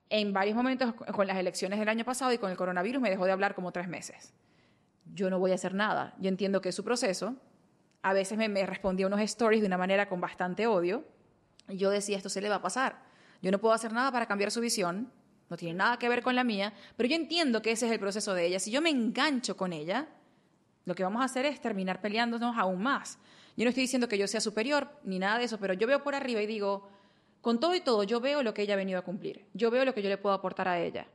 En 0.09 0.33
varios 0.33 0.57
momentos, 0.57 0.95
con 0.95 1.27
las 1.27 1.37
elecciones 1.37 1.79
del 1.79 1.91
año 1.91 2.07
pasado 2.07 2.33
y 2.33 2.39
con 2.39 2.51
el 2.51 2.57
coronavirus, 2.57 3.03
me 3.03 3.11
dejó 3.11 3.27
de 3.27 3.33
hablar 3.33 3.55
como 3.55 3.71
tres 3.71 3.87
meses. 3.87 4.33
Yo 5.13 5.29
no 5.29 5.39
voy 5.39 5.51
a 5.51 5.57
hacer 5.57 5.75
nada. 5.75 6.15
Yo 6.19 6.31
entiendo 6.31 6.63
que 6.63 6.71
es 6.71 6.75
su 6.75 6.85
proceso. 6.85 7.37
A 8.01 8.15
veces 8.15 8.39
me, 8.39 8.49
me 8.49 8.65
respondía 8.65 9.07
unos 9.07 9.21
stories 9.21 9.61
de 9.61 9.67
una 9.67 9.77
manera 9.77 10.09
con 10.09 10.23
bastante 10.23 10.67
odio. 10.67 11.05
Yo 11.69 11.91
decía, 11.91 12.17
esto 12.17 12.31
se 12.31 12.41
le 12.41 12.49
va 12.49 12.55
a 12.55 12.63
pasar. 12.63 13.03
Yo 13.43 13.51
no 13.51 13.59
puedo 13.59 13.75
hacer 13.75 13.93
nada 13.93 14.11
para 14.11 14.25
cambiar 14.25 14.53
su 14.53 14.63
visión. 14.63 15.13
No 15.51 15.59
tiene 15.59 15.75
nada 15.75 15.99
que 15.99 16.09
ver 16.09 16.23
con 16.23 16.35
la 16.35 16.45
mía. 16.45 16.73
Pero 16.97 17.11
yo 17.11 17.17
entiendo 17.17 17.61
que 17.61 17.73
ese 17.73 17.85
es 17.85 17.93
el 17.93 18.01
proceso 18.01 18.33
de 18.33 18.47
ella. 18.47 18.59
Si 18.59 18.71
yo 18.71 18.81
me 18.81 18.89
engancho 18.89 19.55
con 19.55 19.75
ella, 19.75 20.09
lo 20.85 20.95
que 20.95 21.03
vamos 21.03 21.23
a 21.23 21.25
hacer 21.25 21.47
es 21.47 21.61
terminar 21.61 22.01
peleándonos 22.01 22.57
aún 22.57 22.83
más. 22.83 23.19
Yo 23.57 23.65
no 23.65 23.69
estoy 23.69 23.83
diciendo 23.83 24.09
que 24.09 24.19
yo 24.19 24.27
sea 24.27 24.41
superior 24.41 24.89
ni 25.05 25.19
nada 25.19 25.39
de 25.39 25.45
eso, 25.45 25.59
pero 25.59 25.75
yo 25.75 25.87
veo 25.87 26.03
por 26.03 26.15
arriba 26.15 26.43
y 26.43 26.47
digo, 26.47 26.89
con 27.41 27.61
todo 27.61 27.75
y 27.75 27.81
todo, 27.81 28.03
yo 28.05 28.21
veo 28.21 28.43
lo 28.43 28.55
que 28.55 28.63
ella 28.63 28.75
ha 28.75 28.77
venido 28.77 28.99
a 28.99 29.03
cumplir. 29.03 29.45
Yo 29.55 29.71
veo 29.71 29.85
lo 29.85 29.95
que 29.95 30.03
yo 30.03 30.09
le 30.09 30.19
puedo 30.19 30.35
aportar 30.35 30.67
a 30.69 30.81
ella. 30.81 31.07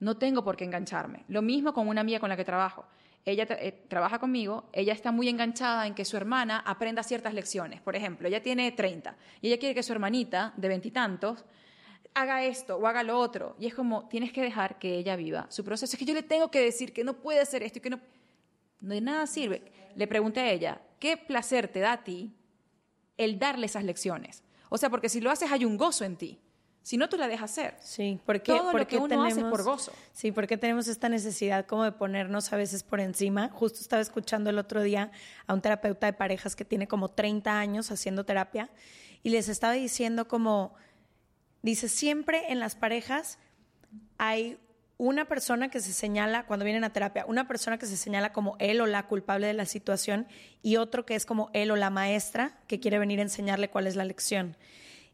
No 0.00 0.16
tengo 0.16 0.44
por 0.44 0.56
qué 0.56 0.64
engancharme. 0.64 1.24
Lo 1.28 1.42
mismo 1.42 1.72
con 1.72 1.88
una 1.88 2.00
amiga 2.00 2.20
con 2.20 2.28
la 2.28 2.36
que 2.36 2.44
trabajo. 2.44 2.84
Ella 3.24 3.46
eh, 3.50 3.84
trabaja 3.88 4.18
conmigo, 4.18 4.68
ella 4.72 4.92
está 4.92 5.12
muy 5.12 5.28
enganchada 5.28 5.86
en 5.86 5.94
que 5.94 6.04
su 6.04 6.16
hermana 6.16 6.58
aprenda 6.66 7.02
ciertas 7.04 7.34
lecciones. 7.34 7.80
Por 7.80 7.94
ejemplo, 7.94 8.26
ella 8.26 8.42
tiene 8.42 8.72
30 8.72 9.16
y 9.40 9.46
ella 9.48 9.58
quiere 9.58 9.74
que 9.74 9.82
su 9.82 9.92
hermanita 9.92 10.52
de 10.56 10.68
veintitantos 10.68 11.44
haga 12.14 12.44
esto 12.44 12.76
o 12.76 12.86
haga 12.86 13.02
lo 13.02 13.18
otro. 13.18 13.54
Y 13.58 13.66
es 13.66 13.74
como, 13.74 14.08
tienes 14.08 14.32
que 14.32 14.42
dejar 14.42 14.78
que 14.78 14.98
ella 14.98 15.16
viva 15.16 15.46
su 15.50 15.64
proceso. 15.64 15.94
Es 15.94 15.98
que 15.98 16.04
yo 16.04 16.14
le 16.14 16.22
tengo 16.22 16.50
que 16.50 16.60
decir 16.60 16.92
que 16.92 17.04
no 17.04 17.14
puede 17.14 17.40
hacer 17.40 17.62
esto 17.62 17.78
y 17.78 17.82
que 17.82 17.90
no 17.90 18.00
de 18.82 19.00
nada 19.00 19.26
sirve. 19.26 19.62
Le 19.94 20.06
pregunté 20.06 20.40
a 20.40 20.50
ella, 20.50 20.80
¿qué 20.98 21.16
placer 21.16 21.68
te 21.68 21.80
da 21.80 21.92
a 21.92 22.04
ti 22.04 22.34
el 23.16 23.38
darle 23.38 23.66
esas 23.66 23.84
lecciones? 23.84 24.42
O 24.68 24.78
sea, 24.78 24.90
porque 24.90 25.08
si 25.08 25.20
lo 25.20 25.30
haces 25.30 25.50
hay 25.50 25.64
un 25.64 25.76
gozo 25.76 26.04
en 26.04 26.16
ti. 26.16 26.38
Si 26.82 26.96
no, 26.96 27.08
tú 27.08 27.16
la 27.16 27.28
dejas 27.28 27.52
hacer. 27.52 27.76
Sí, 27.80 28.18
porque 28.26 28.52
todo 28.52 28.72
lo 28.72 28.88
que 28.88 28.96
uno 28.96 29.06
tenemos, 29.06 29.32
hace 29.32 29.42
por 29.42 29.62
gozo. 29.62 29.92
Sí, 30.12 30.32
porque 30.32 30.56
tenemos 30.56 30.88
esta 30.88 31.08
necesidad 31.08 31.64
como 31.66 31.84
de 31.84 31.92
ponernos 31.92 32.52
a 32.52 32.56
veces 32.56 32.82
por 32.82 32.98
encima. 32.98 33.50
Justo 33.50 33.78
estaba 33.78 34.02
escuchando 34.02 34.50
el 34.50 34.58
otro 34.58 34.82
día 34.82 35.12
a 35.46 35.54
un 35.54 35.60
terapeuta 35.60 36.06
de 36.06 36.12
parejas 36.12 36.56
que 36.56 36.64
tiene 36.64 36.88
como 36.88 37.08
30 37.08 37.56
años 37.56 37.92
haciendo 37.92 38.24
terapia 38.24 38.68
y 39.22 39.30
les 39.30 39.48
estaba 39.48 39.74
diciendo 39.74 40.26
como, 40.26 40.74
dice, 41.62 41.88
siempre 41.88 42.50
en 42.50 42.58
las 42.58 42.74
parejas 42.74 43.38
hay 44.18 44.58
una 45.02 45.24
persona 45.24 45.68
que 45.68 45.80
se 45.80 45.92
señala, 45.92 46.46
cuando 46.46 46.64
vienen 46.64 46.84
a 46.84 46.92
terapia, 46.92 47.24
una 47.26 47.48
persona 47.48 47.76
que 47.76 47.86
se 47.86 47.96
señala 47.96 48.32
como 48.32 48.54
él 48.60 48.80
o 48.80 48.86
la 48.86 49.08
culpable 49.08 49.48
de 49.48 49.52
la 49.52 49.66
situación 49.66 50.28
y 50.62 50.76
otro 50.76 51.04
que 51.04 51.16
es 51.16 51.26
como 51.26 51.50
él 51.54 51.72
o 51.72 51.76
la 51.76 51.90
maestra 51.90 52.56
que 52.68 52.78
quiere 52.78 53.00
venir 53.00 53.18
a 53.18 53.22
enseñarle 53.22 53.68
cuál 53.68 53.88
es 53.88 53.96
la 53.96 54.04
lección. 54.04 54.56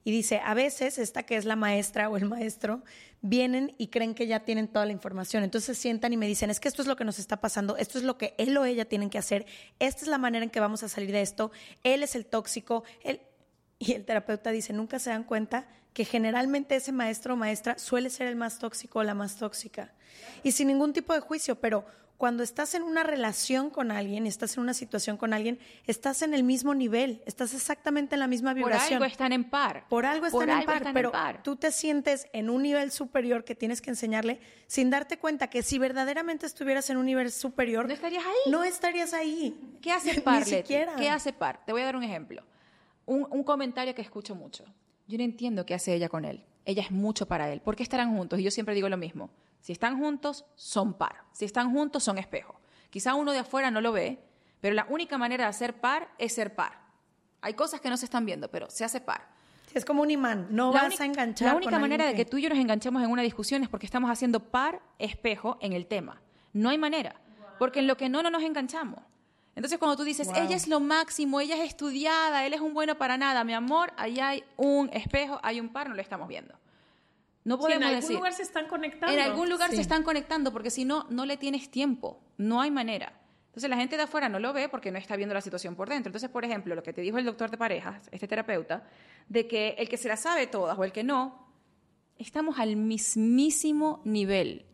Y 0.05 0.11
dice, 0.11 0.43
a 0.45 0.53
veces 0.53 0.99
esta 0.99 1.23
que 1.23 1.39
es 1.39 1.47
la 1.47 1.57
maestra 1.57 2.11
o 2.11 2.19
el 2.19 2.27
maestro 2.27 2.83
vienen 3.23 3.75
y 3.79 3.87
creen 3.87 4.15
que 4.15 4.27
ya 4.27 4.41
tienen 4.41 4.69
toda 4.69 4.85
la 4.85 4.93
información. 4.93 5.43
Entonces 5.43 5.75
se 5.75 5.83
sientan 5.83 6.13
y 6.13 6.19
me 6.19 6.27
dicen, 6.27 6.51
es 6.51 6.61
que 6.61 6.69
esto 6.69 6.83
es 6.83 6.89
lo 6.89 6.97
que 6.97 7.07
nos 7.07 7.19
está 7.19 7.39
pasando, 7.39 7.79
esto 7.79 7.97
es 7.97 8.05
lo 8.05 8.19
que 8.19 8.35
él 8.37 8.55
o 8.59 8.67
ella 8.67 8.85
tienen 8.85 9.09
que 9.09 9.17
hacer, 9.17 9.47
esta 9.79 10.03
es 10.03 10.09
la 10.09 10.19
manera 10.19 10.45
en 10.45 10.51
que 10.51 10.61
vamos 10.61 10.83
a 10.83 10.91
salir 10.91 11.13
de 11.13 11.23
esto, 11.23 11.51
él 11.83 12.03
es 12.03 12.15
el 12.15 12.27
tóxico, 12.27 12.85
él... 13.03 13.23
Y 13.79 13.93
el 13.93 14.05
terapeuta 14.05 14.51
dice, 14.51 14.73
nunca 14.73 14.99
se 14.99 15.11
dan 15.11 15.25
cuenta 15.25 15.67
que 15.93 16.05
generalmente 16.05 16.77
ese 16.77 16.93
maestro 16.93 17.35
o 17.35 17.37
maestra 17.37 17.79
suele 17.79 18.11
ser 18.11 18.27
el 18.27 18.37
más 18.37 18.59
tóxico 18.59 19.01
o 19.01 19.03
la 19.03 19.15
más 19.15 19.37
tóxica. 19.37 19.93
Y 20.43 20.53
sin 20.53 20.69
ningún 20.69 20.93
tipo 20.93 21.13
de 21.13 21.21
juicio, 21.21 21.61
pero 21.61 21.85
cuando 22.19 22.43
estás 22.43 22.75
en 22.75 22.83
una 22.83 23.05
relación 23.05 23.71
con 23.71 23.93
alguien, 23.93 24.27
estás 24.27 24.57
en 24.57 24.65
una 24.65 24.75
situación 24.75 25.17
con 25.17 25.33
alguien, 25.33 25.61
estás 25.87 26.23
en 26.23 26.35
el 26.35 26.43
mismo 26.43 26.75
nivel, 26.75 27.23
estás 27.27 27.55
exactamente 27.55 28.17
en 28.17 28.21
la 28.21 28.27
misma 28.27 28.55
vibración. 28.55 28.99
Por 28.99 29.05
algo 29.05 29.05
están 29.05 29.33
en 29.33 29.45
par. 29.45 29.87
Por 29.89 30.05
algo 30.05 30.27
están, 30.27 30.51
en, 30.51 30.67
par, 30.67 30.91
pero 30.93 31.13
tú 31.45 31.55
te 31.55 31.71
sientes 31.71 32.27
en 32.33 32.51
un 32.51 32.63
nivel 32.65 32.91
superior 32.91 33.45
que 33.45 33.55
tienes 33.55 33.81
que 33.81 33.91
enseñarle 33.91 34.41
sin 34.67 34.91
darte 34.91 35.19
cuenta 35.19 35.49
que 35.49 35.63
si 35.63 35.79
verdaderamente 35.79 36.45
estuvieras 36.45 36.91
en 36.91 36.97
un 36.97 37.07
nivel 37.07 37.31
superior, 37.31 37.87
no 37.87 37.95
estarías 37.95 38.25
ahí. 38.25 38.51
No 38.51 38.65
estarías 38.65 39.15
ahí. 39.15 39.79
¿Qué 39.81 39.93
hace 39.93 40.21
par? 40.21 40.41
Ni 40.41 40.57
siquiera. 40.57 40.97
¿Qué 40.97 41.09
hace 41.09 41.33
par? 41.33 41.65
Te 41.65 41.71
voy 41.71 41.83
a 41.83 41.85
dar 41.85 41.95
un 41.95 42.03
ejemplo. 42.03 42.43
Un 43.17 43.43
comentario 43.45 43.95
que 43.95 44.03
escucho 44.03 44.35
mucho. 44.35 44.65
Yo 45.07 45.17
no 45.17 45.25
entiendo 45.25 45.65
qué 45.65 45.75
hace 45.75 45.95
ella 45.95 46.09
con 46.09 46.25
él. 46.25 46.45
Ella 46.65 46.83
es 46.83 46.91
mucho 46.91 47.27
para 47.27 47.51
él. 47.51 47.63
¿Por 47.63 47.77
qué 47.77 47.83
estarán 47.83 48.15
juntos? 48.15 48.39
Y 48.39 48.43
yo 48.43 48.51
siempre 48.51 48.75
digo 48.75 48.91
lo 48.91 48.99
mismo. 48.99 49.31
Si 49.61 49.73
están 49.73 49.99
juntos, 49.99 50.45
son 50.55 50.93
par. 50.95 51.25
Si 51.33 51.47
están 51.47 51.73
juntos, 51.73 52.05
son 52.05 52.19
espejo. 52.19 52.61
Quizá 52.91 53.15
uno 53.15 53.33
de 53.33 53.39
afuera 53.39 53.71
no 53.71 53.81
lo 53.81 53.93
ve, 53.93 54.19
pero 54.61 54.75
la 54.75 54.87
única 54.91 55.17
manera 55.17 55.47
de 55.47 55.53
ser 55.55 55.81
par 55.81 56.11
es 56.19 56.35
ser 56.35 56.55
par. 56.55 56.81
Hay 57.41 57.55
cosas 57.55 57.81
que 57.81 57.89
no 57.89 57.97
se 57.97 58.05
están 58.05 58.27
viendo, 58.27 58.51
pero 58.51 58.69
se 58.69 58.85
hace 58.85 59.01
par. 59.01 59.29
Es 59.75 59.85
como 59.85 60.03
un 60.03 60.11
imán, 60.11 60.49
no 60.51 60.73
vas 60.73 61.01
a 61.01 61.05
enganchar. 61.05 61.49
La 61.49 61.57
única 61.57 61.79
manera 61.79 62.07
de 62.07 62.15
que 62.15 62.25
tú 62.25 62.39
y 62.39 62.43
yo 62.43 62.49
nos 62.49 62.59
enganchemos 62.59 63.03
en 63.03 63.11
una 63.11 63.23
discusión 63.23 63.63
es 63.63 63.69
porque 63.69 63.87
estamos 63.87 64.11
haciendo 64.11 64.41
par 64.41 64.81
espejo 64.99 65.59
en 65.61 65.73
el 65.73 65.87
tema. 65.87 66.21
No 66.53 66.71
hay 66.71 66.79
manera, 66.79 67.21
porque 67.59 67.81
en 67.81 67.87
lo 67.87 67.97
que 67.97 68.09
no, 68.09 68.23
no 68.23 68.31
nos 68.31 68.43
enganchamos. 68.43 69.01
Entonces 69.59 69.81
cuando 69.81 69.97
tú 69.97 70.05
dices, 70.05 70.29
ella 70.37 70.55
es 70.55 70.69
lo 70.69 70.79
máximo, 70.79 71.41
ella 71.41 71.57
es 71.57 71.71
estudiada, 71.71 72.47
él 72.47 72.53
es 72.53 72.61
un 72.61 72.75
bueno 72.75 72.97
para 72.97 73.19
nada, 73.19 73.43
mi 73.43 73.55
amor, 73.55 73.93
ahí 73.97 74.21
hay 74.21 74.45
un 74.57 74.89
espejo, 74.93 75.41
hay 75.43 75.59
un 75.59 75.71
par, 75.71 75.89
no 75.89 75.97
lo 75.97 76.01
estamos 76.01 76.29
viendo. 76.29 76.55
No 77.43 77.59
podemos 77.59 77.89
en 77.89 77.97
algún 77.97 78.15
lugar 78.15 78.33
se 78.35 78.43
están 78.43 78.69
conectando. 78.69 79.13
En 79.13 79.19
algún 79.21 79.51
lugar 79.51 79.71
se 79.71 79.81
están 79.81 80.05
conectando 80.05 80.53
porque 80.53 80.71
si 80.71 80.85
no, 80.85 81.07
no 81.11 81.27
le 81.27 81.37
tienes 81.37 81.73
tiempo, 81.73 82.21
no 82.37 82.61
hay 82.61 82.71
manera. 82.71 83.13
Entonces 83.49 83.69
la 83.69 83.77
gente 83.77 83.97
de 83.97 84.05
afuera 84.05 84.29
no 84.29 84.39
lo 84.39 84.53
ve 84.53 84.69
porque 84.69 84.93
no 84.93 84.99
está 84.99 85.17
viendo 85.17 85.35
la 85.35 85.41
situación 85.41 85.75
por 85.75 85.89
dentro. 85.89 86.11
Entonces, 86.11 86.31
por 86.31 86.45
ejemplo, 86.45 86.77
lo 86.77 86.85
que 86.85 86.93
te 86.93 87.01
dijo 87.01 87.19
el 87.19 87.25
doctor 87.25 87.51
de 87.51 87.59
parejas, 87.59 88.09
este 88.13 88.29
terapeuta, 88.29 88.85
de 89.29 89.49
que 89.49 89.71
el 89.71 89.89
que 89.89 89.97
se 89.97 90.07
la 90.07 90.17
sabe 90.17 90.47
todas 90.47 90.79
o 90.79 90.85
el 90.85 90.93
que 90.93 91.03
no, 91.03 91.49
estamos 92.17 92.61
al 92.61 92.77
mismísimo 92.77 94.03
nivel, 94.05 94.67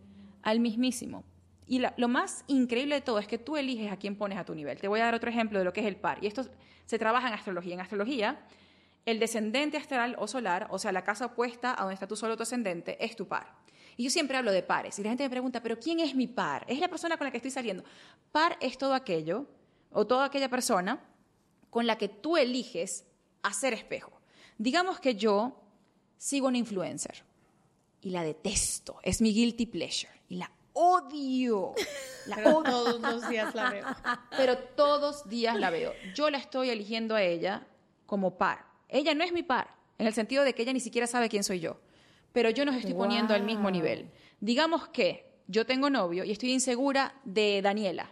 al 0.43 0.61
mismísimo. 0.61 1.25
Y 1.67 1.83
lo 1.97 2.09
más 2.09 2.45
increíble 2.47 2.97
de 2.97 3.01
todo 3.01 3.19
es 3.19 3.27
que 3.27 3.39
tú 3.39 3.57
eliges 3.57 3.91
a 3.91 3.97
quién 3.97 4.17
pones 4.17 4.39
a 4.39 4.45
tu 4.45 4.55
nivel. 4.55 4.79
Te 4.79 4.89
voy 4.89 5.01
a 5.01 5.05
dar 5.05 5.15
otro 5.15 5.31
ejemplo 5.31 5.59
de 5.59 5.65
lo 5.65 5.73
que 5.73 5.81
es 5.81 5.87
el 5.87 5.97
par. 5.97 6.23
Y 6.23 6.27
esto 6.27 6.45
se 6.85 6.99
trabaja 6.99 7.29
en 7.29 7.35
astrología. 7.35 7.75
En 7.75 7.81
astrología, 7.81 8.41
el 9.07 9.19
descendente 9.19 9.77
astral 9.77 10.17
o 10.19 10.27
solar, 10.27 10.67
o 10.71 10.79
sea, 10.79 10.93
la 10.93 11.05
casa 11.05 11.27
opuesta 11.27 11.73
a 11.73 11.83
donde 11.83 11.95
está 11.95 12.07
tu 12.07 12.17
solo 12.17 12.37
tu 12.37 12.43
ascendente, 12.43 13.03
es 13.03 13.17
tu 13.17 13.27
par. 13.27 13.55
Y 13.97 14.05
yo 14.05 14.11
siempre 14.11 14.37
hablo 14.37 14.53
de 14.53 14.63
pares. 14.63 14.99
Y 14.99 15.03
la 15.03 15.11
gente 15.11 15.25
me 15.25 15.31
pregunta, 15.31 15.63
¿pero 15.63 15.79
quién 15.79 16.01
es 16.01 16.15
mi 16.15 16.27
par? 16.27 16.65
Es 16.69 16.79
la 16.81 16.89
persona 16.89 17.17
con 17.17 17.25
la 17.27 17.31
que 17.31 17.39
estoy 17.39 17.51
saliendo. 17.51 17.85
Par 18.31 18.59
es 18.61 18.77
todo 18.77 18.93
aquello, 18.93 19.47
o 19.95 20.07
toda 20.07 20.27
aquella 20.27 20.51
persona 20.51 21.01
con 21.71 21.87
la 21.87 21.97
que 21.97 22.09
tú 22.09 22.37
eliges 22.37 23.07
hacer 23.43 23.73
espejo. 23.73 24.13
Digamos 24.59 25.01
que 25.01 25.15
yo 25.15 25.61
sigo 26.19 26.49
una 26.49 26.59
influencer 26.59 27.25
y 28.03 28.11
la 28.11 28.23
detesto. 28.23 28.99
Es 29.03 29.21
mi 29.21 29.33
guilty 29.33 29.67
pleasure. 29.67 30.13
Y 30.29 30.37
la 30.37 30.51
odio. 30.75 31.73
La 32.27 32.37
Pero 32.37 32.63
todos 32.63 33.01
los 33.01 33.29
días 33.29 33.55
la 33.55 33.71
veo. 33.71 33.87
Pero 34.37 34.59
todos 34.59 35.29
días 35.29 35.57
la 35.59 35.71
veo. 35.71 35.93
Yo 36.15 36.31
la 36.31 36.39
estoy 36.39 36.71
eligiendo 36.71 37.15
a 37.15 37.23
ella 37.23 37.67
como 38.07 38.37
par. 38.37 38.67
Ella 38.89 39.15
no 39.15 39.25
es 39.25 39.33
mi 39.33 39.43
par, 39.43 39.69
en 39.99 40.07
el 40.07 40.15
sentido 40.15 40.45
de 40.45 40.55
que 40.55 40.63
ella 40.63 40.73
ni 40.73 40.81
siquiera 40.81 41.07
sabe 41.07 41.29
quién 41.29 41.45
soy 41.45 41.61
yo. 41.61 41.79
Pero 42.33 42.51
yo 42.51 42.65
nos 42.65 42.77
estoy 42.77 42.95
poniendo 42.95 43.35
al 43.35 43.43
mismo 43.43 43.71
nivel. 43.71 44.11
Digamos 44.41 44.89
que 44.89 45.33
yo 45.47 45.67
tengo 45.67 45.91
novio 45.91 46.25
y 46.25 46.33
estoy 46.33 46.53
insegura 46.53 47.15
de 47.25 47.61
Daniela. 47.63 48.11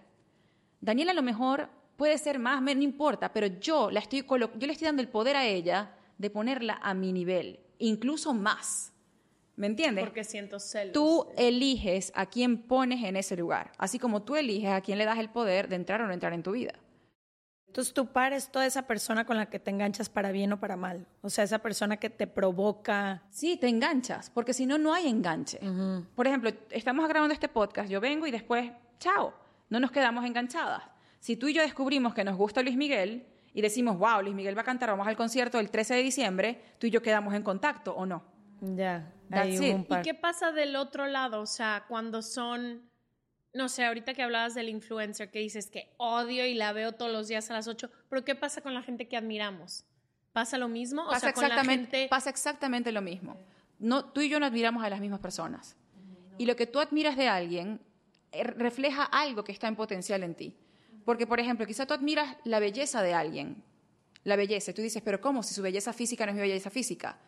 Daniela 0.81 1.12
a 1.12 1.14
lo 1.14 1.22
mejor 1.22 1.68
puede 1.96 2.18
ser 2.18 2.38
más, 2.38 2.61
no 2.62 2.70
importa, 2.70 3.33
pero 3.33 3.46
yo, 3.46 3.90
la 3.90 4.01
estoy 4.01 4.25
yo 4.29 4.66
le 4.66 4.72
estoy 4.72 4.87
dando 4.87 5.03
el 5.03 5.09
poder 5.09 5.37
a 5.37 5.46
ella 5.46 5.94
de 6.18 6.31
ponerla 6.31 6.79
a 6.83 6.94
mi 6.94 7.12
nivel, 7.12 7.61
incluso 7.79 8.35
más. 8.35 8.91
¿Me 9.56 9.66
entiendes? 9.66 10.04
Porque 10.04 10.24
siento 10.24 10.58
celos. 10.58 10.92
Tú 10.92 11.26
eliges 11.36 12.12
a 12.14 12.26
quién 12.26 12.62
pones 12.62 13.04
en 13.04 13.16
ese 13.16 13.36
lugar, 13.36 13.72
así 13.78 13.98
como 13.98 14.22
tú 14.22 14.36
eliges 14.36 14.70
a 14.70 14.80
quién 14.80 14.98
le 14.98 15.04
das 15.04 15.18
el 15.18 15.28
poder 15.28 15.68
de 15.68 15.76
entrar 15.76 16.00
o 16.00 16.06
no 16.06 16.12
entrar 16.12 16.32
en 16.32 16.42
tu 16.42 16.52
vida. 16.52 16.72
Entonces 17.66 17.94
tu 17.94 18.06
par 18.06 18.34
es 18.34 18.50
toda 18.52 18.66
esa 18.66 18.82
persona 18.86 19.24
con 19.24 19.38
la 19.38 19.46
que 19.46 19.58
te 19.58 19.70
enganchas 19.70 20.10
para 20.10 20.30
bien 20.30 20.52
o 20.52 20.60
para 20.60 20.76
mal. 20.76 21.06
O 21.22 21.30
sea, 21.30 21.44
esa 21.44 21.60
persona 21.60 21.96
que 21.96 22.10
te 22.10 22.26
provoca. 22.26 23.22
Sí, 23.30 23.56
te 23.56 23.66
enganchas, 23.66 24.28
porque 24.28 24.52
si 24.52 24.66
no, 24.66 24.76
no 24.76 24.92
hay 24.92 25.08
enganche. 25.08 25.58
Por 26.14 26.26
ejemplo, 26.26 26.50
estamos 26.68 27.08
grabando 27.08 27.32
este 27.32 27.48
podcast, 27.48 27.88
yo 27.88 27.98
vengo 27.98 28.26
y 28.26 28.30
después, 28.30 28.70
chao, 28.98 29.32
no 29.70 29.80
nos 29.80 29.90
quedamos 29.90 30.26
enganchadas. 30.26 30.82
Si 31.18 31.36
tú 31.36 31.48
y 31.48 31.54
yo 31.54 31.62
descubrimos 31.62 32.12
que 32.12 32.24
nos 32.24 32.36
gusta 32.36 32.62
Luis 32.62 32.76
Miguel 32.76 33.26
y 33.54 33.62
decimos, 33.62 33.96
wow, 33.96 34.20
Luis 34.20 34.34
Miguel 34.34 34.54
va 34.54 34.60
a 34.60 34.66
cantar, 34.66 34.90
vamos 34.90 35.06
al 35.06 35.16
concierto 35.16 35.58
el 35.58 35.70
13 35.70 35.94
de 35.94 36.02
diciembre, 36.02 36.62
tú 36.78 36.88
y 36.88 36.90
yo 36.90 37.00
quedamos 37.00 37.32
en 37.32 37.42
contacto 37.42 37.94
o 37.94 38.04
no. 38.04 38.22
Ya. 38.60 39.10
¿Y 40.01 40.03
qué 40.03 40.14
pasa 40.14 40.53
del 40.53 40.77
otro 40.77 41.07
lado? 41.07 41.40
O 41.40 41.47
sea, 41.47 41.85
cuando 41.88 42.23
son, 42.23 42.90
no 43.55 43.68
sé, 43.68 43.85
ahorita 43.85 44.14
que 44.14 44.22
hablabas 44.22 44.55
del 44.55 44.68
influencer, 44.68 45.30
que 45.30 45.39
dices 45.39 45.70
que 45.70 45.95
odio 45.97 46.47
y 46.47 46.55
la 46.55 46.72
veo 46.72 46.93
todos 46.93 47.11
los 47.11 47.28
días 47.28 47.51
a 47.51 47.55
las 47.55 47.68
8, 47.68 47.91
pero 48.09 48.24
¿qué 48.24 48.35
pasa 48.35 48.61
con 48.61 48.74
la 48.74 48.83
gente 48.83 49.09
que 49.09 49.16
admiramos? 49.16 49.85
¿Pasa 50.33 50.59
lo 50.59 50.68
mismo? 50.68 51.07
Pasa, 51.09 51.28
exactamente, 51.28 52.09
pasa 52.09 52.30
exactamente 52.30 52.93
lo 52.93 53.03
mismo. 53.03 53.37
No, 53.78 54.05
tú 54.05 54.20
y 54.20 54.28
yo 54.28 54.41
no 54.41 54.47
admiramos 54.47 54.85
a 54.85 54.91
las 54.91 55.01
mismas 55.01 55.20
personas. 55.20 55.76
Y 56.39 56.47
lo 56.47 56.57
que 56.57 56.66
tú 56.66 56.80
admiras 56.80 57.16
de 57.16 57.28
alguien 57.28 57.80
eh, 58.33 58.45
refleja 58.45 59.05
algo 59.05 59.45
que 59.45 59.53
está 59.53 59.68
en 59.68 59.76
potencial 59.76 60.22
en 60.22 60.35
ti. 60.35 60.57
Porque, 61.05 61.26
por 61.26 61.41
ejemplo, 61.41 61.66
quizá 61.66 61.85
tú 61.85 61.95
admiras 61.95 62.37
la 62.45 62.61
belleza 62.61 63.03
de 63.03 63.12
alguien, 63.12 63.62
la 64.24 64.37
belleza, 64.37 64.70
y 64.70 64.74
tú 64.74 64.83
dices, 64.83 65.03
pero 65.03 65.20
¿cómo? 65.20 65.43
Si 65.43 65.53
su 65.53 65.62
belleza 65.62 65.93
física 65.93 66.24
no 66.24 66.30
es 66.30 66.37
mi 66.37 66.43
belleza 66.43 66.70
física. 66.70 67.18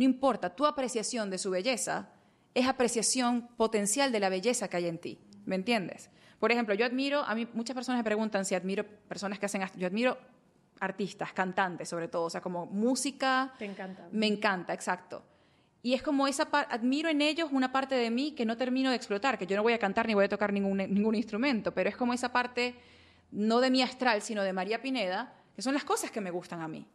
No 0.00 0.04
importa, 0.04 0.56
tu 0.56 0.64
apreciación 0.64 1.28
de 1.28 1.36
su 1.36 1.50
belleza 1.50 2.08
es 2.54 2.66
apreciación 2.66 3.48
potencial 3.58 4.10
de 4.10 4.18
la 4.18 4.30
belleza 4.30 4.66
que 4.66 4.78
hay 4.78 4.86
en 4.86 4.96
ti. 4.96 5.18
¿Me 5.44 5.56
entiendes? 5.56 6.08
Por 6.38 6.50
ejemplo, 6.50 6.74
yo 6.74 6.86
admiro, 6.86 7.22
a 7.22 7.34
mí 7.34 7.46
muchas 7.52 7.74
personas 7.74 7.98
me 7.98 8.04
preguntan 8.04 8.46
si 8.46 8.54
admiro 8.54 8.86
personas 8.86 9.38
que 9.38 9.44
hacen, 9.44 9.60
yo 9.76 9.86
admiro 9.86 10.16
artistas, 10.78 11.34
cantantes 11.34 11.90
sobre 11.90 12.08
todo, 12.08 12.22
o 12.22 12.30
sea, 12.30 12.40
como 12.40 12.64
música. 12.64 13.52
Te 13.58 13.66
encanta. 13.66 14.08
Me 14.10 14.26
encanta, 14.26 14.72
exacto. 14.72 15.22
Y 15.82 15.92
es 15.92 16.00
como 16.00 16.26
esa 16.26 16.48
admiro 16.50 17.10
en 17.10 17.20
ellos 17.20 17.50
una 17.52 17.70
parte 17.70 17.94
de 17.94 18.10
mí 18.10 18.32
que 18.32 18.46
no 18.46 18.56
termino 18.56 18.88
de 18.88 18.96
explotar, 18.96 19.36
que 19.36 19.46
yo 19.46 19.54
no 19.54 19.62
voy 19.62 19.74
a 19.74 19.78
cantar 19.78 20.06
ni 20.06 20.14
voy 20.14 20.24
a 20.24 20.30
tocar 20.30 20.50
ningún, 20.50 20.78
ningún 20.78 21.14
instrumento, 21.14 21.74
pero 21.74 21.90
es 21.90 21.96
como 21.98 22.14
esa 22.14 22.32
parte, 22.32 22.74
no 23.32 23.60
de 23.60 23.70
mi 23.70 23.82
astral, 23.82 24.22
sino 24.22 24.44
de 24.44 24.54
María 24.54 24.80
Pineda, 24.80 25.34
que 25.54 25.60
son 25.60 25.74
las 25.74 25.84
cosas 25.84 26.10
que 26.10 26.22
me 26.22 26.30
gustan 26.30 26.62
a 26.62 26.68
mí. 26.68 26.86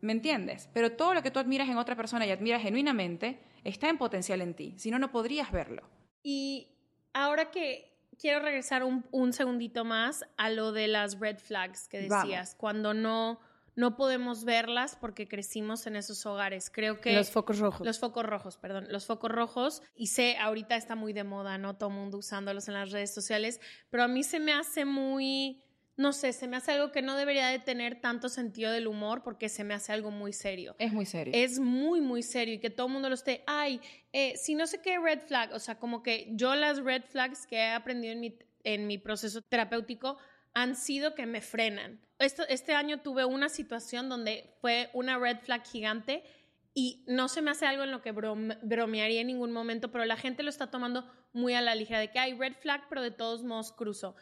¿Me 0.00 0.12
entiendes? 0.12 0.68
Pero 0.72 0.92
todo 0.92 1.14
lo 1.14 1.22
que 1.22 1.30
tú 1.30 1.38
admiras 1.38 1.68
en 1.68 1.78
otra 1.78 1.96
persona 1.96 2.26
y 2.26 2.30
admiras 2.30 2.62
genuinamente 2.62 3.40
está 3.64 3.88
en 3.88 3.98
potencial 3.98 4.40
en 4.40 4.54
ti, 4.54 4.74
si 4.78 4.90
no, 4.90 4.98
no 4.98 5.10
podrías 5.10 5.52
verlo. 5.52 5.82
Y 6.22 6.68
ahora 7.12 7.50
que 7.50 7.90
quiero 8.18 8.40
regresar 8.40 8.82
un, 8.84 9.04
un 9.10 9.32
segundito 9.32 9.84
más 9.84 10.24
a 10.36 10.50
lo 10.50 10.72
de 10.72 10.88
las 10.88 11.18
red 11.18 11.38
flags 11.38 11.88
que 11.88 12.00
decías, 12.02 12.54
cuando 12.54 12.94
no 12.94 13.40
no 13.76 13.96
podemos 13.96 14.44
verlas 14.44 14.96
porque 15.00 15.26
crecimos 15.26 15.86
en 15.86 15.96
esos 15.96 16.26
hogares. 16.26 16.70
Creo 16.70 17.00
que... 17.00 17.14
Los 17.14 17.30
focos 17.30 17.58
rojos. 17.58 17.86
Los 17.86 17.98
focos 17.98 18.24
rojos, 18.24 18.56
perdón. 18.58 18.86
Los 18.90 19.06
focos 19.06 19.30
rojos. 19.30 19.82
Y 19.94 20.08
sé, 20.08 20.36
ahorita 20.36 20.76
está 20.76 20.96
muy 20.96 21.12
de 21.12 21.24
moda, 21.24 21.56
¿no? 21.56 21.76
Todo 21.76 21.88
el 21.88 21.96
mundo 21.96 22.18
usándolos 22.18 22.68
en 22.68 22.74
las 22.74 22.90
redes 22.90 23.14
sociales. 23.14 23.60
Pero 23.88 24.04
a 24.04 24.08
mí 24.08 24.22
se 24.22 24.38
me 24.38 24.52
hace 24.52 24.84
muy... 24.84 25.62
No 26.00 26.14
sé, 26.14 26.32
se 26.32 26.48
me 26.48 26.56
hace 26.56 26.72
algo 26.72 26.92
que 26.92 27.02
no 27.02 27.14
debería 27.14 27.48
de 27.48 27.58
tener 27.58 28.00
tanto 28.00 28.30
sentido 28.30 28.72
del 28.72 28.86
humor 28.86 29.22
porque 29.22 29.50
se 29.50 29.64
me 29.64 29.74
hace 29.74 29.92
algo 29.92 30.10
muy 30.10 30.32
serio. 30.32 30.74
Es 30.78 30.94
muy 30.94 31.04
serio. 31.04 31.34
Es 31.36 31.58
muy, 31.58 32.00
muy 32.00 32.22
serio 32.22 32.54
y 32.54 32.58
que 32.58 32.70
todo 32.70 32.86
el 32.86 32.94
mundo 32.94 33.10
lo 33.10 33.14
esté, 33.14 33.44
ay, 33.46 33.82
eh, 34.14 34.34
si 34.38 34.54
no 34.54 34.66
sé 34.66 34.80
qué 34.80 34.98
red 34.98 35.20
flag, 35.20 35.52
o 35.52 35.58
sea, 35.58 35.78
como 35.78 36.02
que 36.02 36.28
yo 36.30 36.54
las 36.54 36.82
red 36.82 37.02
flags 37.04 37.46
que 37.46 37.56
he 37.56 37.72
aprendido 37.72 38.14
en 38.14 38.20
mi, 38.20 38.38
en 38.64 38.86
mi 38.86 38.96
proceso 38.96 39.42
terapéutico 39.42 40.16
han 40.54 40.74
sido 40.74 41.14
que 41.14 41.26
me 41.26 41.42
frenan. 41.42 42.00
Esto, 42.18 42.44
este 42.48 42.72
año 42.72 43.02
tuve 43.02 43.26
una 43.26 43.50
situación 43.50 44.08
donde 44.08 44.54
fue 44.62 44.88
una 44.94 45.18
red 45.18 45.36
flag 45.40 45.66
gigante 45.66 46.24
y 46.72 47.04
no 47.08 47.28
se 47.28 47.42
me 47.42 47.50
hace 47.50 47.66
algo 47.66 47.82
en 47.82 47.90
lo 47.90 48.00
que 48.00 48.12
bromearía 48.12 49.20
en 49.20 49.26
ningún 49.26 49.52
momento, 49.52 49.92
pero 49.92 50.06
la 50.06 50.16
gente 50.16 50.44
lo 50.44 50.48
está 50.48 50.70
tomando 50.70 51.06
muy 51.34 51.52
a 51.52 51.60
la 51.60 51.74
ligera, 51.74 52.00
de 52.00 52.10
que 52.10 52.18
hay 52.18 52.32
red 52.32 52.54
flag, 52.54 52.88
pero 52.88 53.02
de 53.02 53.10
todos 53.10 53.44
modos 53.44 53.72
cruzo. 53.72 54.16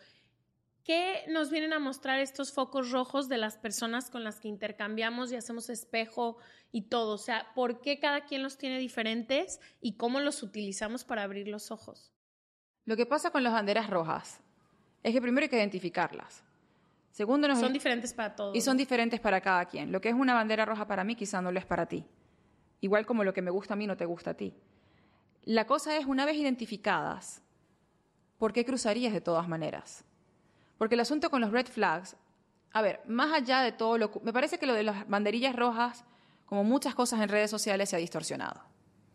¿Qué 0.89 1.26
nos 1.28 1.51
vienen 1.51 1.74
a 1.74 1.78
mostrar 1.78 2.18
estos 2.18 2.51
focos 2.51 2.91
rojos 2.91 3.28
de 3.28 3.36
las 3.36 3.59
personas 3.59 4.09
con 4.09 4.24
las 4.24 4.41
que 4.41 4.49
intercambiamos 4.49 5.30
y 5.30 5.36
hacemos 5.36 5.68
espejo 5.68 6.39
y 6.72 6.89
todo? 6.89 7.12
O 7.12 7.18
sea, 7.18 7.53
¿por 7.55 7.82
qué 7.82 7.99
cada 7.99 8.22
quien 8.22 8.43
los 8.43 8.57
tiene 8.57 8.78
diferentes 8.78 9.61
y 9.82 9.99
cómo 9.99 10.18
los 10.18 10.43
utilizamos 10.43 11.05
para 11.05 11.24
abrir 11.24 11.47
los 11.47 11.70
ojos? 11.70 12.11
Lo 12.86 12.97
que 12.97 13.05
pasa 13.05 13.30
con 13.30 13.43
las 13.43 13.53
banderas 13.53 13.91
rojas 13.91 14.41
es 15.03 15.12
que 15.12 15.20
primero 15.20 15.45
hay 15.45 15.51
que 15.51 15.59
identificarlas. 15.59 16.43
Segundo, 17.11 17.55
son 17.55 17.74
diferentes 17.74 18.14
para 18.14 18.34
todos. 18.34 18.57
Y 18.57 18.62
son 18.62 18.78
diferentes 18.78 19.20
para 19.20 19.43
cada 19.43 19.66
quien. 19.66 19.93
Lo 19.93 20.01
que 20.01 20.09
es 20.09 20.14
una 20.14 20.32
bandera 20.32 20.64
roja 20.64 20.86
para 20.86 21.05
mí 21.05 21.16
quizá 21.16 21.43
no 21.43 21.53
lo 21.53 21.59
es 21.59 21.66
para 21.66 21.84
ti. 21.84 22.07
Igual 22.80 23.05
como 23.05 23.24
lo 23.24 23.34
que 23.34 23.43
me 23.43 23.51
gusta 23.51 23.74
a 23.74 23.76
mí 23.76 23.86
no 23.86 23.99
te 23.99 24.07
gusta 24.07 24.30
a 24.30 24.34
ti. 24.39 24.55
La 25.45 25.66
cosa 25.66 25.99
es, 25.99 26.07
una 26.07 26.24
vez 26.24 26.36
identificadas, 26.36 27.43
¿por 28.39 28.55
qué 28.55 28.64
cruzarías 28.64 29.12
de 29.12 29.20
todas 29.20 29.47
maneras? 29.49 30.07
Porque 30.79 30.95
el 30.95 31.01
asunto 31.01 31.29
con 31.31 31.41
los 31.41 31.51
red 31.51 31.66
flags, 31.66 32.16
a 32.72 32.81
ver, 32.81 33.01
más 33.07 33.33
allá 33.33 33.61
de 33.61 33.72
todo 33.72 33.99
lo... 33.99 34.11
Me 34.22 34.33
parece 34.33 34.59
que 34.59 34.66
lo 34.66 34.74
de 34.74 34.85
las 34.85 35.09
banderillas 35.09 35.55
rojas, 35.55 36.05
como 36.47 36.64
muchas 36.64 36.95
cosas 36.95 37.20
en 37.20 37.29
redes 37.29 37.51
sociales, 37.51 37.91
se 37.91 37.97
ha 37.97 37.99
distorsionado. 37.99 38.62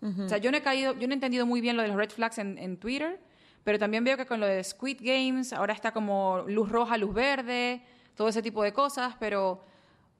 O 0.01 0.27
sea, 0.27 0.37
yo 0.37 0.51
no 0.51 0.57
he 0.57 0.61
caído, 0.61 0.91
yo 0.99 1.07
no 1.07 1.13
he 1.13 1.15
entendido 1.15 1.45
muy 1.45 1.61
bien 1.61 1.77
lo 1.77 1.81
de 1.81 1.87
los 1.87 1.95
red 1.95 2.09
flags 2.09 2.37
en, 2.37 2.57
en 2.57 2.75
Twitter, 2.75 3.21
pero 3.63 3.79
también 3.79 4.03
veo 4.03 4.17
que 4.17 4.25
con 4.25 4.41
lo 4.41 4.45
de 4.45 4.61
Squid 4.61 4.97
Games, 5.01 5.53
ahora 5.53 5.73
está 5.73 5.93
como 5.93 6.43
luz 6.45 6.67
roja, 6.67 6.97
luz 6.97 7.13
verde, 7.13 7.81
todo 8.13 8.27
ese 8.27 8.41
tipo 8.41 8.63
de 8.63 8.73
cosas, 8.73 9.15
pero 9.17 9.63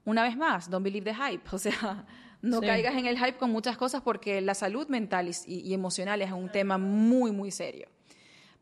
una 0.05 0.23
vez 0.23 0.35
más, 0.37 0.69
don't 0.69 0.83
believe 0.83 1.11
the 1.11 1.15
hype. 1.15 1.43
O 1.51 1.57
sea, 1.57 2.05
no 2.41 2.61
caigas 2.61 2.95
en 2.95 3.05
el 3.05 3.17
hype 3.17 3.37
con 3.37 3.51
muchas 3.51 3.77
cosas 3.77 4.01
porque 4.01 4.41
la 4.41 4.53
salud 4.53 4.87
mental 4.87 5.29
y, 5.47 5.73
emocional 5.73 6.21
es 6.21 6.31
un 6.31 6.49
tema 6.49 6.77
muy, 6.77 7.31
muy 7.31 7.51
serio. 7.51 7.87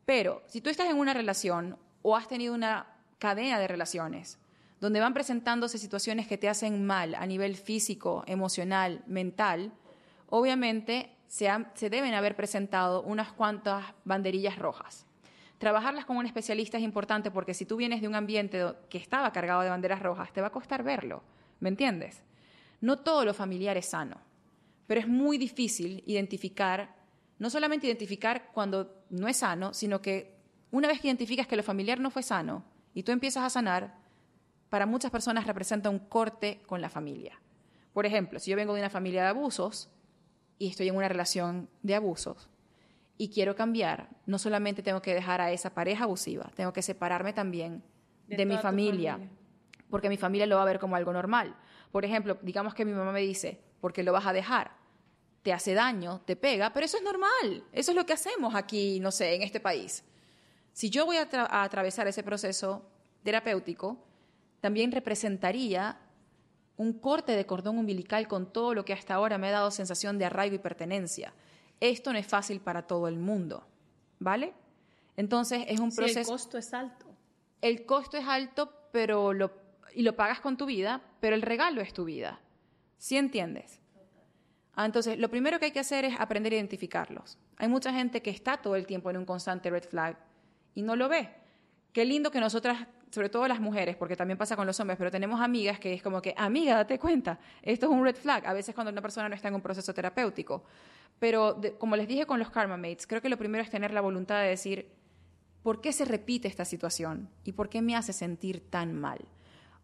Pero 0.04 0.42
si 0.46 0.60
tú 0.60 0.70
estás 0.70 0.90
en 0.90 0.96
una 0.96 1.14
relación 1.14 1.76
o 2.02 2.16
has 2.16 2.28
tenido 2.28 2.54
una 2.54 2.86
cadena 3.18 3.58
de 3.58 3.68
relaciones 3.68 4.38
donde 4.82 4.98
van 4.98 5.14
presentándose 5.14 5.78
situaciones 5.78 6.26
que 6.26 6.36
te 6.36 6.48
hacen 6.48 6.84
mal 6.84 7.14
a 7.14 7.24
nivel 7.24 7.54
físico, 7.56 8.24
emocional, 8.26 9.04
mental, 9.06 9.70
obviamente 10.28 11.16
se, 11.28 11.48
deben 11.88 12.14
haber 12.14 12.34
presentado 12.34 13.00
unas 13.04 13.32
cuantas 13.32 13.84
banderillas 14.04 14.58
rojas. 14.58 15.06
Trabajarlas 15.58 16.04
con 16.04 16.16
un 16.16 16.26
especialista 16.26 16.78
es 16.78 16.82
importante 16.82 17.30
porque 17.30 17.54
si 17.54 17.64
tú 17.64 17.76
vienes 17.76 18.00
de 18.00 18.08
un 18.08 18.16
ambiente 18.16 18.74
que 18.90 18.98
estaba 18.98 19.32
cargado 19.32 19.60
de 19.60 19.70
banderas 19.70 20.02
rojas, 20.02 20.32
te 20.32 20.40
va 20.40 20.48
a 20.48 20.52
costar 20.52 20.82
verlo, 20.82 21.22
¿me 21.60 21.68
entiendes? 21.68 22.24
No 22.80 22.98
todo 22.98 23.24
lo 23.24 23.34
familiar 23.34 23.76
es 23.76 23.86
sano, 23.86 24.16
pero 24.88 25.00
es 25.00 25.06
muy 25.06 25.38
difícil 25.38 26.02
identificar, 26.06 26.92
no 27.38 27.50
solamente 27.50 27.86
identificar 27.86 28.50
cuando 28.52 29.04
no 29.10 29.28
es 29.28 29.36
sano, 29.36 29.72
sino 29.72 30.02
que 30.02 30.41
una 30.72 30.88
vez 30.88 31.00
que 31.00 31.06
identificas 31.06 31.46
que 31.46 31.56
lo 31.56 31.62
familiar 31.62 32.00
no 32.00 32.10
fue 32.10 32.24
sano 32.24 32.64
y 32.94 33.04
tú 33.04 33.12
empiezas 33.12 33.44
a 33.44 33.50
sanar, 33.50 33.94
para 34.68 34.86
muchas 34.86 35.10
personas 35.10 35.46
representa 35.46 35.90
un 35.90 36.00
corte 36.00 36.62
con 36.66 36.80
la 36.80 36.88
familia. 36.88 37.40
Por 37.92 38.06
ejemplo, 38.06 38.40
si 38.40 38.50
yo 38.50 38.56
vengo 38.56 38.74
de 38.74 38.80
una 38.80 38.90
familia 38.90 39.22
de 39.22 39.28
abusos, 39.28 39.90
y 40.62 40.68
estoy 40.68 40.88
en 40.88 40.96
una 40.96 41.08
relación 41.08 41.68
de 41.82 41.96
abusos 41.96 42.48
y 43.18 43.30
quiero 43.30 43.56
cambiar, 43.56 44.08
no 44.26 44.38
solamente 44.38 44.80
tengo 44.80 45.02
que 45.02 45.12
dejar 45.12 45.40
a 45.40 45.50
esa 45.50 45.74
pareja 45.74 46.04
abusiva, 46.04 46.52
tengo 46.54 46.72
que 46.72 46.82
separarme 46.82 47.32
también 47.32 47.82
de, 48.28 48.46
mi 48.46 48.56
familia, 48.56 49.18
porque 49.90 50.08
mi 50.08 50.16
familia 50.16 50.46
lo 50.46 50.56
va 50.56 50.62
a 50.62 50.66
ver 50.66 50.78
como 50.78 50.94
algo 50.94 51.12
normal. 51.12 51.56
Por 51.90 52.04
ejemplo, 52.04 52.38
digamos 52.42 52.74
que 52.74 52.84
mi 52.84 52.92
mamá 52.92 53.10
me 53.10 53.20
dice, 53.20 53.60
¿por 53.80 53.92
qué 53.92 54.04
lo 54.04 54.12
vas 54.12 54.26
a 54.26 54.32
dejar? 54.32 54.70
Te 55.42 55.52
hace 55.52 55.74
daño, 55.74 56.20
te 56.24 56.36
pega, 56.36 56.72
pero 56.72 56.86
eso 56.86 56.96
es 56.96 57.02
normal. 57.02 57.64
Eso 57.72 57.90
es 57.90 57.96
lo 57.96 58.06
que 58.06 58.12
hacemos 58.12 58.54
aquí, 58.54 59.00
no 59.00 59.10
sé, 59.10 59.34
en 59.34 59.42
este 59.42 59.58
país. 59.58 60.04
Si 60.72 60.90
yo 60.90 61.06
voy 61.06 61.16
a, 61.16 61.28
a 61.32 61.62
atravesar 61.62 62.06
ese 62.06 62.22
proceso 62.22 62.82
terapéutico, 63.22 63.98
también 64.60 64.92
representaría 64.92 65.98
un 66.76 66.94
corte 66.94 67.32
de 67.36 67.46
cordón 67.46 67.78
umbilical 67.78 68.26
con 68.28 68.52
todo 68.52 68.74
lo 68.74 68.84
que 68.84 68.92
hasta 68.92 69.14
ahora 69.14 69.38
me 69.38 69.48
ha 69.48 69.52
dado 69.52 69.70
sensación 69.70 70.18
de 70.18 70.24
arraigo 70.24 70.56
y 70.56 70.58
pertenencia. 70.58 71.32
Esto 71.80 72.12
no 72.12 72.18
es 72.18 72.26
fácil 72.26 72.60
para 72.60 72.82
todo 72.82 73.08
el 73.08 73.18
mundo, 73.18 73.66
¿vale? 74.18 74.54
Entonces 75.16 75.64
es 75.68 75.80
un 75.80 75.94
proceso... 75.94 76.20
el 76.20 76.26
costo 76.26 76.58
es 76.58 76.72
alto. 76.72 77.06
El 77.60 77.86
costo 77.86 78.16
es 78.16 78.26
alto, 78.26 78.72
pero 78.92 79.32
lo, 79.32 79.52
y 79.94 80.02
lo 80.02 80.16
pagas 80.16 80.40
con 80.40 80.56
tu 80.56 80.66
vida, 80.66 81.02
pero 81.20 81.34
el 81.34 81.42
regalo 81.42 81.80
es 81.80 81.92
tu 81.92 82.04
vida. 82.04 82.40
¿Sí 82.98 83.16
entiendes? 83.16 83.80
Ah, 84.74 84.86
entonces, 84.86 85.18
lo 85.18 85.28
primero 85.28 85.58
que 85.58 85.66
hay 85.66 85.70
que 85.70 85.80
hacer 85.80 86.04
es 86.04 86.14
aprender 86.18 86.52
a 86.52 86.56
identificarlos. 86.56 87.38
Hay 87.56 87.68
mucha 87.68 87.92
gente 87.92 88.22
que 88.22 88.30
está 88.30 88.56
todo 88.56 88.74
el 88.74 88.86
tiempo 88.86 89.10
en 89.10 89.18
un 89.18 89.26
constante 89.26 89.68
red 89.68 89.84
flag 89.84 90.16
y 90.74 90.82
no 90.82 90.96
lo 90.96 91.08
ve. 91.08 91.28
Qué 91.92 92.04
lindo 92.04 92.30
que 92.30 92.40
nosotras 92.40 92.86
sobre 93.12 93.28
todo 93.28 93.46
las 93.46 93.60
mujeres, 93.60 93.94
porque 93.96 94.16
también 94.16 94.38
pasa 94.38 94.56
con 94.56 94.66
los 94.66 94.80
hombres, 94.80 94.96
pero 94.96 95.10
tenemos 95.10 95.40
amigas 95.40 95.78
que 95.78 95.92
es 95.92 96.02
como 96.02 96.22
que, 96.22 96.34
amiga, 96.36 96.74
date 96.76 96.98
cuenta, 96.98 97.38
esto 97.60 97.86
es 97.86 97.92
un 97.92 98.02
red 98.02 98.16
flag, 98.16 98.46
a 98.46 98.54
veces 98.54 98.74
cuando 98.74 98.90
una 98.90 99.02
persona 99.02 99.28
no 99.28 99.34
está 99.34 99.48
en 99.48 99.54
un 99.54 99.60
proceso 99.60 99.92
terapéutico. 99.92 100.64
Pero 101.18 101.60
como 101.78 101.94
les 101.94 102.08
dije 102.08 102.24
con 102.24 102.38
los 102.38 102.50
Karma 102.50 102.78
Mates, 102.78 103.06
creo 103.06 103.20
que 103.20 103.28
lo 103.28 103.36
primero 103.36 103.62
es 103.62 103.70
tener 103.70 103.92
la 103.92 104.00
voluntad 104.00 104.40
de 104.40 104.48
decir, 104.48 104.90
¿por 105.62 105.82
qué 105.82 105.92
se 105.92 106.06
repite 106.06 106.48
esta 106.48 106.64
situación? 106.64 107.28
¿Y 107.44 107.52
por 107.52 107.68
qué 107.68 107.82
me 107.82 107.94
hace 107.94 108.14
sentir 108.14 108.70
tan 108.70 108.98
mal? 108.98 109.18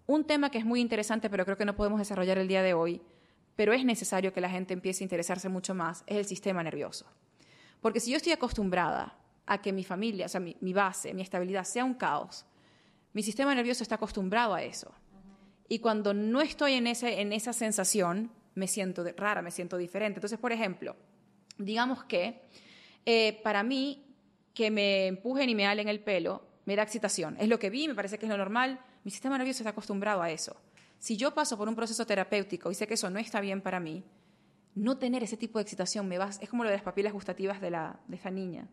Un 0.07 0.25
tema 0.25 0.51
que 0.51 0.57
es 0.57 0.65
muy 0.65 0.81
interesante, 0.81 1.29
pero 1.29 1.45
creo 1.45 1.59
que 1.59 1.67
no 1.67 1.77
podemos 1.77 1.99
desarrollar 1.99 2.39
el 2.39 2.49
día 2.49 2.63
de 2.63 2.73
hoy, 2.73 3.03
pero 3.57 3.75
es 3.75 3.85
necesario 3.85 4.33
que 4.33 4.41
la 4.41 4.49
gente 4.49 4.73
empiece 4.73 5.05
a 5.05 5.07
interesarse 5.07 5.51
mucho 5.51 5.75
más, 5.75 6.03
es 6.07 6.17
el 6.17 6.25
sistema 6.25 6.63
nervioso. 6.63 7.05
Porque 7.83 8.01
si 8.01 8.11
yo 8.11 8.17
estoy 8.17 8.33
acostumbrada 8.33 9.19
a 9.49 9.61
que 9.61 9.73
mi 9.73 9.83
familia, 9.83 10.27
o 10.27 10.29
sea, 10.29 10.41
mi, 10.41 10.73
base, 10.73 11.15
mi 11.15 11.23
estabilidad 11.23 11.65
sea 11.65 11.85
un 11.85 11.95
caos, 11.95 12.45
mi 13.13 13.23
sistema 13.23 13.55
nervioso 13.55 13.83
está 13.83 13.97
acostumbrado 13.97 14.55
a 14.55 14.63
eso. 14.63 14.93
Y 15.69 15.81
cuando 15.81 16.15
no 16.15 16.41
estoy 16.41 16.75
en, 16.75 16.87
ese, 16.87 17.21
en 17.21 17.33
esa 17.33 17.53
sensación, 17.53 18.31
me 18.55 18.69
siento 18.69 19.05
rara, 19.17 19.43
me 19.43 19.51
siento 19.51 19.77
diferente. 19.77 20.19
Entonces, 20.19 20.39
por 20.39 20.53
ejemplo, 20.53 20.97
digamos 21.59 22.05
que 22.05 22.43
eh, 23.05 23.41
para 23.43 23.63
mí 23.63 24.05
que 24.55 24.71
me 24.71 25.07
empujen 25.07 25.49
y 25.49 25.55
me 25.55 25.67
halen 25.67 25.89
el 25.89 26.01
pelo 26.01 26.43
me 26.69 26.77
da 26.77 26.83
excitación. 26.83 27.37
Es 27.41 27.49
lo 27.49 27.59
que 27.59 27.71
vi, 27.71 27.89
me 27.89 27.95
parece 27.95 28.19
que 28.19 28.27
es 28.27 28.31
lo 28.31 28.37
normal. 28.37 28.79
Mi 29.03 29.11
sistema 29.11 29.39
nervioso 29.39 29.63
está 29.63 29.71
acostumbrado 29.71 30.21
a 30.21 30.31
eso. 30.31 30.55
Si 30.99 31.17
yo 31.17 31.33
paso 31.33 31.57
por 31.57 31.67
un 31.67 31.75
proceso 31.75 32.05
terapéutico 32.05 32.71
y 32.71 32.75
sé 32.75 32.87
que 32.87 32.93
eso 32.95 33.09
no 33.09 33.19
está 33.19 33.41
bien 33.41 33.63
para 33.63 33.81
mí, 33.81 34.05
no 34.75 34.99
tener 34.99 35.23
ese 35.23 35.39
tipo 35.39 35.59
de 35.59 35.63
excitación 35.63 36.07
me 36.07 36.19
va, 36.19 36.29
es 36.29 36.49
como 36.49 36.65
lo 36.65 36.71
de 36.71 36.77
las 36.77 36.85
papilas 36.85 37.15
gustativas 37.15 37.63
de, 37.63 37.71
la, 37.71 37.99
de 38.07 38.31
niña. 38.31 38.69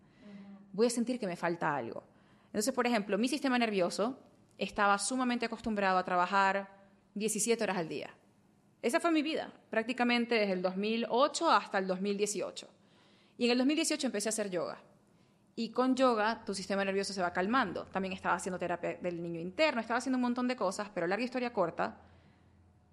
Voy 0.76 0.88
a 0.88 0.90
sentir 0.90 1.18
que 1.18 1.26
me 1.26 1.38
falta 1.38 1.74
algo. 1.74 2.04
Entonces, 2.48 2.74
por 2.74 2.86
ejemplo, 2.86 3.18
mi 3.18 3.30
sistema 3.30 3.58
nervioso 3.58 4.20
estaba 4.58 4.98
sumamente 4.98 5.46
acostumbrado 5.46 5.98
a 5.98 6.04
trabajar 6.04 6.70
17 7.14 7.64
horas 7.64 7.78
al 7.78 7.88
día. 7.88 8.10
Esa 8.82 9.00
fue 9.00 9.10
mi 9.12 9.22
vida, 9.22 9.54
prácticamente 9.70 10.36
desde 10.36 10.52
el 10.52 10.62
2008 10.62 11.50
hasta 11.50 11.78
el 11.78 11.88
2018. 11.88 12.68
Y 13.38 13.46
en 13.46 13.52
el 13.52 13.58
2018 13.60 14.06
empecé 14.06 14.28
a 14.28 14.32
hacer 14.32 14.50
yoga. 14.50 14.78
Y 15.56 15.70
con 15.70 15.96
yoga 15.96 16.44
tu 16.44 16.54
sistema 16.54 16.84
nervioso 16.84 17.14
se 17.14 17.22
va 17.22 17.32
calmando. 17.32 17.86
También 17.86 18.14
estaba 18.14 18.36
haciendo 18.36 18.60
terapia 18.60 18.98
del 19.02 19.24
niño 19.24 19.40
interno, 19.40 19.80
estaba 19.80 20.00
haciendo 20.00 20.18
un 20.18 20.24
montón 20.24 20.50
de 20.50 20.58
cosas, 20.58 20.90
pero 20.94 21.08
larga 21.08 21.24
historia 21.24 21.54
corta, 21.54 22.02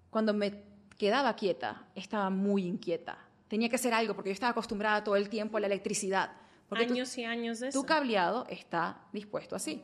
cuando 0.09 0.33
me 0.33 0.63
quedaba 0.97 1.35
quieta, 1.35 1.85
estaba 1.95 2.29
muy 2.29 2.65
inquieta. 2.65 3.17
Tenía 3.49 3.67
que 3.67 3.75
hacer 3.75 3.93
algo 3.93 4.15
porque 4.15 4.29
yo 4.29 4.35
estaba 4.35 4.51
acostumbrada 4.51 5.03
todo 5.03 5.17
el 5.17 5.27
tiempo 5.27 5.57
a 5.57 5.59
la 5.59 5.67
electricidad. 5.67 6.42
Porque 6.69 6.85
años 6.85 7.17
y 7.17 7.25
años 7.25 7.59
de 7.59 7.69
eso. 7.69 7.81
Tu 7.81 7.85
cableado 7.85 8.45
está 8.49 9.05
dispuesto 9.11 9.55
así. 9.55 9.83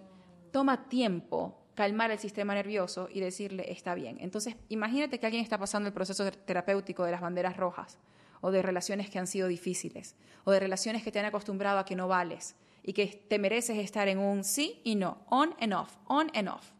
Toma 0.51 0.89
tiempo 0.89 1.59
calmar 1.75 2.11
el 2.11 2.19
sistema 2.19 2.53
nervioso 2.53 3.07
y 3.09 3.21
decirle 3.21 3.71
está 3.71 3.95
bien. 3.95 4.17
Entonces, 4.19 4.55
imagínate 4.67 5.19
que 5.19 5.25
alguien 5.25 5.43
está 5.43 5.57
pasando 5.57 5.87
el 5.87 5.93
proceso 5.93 6.29
terapéutico 6.31 7.05
de 7.05 7.11
las 7.11 7.21
banderas 7.21 7.55
rojas 7.55 7.99
o 8.41 8.51
de 8.51 8.61
relaciones 8.61 9.09
que 9.09 9.19
han 9.19 9.27
sido 9.27 9.47
difíciles 9.47 10.15
o 10.43 10.51
de 10.51 10.59
relaciones 10.59 11.03
que 11.03 11.11
te 11.11 11.19
han 11.19 11.25
acostumbrado 11.25 11.79
a 11.79 11.85
que 11.85 11.95
no 11.95 12.07
vales 12.07 12.55
y 12.83 12.93
que 12.93 13.07
te 13.07 13.39
mereces 13.39 13.77
estar 13.77 14.07
en 14.07 14.19
un 14.19 14.43
sí 14.43 14.81
y 14.83 14.95
no, 14.95 15.19
on 15.29 15.55
and 15.59 15.73
off, 15.73 15.95
on 16.05 16.31
and 16.33 16.49
off. 16.49 16.71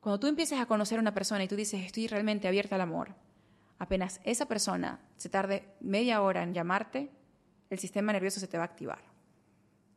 Cuando 0.00 0.18
tú 0.18 0.26
empiezas 0.26 0.60
a 0.60 0.66
conocer 0.66 0.98
a 0.98 1.02
una 1.02 1.14
persona 1.14 1.44
y 1.44 1.48
tú 1.48 1.56
dices, 1.56 1.84
estoy 1.84 2.06
realmente 2.06 2.48
abierta 2.48 2.74
al 2.74 2.80
amor, 2.80 3.14
apenas 3.78 4.20
esa 4.24 4.46
persona 4.46 5.00
se 5.16 5.28
tarde 5.28 5.68
media 5.80 6.22
hora 6.22 6.42
en 6.42 6.54
llamarte, 6.54 7.10
el 7.74 7.80
sistema 7.80 8.12
nervioso 8.12 8.40
se 8.40 8.48
te 8.48 8.56
va 8.56 8.64
a 8.64 8.66
activar. 8.66 9.00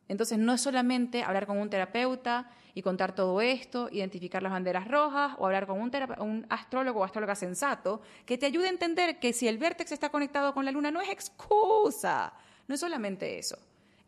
Entonces, 0.08 0.38
no 0.38 0.52
es 0.52 0.60
solamente 0.60 1.24
hablar 1.24 1.46
con 1.46 1.58
un 1.58 1.68
terapeuta 1.68 2.48
y 2.74 2.82
contar 2.82 3.14
todo 3.14 3.40
esto, 3.40 3.88
identificar 3.90 4.42
las 4.42 4.52
banderas 4.52 4.86
rojas, 4.86 5.34
o 5.38 5.46
hablar 5.46 5.66
con 5.66 5.80
un, 5.80 6.46
astrólogo 6.48 7.00
o 7.00 7.04
astróloga 7.04 7.34
sensato 7.34 8.02
que 8.24 8.38
te 8.38 8.46
ayude 8.46 8.66
a 8.66 8.70
entender 8.70 9.18
que 9.18 9.32
si 9.32 9.48
el 9.48 9.58
vértex 9.58 9.90
está 9.90 10.10
conectado 10.10 10.54
con 10.54 10.64
la 10.64 10.70
luna 10.70 10.90
no 10.90 11.00
es 11.00 11.08
excusa. 11.08 12.32
No 12.68 12.74
es 12.74 12.80
solamente 12.80 13.38
eso 13.38 13.58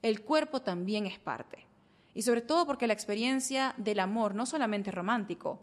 el 0.02 0.22
cuerpo 0.22 0.62
también 0.62 1.06
es 1.06 1.18
parte. 1.18 1.66
Y 2.14 2.22
sobre 2.22 2.42
todo 2.42 2.66
porque 2.66 2.86
la 2.86 2.92
experiencia 2.92 3.74
del 3.76 4.00
amor 4.00 4.34
no 4.34 4.46
solamente 4.46 4.90
romántico, 4.90 5.60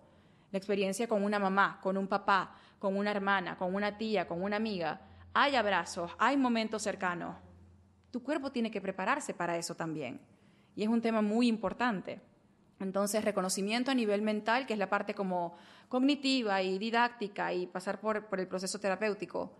la 0.51 0.58
experiencia 0.58 1.08
con 1.08 1.24
una 1.24 1.39
mamá, 1.39 1.80
con 1.82 1.97
un 1.97 2.08
papá, 2.08 2.56
con 2.80 2.95
una 2.95 3.12
hermana, 3.12 3.58
con 3.58 3.76
una 3.76 3.97
tía, 3.97 4.28
con 4.28 4.41
una 4.41 4.56
amiga, 4.56 5.01
hay 5.34 5.56
abrazos, 5.56 6.12
hay 6.18 6.38
momentos 6.38 6.82
cercanos. 6.82 7.36
Tu 8.16 8.24
cuerpo 8.24 8.49
tiene 8.49 8.72
que 8.72 8.80
prepararse 8.80 9.34
para 9.34 9.57
eso 9.57 9.76
también. 9.76 10.22
Y 10.74 10.84
es 10.84 10.88
un 10.88 11.01
tema 11.01 11.22
muy 11.22 11.49
importante. 11.49 12.22
Entonces, 12.80 13.26
reconocimiento 13.26 13.91
a 13.91 13.93
nivel 13.93 14.22
mental, 14.22 14.66
que 14.66 14.72
es 14.72 14.80
la 14.80 14.89
parte 14.89 15.13
como 15.13 15.57
cognitiva 15.89 16.61
y 16.61 16.78
didáctica 16.78 17.51
y 17.51 17.68
pasar 17.68 17.99
por, 17.99 18.28
por 18.28 18.39
el 18.39 18.47
proceso 18.47 18.80
terapéutico. 18.80 19.51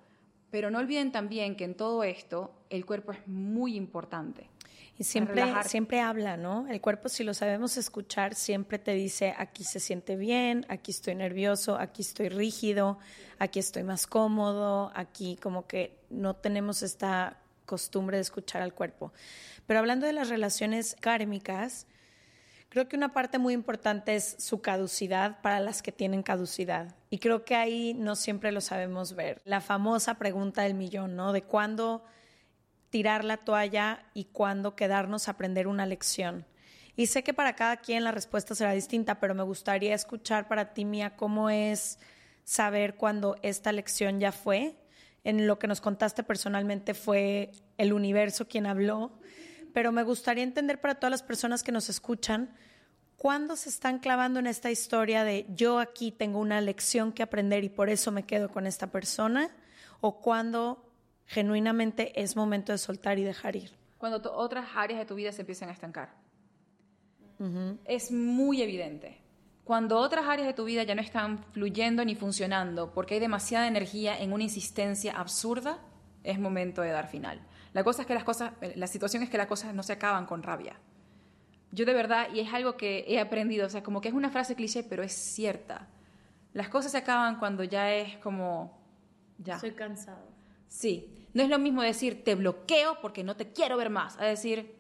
Pero 0.52 0.72
no 0.72 0.80
olviden 0.80 1.12
también 1.12 1.58
que 1.58 1.66
en 1.66 1.76
todo 1.76 2.06
esto 2.06 2.54
el 2.70 2.86
cuerpo 2.86 3.12
es 3.12 3.28
muy 3.28 3.76
importante. 3.76 4.50
Y 4.98 5.04
siempre, 5.04 5.44
siempre 5.66 6.00
habla, 6.00 6.38
¿no? 6.38 6.66
El 6.70 6.80
cuerpo, 6.80 7.10
si 7.10 7.26
lo 7.26 7.34
sabemos 7.34 7.76
escuchar, 7.76 8.36
siempre 8.36 8.80
te 8.80 8.94
dice, 8.94 9.36
aquí 9.38 9.66
se 9.66 9.82
siente 9.82 10.16
bien, 10.16 10.66
aquí 10.70 10.92
estoy 10.92 11.16
nervioso, 11.16 11.76
aquí 11.76 12.04
estoy 12.04 12.30
rígido, 12.30 13.00
aquí 13.38 13.60
estoy 13.60 13.84
más 13.84 14.08
cómodo, 14.08 14.94
aquí 14.96 15.36
como 15.44 15.68
que 15.68 16.00
no 16.10 16.38
tenemos 16.38 16.84
esta 16.84 17.42
costumbre 17.66 18.18
de 18.18 18.22
escuchar 18.22 18.62
al 18.62 18.74
cuerpo. 18.74 19.12
Pero 19.66 19.80
hablando 19.80 20.06
de 20.06 20.14
las 20.14 20.30
relaciones 20.30 20.96
kármicas, 21.00 21.88
creo 22.70 22.88
que 22.88 22.96
una 22.96 23.14
parte 23.14 23.40
muy 23.40 23.54
importante 23.54 24.16
es 24.16 24.36
su 24.40 24.62
caducidad 24.62 25.42
para 25.42 25.60
las 25.60 25.82
que 25.82 25.92
tienen 25.92 26.24
caducidad. 26.24 26.96
Y 27.10 27.20
creo 27.20 27.46
que 27.46 27.56
ahí 27.56 27.94
no 27.94 28.16
siempre 28.16 28.52
lo 28.52 28.62
sabemos 28.62 29.16
ver. 29.16 29.42
La 29.46 29.62
famosa 29.62 30.16
pregunta 30.16 30.64
del 30.64 30.74
millón, 30.74 31.16
¿no? 31.16 31.34
De 31.34 31.42
cuándo 31.42 32.04
tirar 32.90 33.24
la 33.24 33.38
toalla 33.38 34.06
y 34.14 34.26
cuándo 34.26 34.76
quedarnos 34.76 35.28
a 35.28 35.32
aprender 35.32 35.68
una 35.68 35.86
lección. 35.86 36.46
Y 36.96 37.08
sé 37.08 37.24
que 37.24 37.34
para 37.34 37.56
cada 37.56 37.78
quien 37.78 38.04
la 38.04 38.12
respuesta 38.12 38.56
será 38.56 38.72
distinta, 38.72 39.20
pero 39.20 39.36
me 39.36 39.44
gustaría 39.44 39.94
escuchar 39.94 40.48
para 40.48 40.74
ti, 40.74 40.86
Mía, 40.86 41.16
cómo 41.18 41.50
es 41.50 42.00
saber 42.46 42.96
cuándo 42.96 43.36
esta 43.42 43.72
lección 43.72 44.20
ya 44.20 44.32
fue. 44.32 44.76
En 45.26 45.48
lo 45.48 45.60
que 45.60 45.68
nos 45.68 45.82
contaste 45.82 46.24
personalmente 46.24 46.94
fue 46.94 47.52
el 47.78 47.94
universo 47.94 48.48
quien 48.48 48.68
habló, 48.68 49.12
pero 49.74 49.92
me 49.92 50.04
gustaría 50.04 50.44
entender 50.44 50.80
para 50.80 50.96
todas 50.96 51.12
las 51.12 51.24
personas 51.24 51.64
que 51.64 51.72
nos 51.72 51.90
escuchan, 51.90 52.56
cuándo 53.18 53.56
se 53.56 53.70
están 53.70 53.98
clavando 53.98 54.40
en 54.40 54.46
esta 54.46 54.70
historia 54.70 55.24
de 55.24 55.48
yo 55.50 55.80
aquí 55.80 56.12
tengo 56.12 56.40
una 56.40 56.62
lección 56.62 57.12
que 57.12 57.24
aprender 57.24 57.64
y 57.64 57.70
por 57.70 57.90
eso 57.90 58.12
me 58.12 58.24
quedo 58.24 58.50
con 58.50 58.68
esta 58.68 58.92
persona, 58.92 59.50
o 60.00 60.22
cuándo 60.22 60.92
genuinamente 61.26 62.22
es 62.22 62.36
momento 62.36 62.72
de 62.72 62.78
soltar 62.78 63.18
y 63.18 63.24
dejar 63.24 63.56
ir. 63.56 63.72
Cuando 63.98 64.22
otras 64.32 64.68
áreas 64.76 65.00
de 65.00 65.06
tu 65.08 65.16
vida 65.16 65.32
se 65.32 65.42
empiezan 65.42 65.70
a 65.70 65.72
estancar. 65.72 66.14
Es 67.86 68.12
muy 68.12 68.62
evidente. 68.62 69.25
Cuando 69.66 69.98
otras 69.98 70.28
áreas 70.28 70.48
de 70.48 70.54
tu 70.54 70.64
vida 70.64 70.84
ya 70.84 70.94
no 70.94 71.02
están 71.02 71.44
fluyendo 71.52 72.06
ni 72.06 72.14
funcionando 72.14 72.94
porque 72.94 73.16
hay 73.16 73.20
demasiada 73.20 73.68
energía 73.68 74.18
en 74.18 74.32
una 74.32 74.44
insistencia 74.44 75.14
absurda, 75.14 75.80
es 76.24 76.40
momento 76.40 76.84
de 76.84 76.92
dar 76.92 77.08
final. 77.08 77.42
La 77.74 77.84
cosa 77.84 78.04
es 78.04 78.08
que 78.08 78.14
las 78.14 78.24
cosas, 78.24 78.54
la 78.76 78.86
situación 78.86 79.24
es 79.24 79.30
que 79.30 79.40
las 79.40 79.48
cosas 79.48 79.74
no 79.74 79.82
se 79.82 79.94
acaban 79.94 80.28
con 80.28 80.44
rabia. 80.44 80.80
Yo 81.72 81.84
de 81.84 81.94
verdad, 81.94 82.28
y 82.32 82.42
es 82.42 82.54
algo 82.54 82.78
que 82.78 83.06
he 83.08 83.20
aprendido, 83.20 83.66
o 83.66 83.70
sea, 83.70 83.82
como 83.82 84.02
que 84.02 84.08
es 84.08 84.14
una 84.14 84.30
frase 84.30 84.56
cliché, 84.56 84.84
pero 84.84 85.02
es 85.02 85.14
cierta. 85.14 85.88
Las 86.54 86.70
cosas 86.70 86.92
se 86.92 87.00
acaban 87.00 87.40
cuando 87.40 87.64
ya 87.64 87.92
es 87.92 88.18
como, 88.18 88.80
ya. 89.40 89.60
Soy 89.60 89.72
cansado. 89.72 90.28
Sí, 90.68 91.28
no 91.34 91.42
es 91.42 91.50
lo 91.50 91.58
mismo 91.58 91.82
decir 91.82 92.24
te 92.24 92.36
bloqueo 92.36 93.02
porque 93.02 93.24
no 93.24 93.36
te 93.36 93.52
quiero 93.52 93.78
ver 93.78 93.90
más, 93.90 94.16
a 94.20 94.26
decir 94.26 94.76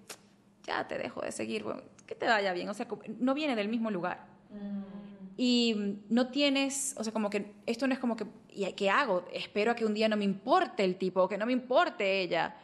ya 0.62 0.88
te 0.88 1.00
dejo 1.00 1.22
de 1.22 1.32
seguir, 1.32 1.66
que 2.06 2.14
te 2.14 2.28
vaya 2.28 2.54
bien. 2.54 2.70
O 2.70 2.76
sea, 2.76 2.88
no 3.20 3.34
viene 3.34 3.56
del 3.56 3.68
mismo 3.68 3.90
lugar. 3.90 4.35
Mm. 4.52 5.06
Y 5.38 6.00
no 6.10 6.28
tienes, 6.30 6.96
o 6.98 7.04
sea, 7.04 7.12
como 7.12 7.30
que 7.30 7.54
esto 7.66 7.88
no 7.88 7.94
es 7.94 8.00
como 8.00 8.16
que, 8.16 8.26
¿y 8.50 8.72
qué 8.74 8.90
hago? 8.90 9.26
Espero 9.34 9.72
a 9.72 9.76
que 9.76 9.86
un 9.86 9.94
día 9.94 10.08
no 10.08 10.16
me 10.16 10.24
importe 10.24 10.84
el 10.86 10.96
tipo, 10.96 11.24
o 11.24 11.28
que 11.28 11.38
no 11.38 11.46
me 11.46 11.52
importe 11.52 12.22
ella. 12.22 12.56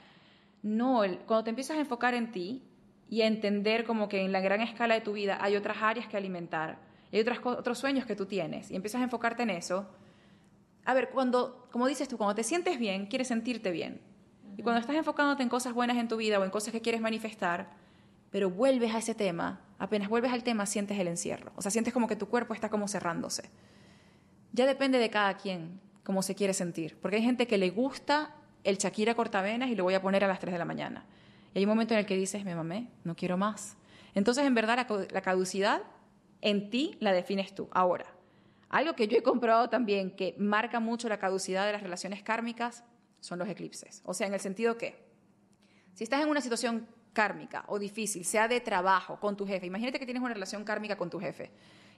No, 0.64 1.02
cuando 1.26 1.44
te 1.44 1.50
empiezas 1.50 1.78
a 1.78 1.82
enfocar 1.82 2.14
en 2.14 2.32
ti 2.32 2.64
y 3.10 3.22
a 3.24 3.28
entender 3.28 3.84
como 3.84 4.08
que 4.08 4.24
en 4.24 4.32
la 4.32 4.40
gran 4.40 4.62
escala 4.62 4.94
de 4.94 5.02
tu 5.02 5.14
vida 5.14 5.38
hay 5.42 5.58
otras 5.58 5.78
áreas 5.82 6.08
que 6.08 6.16
alimentar, 6.16 6.78
hay 7.12 7.20
otras, 7.20 7.40
otros 7.44 7.78
sueños 7.78 8.06
que 8.06 8.16
tú 8.16 8.26
tienes, 8.26 8.72
y 8.72 8.76
empiezas 8.76 9.02
a 9.02 9.04
enfocarte 9.04 9.44
en 9.44 9.50
eso, 9.50 9.86
a 10.86 10.94
ver, 10.94 11.10
cuando, 11.10 11.68
como 11.72 11.88
dices 11.88 12.08
tú, 12.08 12.18
cuando 12.18 12.36
te 12.36 12.44
sientes 12.44 12.80
bien, 12.80 13.06
quieres 13.06 13.28
sentirte 13.28 13.72
bien. 13.72 14.02
Y 14.58 14.64
cuando 14.64 14.80
estás 14.80 14.96
enfocándote 14.96 15.44
en 15.44 15.50
cosas 15.50 15.74
buenas 15.74 15.98
en 15.98 16.08
tu 16.08 16.18
vida 16.18 16.40
o 16.40 16.44
en 16.44 16.50
cosas 16.50 16.72
que 16.72 16.82
quieres 16.82 17.02
manifestar, 17.02 17.70
pero 18.32 18.50
vuelves 18.50 18.94
a 18.96 19.00
ese 19.00 19.14
tema, 19.14 19.62
apenas 19.82 20.10
vuelves 20.10 20.32
al 20.32 20.44
tema, 20.44 20.68
sientes 20.68 21.00
el 21.00 21.08
encierro. 21.08 21.52
O 21.56 21.62
sea, 21.64 21.72
sientes 21.72 21.92
como 21.92 22.08
que 22.08 22.16
tu 22.16 22.28
cuerpo 22.28 22.54
está 22.54 22.70
como 22.70 22.88
cerrándose. 22.88 23.50
Ya 24.54 24.68
depende 24.68 25.00
de 25.00 25.10
cada 25.10 25.36
quien 25.38 25.82
cómo 26.04 26.22
se 26.22 26.36
quiere 26.36 26.54
sentir. 26.54 27.00
Porque 27.02 27.18
hay 27.18 27.24
gente 27.24 27.48
que 27.48 27.58
le 27.58 27.72
gusta 27.72 28.36
el 28.64 28.78
Shakira 28.78 29.16
cortavenas 29.16 29.70
y 29.72 29.76
lo 29.76 29.84
voy 29.84 29.96
a 29.96 30.02
poner 30.02 30.24
a 30.24 30.28
las 30.28 30.40
3 30.40 30.54
de 30.54 30.60
la 30.60 30.66
mañana. 30.66 31.04
Y 31.56 31.58
hay 31.58 31.66
un 31.66 31.70
momento 31.70 31.96
en 31.96 32.00
el 32.00 32.06
que 32.06 32.16
dices, 32.16 32.46
me 32.46 32.54
mamé, 32.54 32.90
no 33.04 33.16
quiero 33.16 33.38
más. 33.38 33.76
Entonces, 34.14 34.46
en 34.46 34.54
verdad, 34.54 34.88
la 35.12 35.22
caducidad 35.22 35.82
en 36.42 36.70
ti 36.70 36.96
la 37.00 37.12
defines 37.12 37.56
tú, 37.56 37.68
ahora. 37.72 38.06
Algo 38.70 38.94
que 38.94 39.08
yo 39.08 39.18
he 39.18 39.24
comprobado 39.24 39.68
también 39.70 40.12
que 40.12 40.36
marca 40.38 40.80
mucho 40.80 41.10
la 41.10 41.18
caducidad 41.18 41.66
de 41.66 41.72
las 41.72 41.82
relaciones 41.82 42.22
kármicas 42.22 42.84
son 43.20 43.40
los 43.40 43.50
eclipses. 43.50 44.04
O 44.06 44.14
sea, 44.14 44.28
en 44.28 44.36
el 44.36 44.40
sentido 44.40 44.78
que 44.78 45.10
si 45.96 46.04
estás 46.04 46.22
en 46.22 46.30
una 46.30 46.40
situación 46.40 46.88
kármica 47.14 47.64
o 47.68 47.80
difícil, 47.80 48.26
sea 48.26 48.48
de 48.48 48.60
trabajo 48.62 49.20
con 49.20 49.36
tu 49.36 49.46
jefe, 49.46 49.66
imagínate 49.66 50.00
que 50.00 50.06
tienes 50.06 50.24
una 50.24 50.34
relación 50.34 50.64
kármica 50.64 50.96
con 50.96 51.10
tu 51.10 51.20
jefe. 51.20 51.52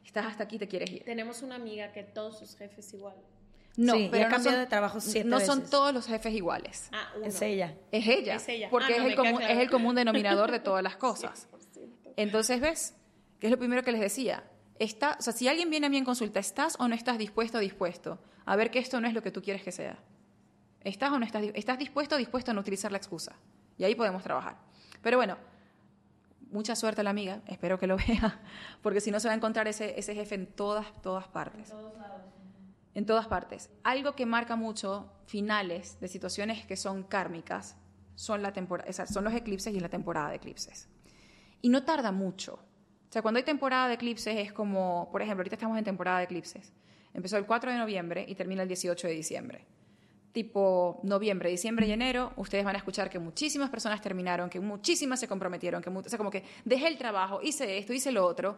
Estás 0.05 0.25
hasta 0.25 0.43
aquí, 0.43 0.57
te 0.57 0.67
quieres 0.67 0.91
ir. 0.91 1.03
Tenemos 1.03 1.41
una 1.41 1.55
amiga 1.55 1.91
que 1.91 2.03
todos 2.03 2.37
sus 2.37 2.55
jefes 2.55 2.93
igual. 2.93 3.15
No, 3.75 3.93
pero 4.11 4.29
no 4.29 4.43
son, 4.43 4.53
de 4.53 4.65
trabajo 4.67 4.99
No 5.25 5.39
son 5.39 5.67
todos 5.67 5.93
los 5.93 6.05
jefes 6.05 6.33
iguales. 6.33 6.89
Ah, 6.91 7.11
Es 7.23 7.41
ella. 7.41 7.75
Es 7.91 8.07
ella. 8.07 8.35
Es 8.35 8.47
ella. 8.47 8.69
Porque 8.69 8.93
ah, 8.93 8.97
es, 8.97 9.05
el 9.05 9.15
común, 9.15 9.41
es 9.41 9.57
el 9.57 9.69
común 9.69 9.95
denominador 9.95 10.51
de 10.51 10.59
todas 10.59 10.83
las 10.83 10.95
cosas. 10.97 11.47
Entonces, 12.15 12.61
¿ves? 12.61 12.95
¿Qué 13.39 13.47
es 13.47 13.51
lo 13.51 13.57
primero 13.57 13.81
que 13.81 13.91
les 13.91 14.01
decía? 14.01 14.43
Está, 14.77 15.17
o 15.19 15.21
sea, 15.23 15.33
si 15.33 15.47
alguien 15.47 15.69
viene 15.69 15.87
a 15.87 15.89
mí 15.89 15.97
en 15.97 16.05
consulta, 16.05 16.39
¿estás 16.39 16.75
o 16.79 16.87
no 16.87 16.93
estás 16.93 17.17
dispuesto 17.17 17.57
o 17.57 17.61
dispuesto 17.61 18.19
a 18.45 18.55
ver 18.55 18.69
que 18.69 18.79
esto 18.79 18.99
no 19.01 19.07
es 19.07 19.13
lo 19.13 19.23
que 19.23 19.31
tú 19.31 19.41
quieres 19.41 19.63
que 19.63 19.71
sea? 19.71 19.97
¿Estás 20.81 21.11
o 21.11 21.17
no 21.17 21.25
estás, 21.25 21.43
estás 21.55 21.79
dispuesto 21.79 22.15
o 22.15 22.17
dispuesto 22.17 22.51
a 22.51 22.53
no 22.53 22.61
utilizar 22.61 22.91
la 22.91 22.97
excusa? 22.97 23.35
Y 23.77 23.85
ahí 23.85 23.95
podemos 23.95 24.21
trabajar. 24.21 24.57
Pero 25.03 25.17
bueno, 25.17 25.37
mucha 26.49 26.75
suerte 26.75 27.01
a 27.01 27.03
la 27.03 27.11
amiga, 27.11 27.41
espero 27.45 27.77
que 27.77 27.85
lo 27.85 27.97
vea, 28.07 28.41
porque 28.81 29.01
si 29.01 29.11
no 29.11 29.19
se 29.19 29.27
va 29.27 29.33
a 29.33 29.37
encontrar 29.37 29.67
ese, 29.67 29.99
ese 29.99 30.15
jefe 30.15 30.33
en 30.33 30.47
todas, 30.47 30.87
todas 31.03 31.27
partes. 31.27 31.69
En 31.69 31.77
todos 31.77 31.97
lados. 31.97 32.21
En 32.95 33.05
todas 33.05 33.27
partes. 33.27 33.69
Algo 33.83 34.15
que 34.15 34.25
marca 34.25 34.55
mucho 34.55 35.11
finales 35.27 35.99
de 35.99 36.07
situaciones 36.07 36.65
que 36.65 36.75
son 36.75 37.03
kármicas 37.03 37.75
son, 38.15 38.41
la 38.41 38.51
son 39.05 39.23
los 39.23 39.33
eclipses 39.33 39.75
y 39.75 39.79
la 39.79 39.89
temporada 39.89 40.29
de 40.29 40.37
eclipses. 40.37 40.89
Y 41.61 41.69
no 41.69 41.83
tarda 41.83 42.11
mucho 42.11 42.59
sea, 43.13 43.21
cuando 43.21 43.37
hay 43.37 43.43
temporada 43.43 43.87
de 43.87 43.93
eclipses 43.93 44.35
es 44.37 44.51
como, 44.51 45.07
por 45.11 45.21
ejemplo, 45.21 45.41
ahorita 45.41 45.55
estamos 45.55 45.77
en 45.77 45.83
temporada 45.83 46.17
de 46.17 46.23
eclipses. 46.23 46.73
Empezó 47.13 47.37
el 47.37 47.45
4 47.45 47.71
de 47.71 47.77
noviembre 47.77 48.25
y 48.27 48.33
termina 48.33 48.63
el 48.63 48.67
18 48.67 49.07
de 49.07 49.13
diciembre. 49.13 49.65
Tipo 50.33 50.99
noviembre, 51.03 51.49
diciembre 51.49 51.87
y 51.87 51.91
enero, 51.91 52.33
ustedes 52.35 52.65
van 52.65 52.75
a 52.75 52.79
escuchar 52.79 53.09
que 53.09 53.19
muchísimas 53.19 53.69
personas 53.69 54.01
terminaron, 54.01 54.49
que 54.49 54.59
muchísimas 54.59 55.19
se 55.19 55.27
comprometieron, 55.27 55.81
que 55.81 55.89
o 55.89 56.03
sea, 56.03 56.17
como 56.17 56.31
que 56.31 56.43
dejé 56.65 56.87
el 56.87 56.97
trabajo, 56.97 57.39
hice 57.41 57.77
esto, 57.77 57.93
hice 57.93 58.11
lo 58.11 58.25
otro, 58.25 58.57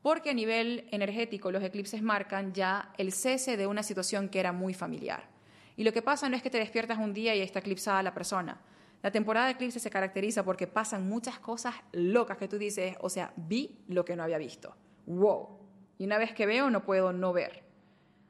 porque 0.00 0.30
a 0.30 0.34
nivel 0.34 0.86
energético 0.92 1.50
los 1.50 1.62
eclipses 1.62 2.02
marcan 2.02 2.52
ya 2.52 2.92
el 2.98 3.12
cese 3.12 3.56
de 3.56 3.66
una 3.66 3.82
situación 3.82 4.28
que 4.28 4.40
era 4.40 4.52
muy 4.52 4.74
familiar. 4.74 5.28
Y 5.76 5.84
lo 5.84 5.92
que 5.92 6.02
pasa 6.02 6.28
no 6.28 6.36
es 6.36 6.42
que 6.42 6.50
te 6.50 6.58
despiertas 6.58 6.98
un 6.98 7.12
día 7.12 7.34
y 7.34 7.40
está 7.40 7.58
eclipsada 7.58 8.02
la 8.02 8.14
persona. 8.14 8.60
La 9.02 9.12
temporada 9.12 9.46
de 9.46 9.52
eclipses 9.52 9.82
se 9.82 9.90
caracteriza 9.90 10.44
porque 10.44 10.66
pasan 10.66 11.08
muchas 11.08 11.38
cosas 11.38 11.74
locas 11.92 12.36
que 12.36 12.48
tú 12.48 12.58
dices, 12.58 12.96
o 13.00 13.08
sea, 13.08 13.32
vi 13.36 13.78
lo 13.86 14.04
que 14.04 14.16
no 14.16 14.24
había 14.24 14.38
visto. 14.38 14.74
¡Wow! 15.06 15.58
Y 15.98 16.04
una 16.04 16.18
vez 16.18 16.32
que 16.32 16.46
veo, 16.46 16.70
no 16.70 16.84
puedo 16.84 17.12
no 17.12 17.32
ver. 17.32 17.62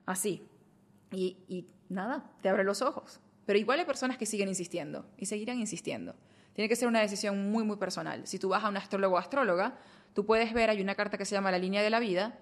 Así. 0.05 0.47
Y, 1.11 1.39
y 1.49 1.67
nada, 1.89 2.31
te 2.43 2.49
abre 2.49 2.65
los 2.65 2.83
ojos. 2.83 3.21
Pero 3.47 3.59
igual 3.59 3.79
hay 3.79 3.87
personas 3.87 4.19
que 4.19 4.27
siguen 4.27 4.49
insistiendo 4.49 5.07
y 5.17 5.27
seguirán 5.27 5.59
insistiendo. 5.59 6.15
Tiene 6.53 6.69
que 6.69 6.77
ser 6.77 6.89
una 6.89 7.01
decisión 7.01 7.51
muy, 7.51 7.65
muy 7.65 7.77
personal. 7.77 8.27
Si 8.27 8.39
tú 8.39 8.49
vas 8.51 8.65
a 8.65 8.69
un 8.69 8.77
astrólogo 8.77 9.15
o 9.15 9.19
astróloga, 9.19 9.79
tú 10.15 10.27
puedes 10.27 10.53
ver, 10.53 10.71
hay 10.71 10.83
una 10.83 10.95
carta 10.95 11.17
que 11.17 11.25
se 11.25 11.35
llama 11.35 11.51
La 11.51 11.59
línea 11.59 11.83
de 11.83 11.91
la 11.91 12.01
vida, 12.01 12.39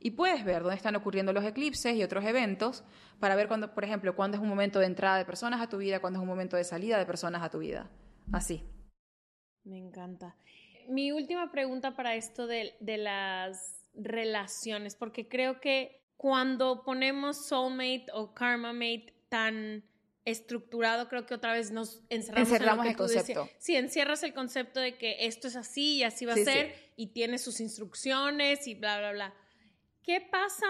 y 0.00 0.12
puedes 0.12 0.44
ver 0.44 0.62
dónde 0.62 0.76
están 0.76 0.96
ocurriendo 0.96 1.32
los 1.32 1.44
eclipses 1.44 1.94
y 1.96 2.02
otros 2.02 2.24
eventos 2.24 2.84
para 3.18 3.34
ver, 3.34 3.48
cuando, 3.48 3.74
por 3.74 3.84
ejemplo, 3.84 4.14
cuándo 4.14 4.36
es 4.36 4.42
un 4.42 4.48
momento 4.48 4.78
de 4.78 4.86
entrada 4.86 5.18
de 5.18 5.24
personas 5.24 5.60
a 5.60 5.68
tu 5.68 5.78
vida, 5.78 6.00
cuándo 6.00 6.18
es 6.18 6.22
un 6.22 6.28
momento 6.28 6.56
de 6.56 6.64
salida 6.64 6.98
de 6.98 7.06
personas 7.06 7.42
a 7.42 7.50
tu 7.50 7.58
vida. 7.58 7.90
Así. 8.32 8.62
Me 9.64 9.76
encanta. 9.76 10.36
Mi 10.88 11.10
última 11.12 11.50
pregunta 11.50 11.96
para 11.96 12.14
esto 12.14 12.46
de, 12.46 12.74
de 12.80 12.96
las 12.96 13.84
relaciones, 13.94 14.94
porque 14.94 15.28
creo 15.28 15.60
que 15.60 15.97
cuando 16.18 16.82
ponemos 16.82 17.46
soulmate 17.46 18.06
o 18.12 18.34
karma 18.34 18.72
mate 18.72 19.14
tan 19.30 19.84
estructurado, 20.24 21.08
creo 21.08 21.24
que 21.24 21.34
otra 21.34 21.52
vez 21.52 21.70
nos 21.70 22.02
encerramos, 22.10 22.50
Encerramos 22.50 22.84
en 22.84 22.90
el 22.90 22.96
concepto. 22.96 23.48
Sí, 23.58 23.76
encierras 23.76 24.22
el 24.24 24.34
concepto 24.34 24.80
de 24.80 24.98
que 24.98 25.26
esto 25.26 25.46
es 25.46 25.56
así 25.56 25.98
y 25.98 26.02
así 26.02 26.26
va 26.26 26.34
a 26.34 26.36
ser 26.36 26.92
y 26.96 27.12
tiene 27.12 27.38
sus 27.38 27.60
instrucciones 27.60 28.66
y 28.66 28.74
bla, 28.74 28.98
bla, 28.98 29.12
bla. 29.12 29.34
¿Qué 30.02 30.20
pasa? 30.20 30.66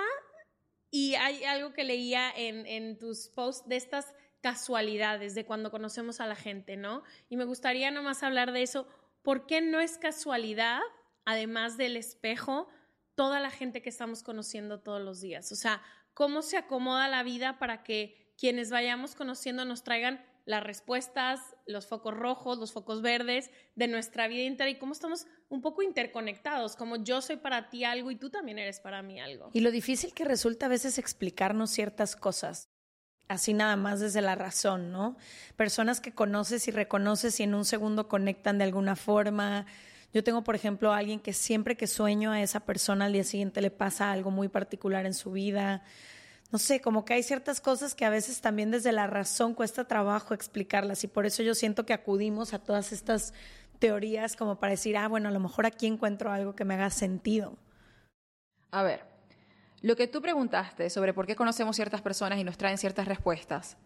Y 0.91 1.15
hay 1.15 1.43
algo 1.45 1.73
que 1.73 1.83
leía 1.83 2.31
en, 2.37 2.99
tus 2.99 3.29
posts 3.29 3.67
de 3.69 3.77
estas 3.77 4.15
casualidades, 4.43 5.35
de 5.35 5.47
cuando 5.47 5.71
conocemos 5.71 6.21
a 6.21 6.27
la 6.27 6.37
gente, 6.37 6.77
¿no? 6.77 7.03
Y 7.31 7.39
me 7.39 7.45
gustaría 7.45 7.91
nomás 7.91 8.23
hablar 8.23 8.53
de 8.53 8.63
eso. 8.63 8.87
¿Por 9.23 9.47
qué 9.47 9.63
no 9.63 9.81
es 9.81 9.97
casualidad, 9.97 10.81
además 11.25 11.79
del 11.79 11.97
espejo, 11.97 12.69
toda 13.19 13.41
la 13.41 13.51
gente 13.51 13.83
que 13.83 13.89
estamos 13.89 14.23
conociendo 14.23 14.79
todos 14.79 15.03
los 15.03 15.21
días? 15.21 15.51
O 15.51 15.57
sea, 15.57 15.83
¿cómo 16.15 16.41
se 16.41 16.57
acomoda 16.57 17.09
la 17.09 17.25
vida 17.25 17.59
para 17.59 17.83
que 17.83 18.33
quienes 18.39 18.71
vayamos 18.71 19.17
conociendo 19.17 19.65
nos 19.65 19.83
traigan 19.83 20.25
las 20.45 20.63
respuestas, 20.63 21.41
los 21.67 21.89
focos 21.89 22.15
rojos, 22.15 22.59
los 22.59 22.71
focos 22.71 23.03
verdes 23.03 23.51
de 23.75 23.89
nuestra 23.89 24.29
vida 24.29 24.45
entera 24.45 24.71
y 24.71 24.79
cómo 24.79 24.93
estamos 24.93 25.27
un 25.49 25.63
poco 25.63 25.83
interconectados, 25.83 26.77
como 26.77 26.95
yo 27.03 27.21
soy 27.21 27.39
para 27.39 27.71
ti 27.71 27.83
algo 27.83 28.13
y 28.13 28.17
tú 28.17 28.31
también 28.31 28.61
eres 28.61 28.79
para 28.79 29.03
mí 29.03 29.21
algo. 29.21 29.51
Y 29.53 29.63
lo 29.63 29.73
difícil 29.73 30.15
que 30.15 30.25
resulta 30.25 30.67
a 30.67 30.69
veces 30.69 30.97
explicarnos 30.97 31.71
ciertas 31.71 32.15
cosas, 32.15 32.69
así 33.27 33.53
nada 33.53 33.75
más 33.75 33.99
desde 33.99 34.23
la 34.23 34.37
razón, 34.37 34.93
¿no? 34.93 35.17
Personas 35.57 36.01
que 36.01 36.15
conoces 36.15 36.69
y 36.69 36.71
reconoces 36.71 37.41
y 37.41 37.43
en 37.43 37.57
un 37.57 37.65
segundo 37.65 38.07
conectan 38.07 38.59
de 38.59 38.65
alguna 38.65 38.95
forma. 38.95 39.67
Yo 40.13 40.25
tengo, 40.25 40.43
por 40.43 40.55
ejemplo, 40.55 40.93
a 40.93 40.99
alguien 40.99 41.21
que 41.21 41.33
siempre 41.33 41.77
que 41.77 41.87
sueño 41.87 42.33
a 42.33 42.41
esa 42.41 42.61
persona 42.61 43.05
al 43.05 43.13
día 43.13 43.25
siguiente 43.25 43.61
le 43.61 43.71
pasa 43.71 44.11
algo 44.11 44.31
muy 44.31 44.49
particular 44.49 45.07
en 45.07 45.15
su 45.15 45.33
vida 45.33 45.83
no 46.51 46.59
sé, 46.59 46.81
como 46.81 47.05
que 47.05 47.13
hay 47.13 47.23
ciertas 47.23 47.61
cosas 47.61 47.95
que 47.95 48.07
a 48.07 48.11
veces 48.11 48.41
también 48.41 48.71
desde 48.71 48.93
la 48.93 49.07
razón 49.07 49.53
cuesta 49.53 49.87
trabajo 49.87 50.33
explicarlas 50.33 51.05
y 51.05 51.09
por 51.09 51.27
eso 51.27 51.43
yo 51.43 51.55
siento 51.55 51.85
que 51.85 51.93
acudimos 51.93 52.55
a 52.55 52.59
todas 52.59 52.93
estas 52.93 53.35
teorías 53.79 54.35
como 54.35 54.59
para 54.59 54.71
decir, 54.71 54.97
ah, 54.97 55.09
bueno, 55.09 55.29
a 55.29 55.33
lo 55.33 55.41
mejor 55.41 55.67
aquí 55.67 55.87
encuentro 55.87 56.33
algo 56.33 56.55
que 56.55 56.65
me 56.65 56.75
haga 56.75 56.89
sentido. 56.89 57.59
A 58.71 58.83
ver, 58.83 59.05
lo 59.83 59.95
que 59.95 60.09
tú 60.09 60.23
preguntaste 60.23 60.89
sobre 60.89 61.13
por 61.13 61.27
qué 61.27 61.37
conocemos 61.37 61.77
ciertas 61.77 62.01
personas 62.01 62.39
y 62.39 62.45
nos 62.45 62.57
traen 62.57 62.79
ciertas 62.79 63.07
respuestas, 63.07 63.77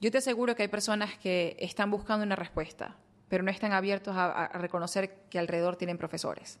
yo 0.00 0.10
te 0.12 0.18
aseguro 0.18 0.54
que 0.54 0.62
hay 0.62 0.68
personas 0.68 1.18
que 1.18 1.56
están 1.58 1.90
buscando 1.90 2.24
una 2.24 2.36
respuesta, 2.36 2.96
pero 3.28 3.42
no 3.42 3.50
están 3.50 3.72
abiertos 3.72 4.14
a, 4.16 4.48
reconocer 4.54 5.14
que 5.30 5.38
alrededor 5.38 5.76
tienen 5.76 5.98
profesores. 5.98 6.58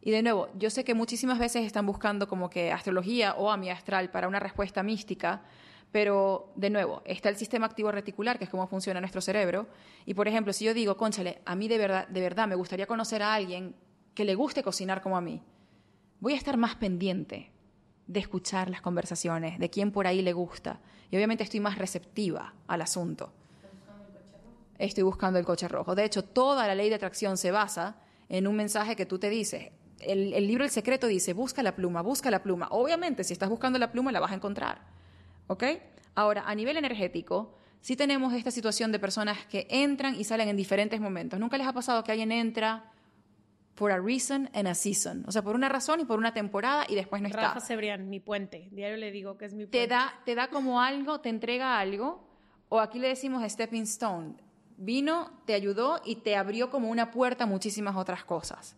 Y 0.00 0.10
de 0.10 0.22
nuevo, 0.22 0.48
yo 0.56 0.70
sé 0.70 0.84
que 0.84 0.94
muchísimas 0.94 1.38
veces 1.38 1.64
están 1.64 1.86
buscando 1.86 2.28
como 2.28 2.48
que 2.48 2.72
astrología 2.72 3.34
o 3.34 3.50
a 3.50 3.56
mi 3.56 3.68
astral 3.68 4.10
para 4.10 4.28
una 4.28 4.40
respuesta 4.40 4.82
mística, 4.82 5.42
pero 5.90 6.52
de 6.54 6.70
nuevo, 6.70 7.02
está 7.04 7.28
el 7.28 7.36
sistema 7.36 7.66
activo 7.66 7.90
reticular, 7.90 8.38
que 8.38 8.44
es 8.44 8.50
cómo 8.50 8.66
funciona 8.68 9.00
nuestro 9.00 9.20
cerebro. 9.20 9.66
Y 10.06 10.14
por 10.14 10.28
ejemplo, 10.28 10.52
si 10.52 10.64
yo 10.64 10.74
digo, 10.74 10.96
conchale, 10.96 11.40
a 11.44 11.54
mí 11.54 11.66
de 11.66 11.78
verdad, 11.78 12.08
de 12.08 12.20
verdad 12.20 12.46
me 12.46 12.54
gustaría 12.54 12.86
conocer 12.86 13.22
a 13.22 13.34
alguien 13.34 13.74
que 14.14 14.24
le 14.24 14.34
guste 14.34 14.62
cocinar 14.62 15.02
como 15.02 15.16
a 15.16 15.20
mí, 15.20 15.42
voy 16.20 16.34
a 16.34 16.36
estar 16.36 16.56
más 16.56 16.76
pendiente 16.76 17.50
de 18.06 18.20
escuchar 18.20 18.70
las 18.70 18.80
conversaciones, 18.80 19.58
de 19.58 19.70
quién 19.70 19.92
por 19.92 20.06
ahí 20.06 20.22
le 20.22 20.32
gusta. 20.32 20.80
Y 21.10 21.16
obviamente 21.16 21.44
estoy 21.44 21.60
más 21.60 21.78
receptiva 21.78 22.54
al 22.66 22.82
asunto. 22.82 23.32
Estoy 24.78 25.02
buscando 25.02 25.38
el 25.38 25.44
coche 25.44 25.68
rojo. 25.68 25.94
De 25.94 26.04
hecho, 26.04 26.22
toda 26.22 26.66
la 26.66 26.74
ley 26.74 26.88
de 26.88 26.94
atracción 26.94 27.36
se 27.36 27.50
basa 27.50 27.96
en 28.28 28.46
un 28.46 28.56
mensaje 28.56 28.94
que 28.94 29.06
tú 29.06 29.18
te 29.18 29.28
dices, 29.28 29.72
el, 30.00 30.46
libro 30.46 30.64
El 30.64 30.70
Secreto 30.70 31.06
dice, 31.06 31.32
busca 31.32 31.62
la 31.62 31.74
pluma, 31.74 32.02
busca 32.02 32.30
la 32.30 32.42
pluma. 32.42 32.68
Obviamente, 32.70 33.24
si 33.24 33.32
estás 33.32 33.48
buscando 33.48 33.78
la 33.78 33.90
pluma, 33.90 34.12
la 34.12 34.20
vas 34.20 34.32
a 34.32 34.34
encontrar. 34.34 34.80
¿Ok? 35.46 35.64
Ahora, 36.14 36.44
a 36.46 36.54
nivel 36.54 36.76
energético, 36.76 37.54
sí 37.80 37.96
tenemos 37.96 38.32
esta 38.34 38.50
situación 38.50 38.92
de 38.92 38.98
personas 38.98 39.46
que 39.46 39.66
entran 39.70 40.14
y 40.14 40.24
salen 40.24 40.48
en 40.48 40.56
diferentes 40.56 41.00
momentos. 41.00 41.38
¿Nunca 41.40 41.58
les 41.58 41.66
ha 41.66 41.72
pasado 41.72 42.04
que 42.04 42.12
alguien 42.12 42.32
entra 42.32 42.92
por 43.74 43.92
a 43.92 43.98
reason 43.98 44.50
and 44.52 44.68
a 44.68 44.74
season? 44.74 45.24
O 45.26 45.32
sea, 45.32 45.42
por 45.42 45.54
una 45.54 45.68
razón 45.68 46.00
y 46.00 46.04
por 46.04 46.18
una 46.18 46.32
temporada 46.32 46.84
y 46.88 46.94
después 46.94 47.22
no 47.22 47.28
está. 47.28 47.40
Rafa 47.40 47.60
Cebrián, 47.60 48.08
mi 48.08 48.20
puente. 48.20 48.68
Diario 48.72 48.96
le 48.96 49.10
digo 49.10 49.36
que 49.38 49.46
es 49.46 49.54
mi 49.54 49.64
puente. 49.64 49.78
Te 49.78 49.86
da, 49.86 50.12
te 50.24 50.34
da 50.34 50.48
como 50.48 50.80
algo, 50.80 51.20
te 51.20 51.28
entrega 51.28 51.78
algo, 51.78 52.28
o 52.68 52.80
aquí 52.80 52.98
le 52.98 53.08
decimos 53.08 53.42
stepping 53.50 53.82
stone. 53.82 54.34
Vino, 54.78 55.42
te 55.44 55.52
ayudó 55.52 56.00
y 56.04 56.16
te 56.16 56.36
abrió 56.36 56.70
como 56.70 56.88
una 56.88 57.10
puerta 57.10 57.44
a 57.44 57.46
muchísimas 57.46 57.96
otras 57.96 58.24
cosas 58.24 58.74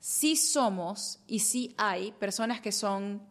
sí 0.00 0.34
somos 0.34 1.20
y 1.26 1.40
sí 1.40 1.74
hay 1.78 2.12
personas 2.12 2.60
que 2.60 2.72
son 2.72 3.22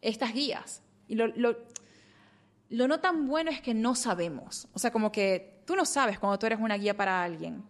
estas 0.00 0.32
guías. 0.32 0.80
Y 1.08 1.16
lo, 1.16 1.26
lo, 1.26 2.88
no 2.88 3.00
tan 3.00 3.26
bueno 3.26 3.50
es 3.50 3.60
que 3.60 3.74
no 3.74 3.94
sabemos. 3.94 4.68
O 4.72 4.78
sea, 4.78 4.90
como 4.90 5.12
que 5.12 5.62
tú 5.66 5.76
no 5.76 5.84
sabes 5.84 6.18
cuando 6.18 6.38
tú 6.38 6.46
eres 6.46 6.60
una 6.60 6.76
guía 6.76 6.96
para 6.96 7.22
alguien. 7.22 7.62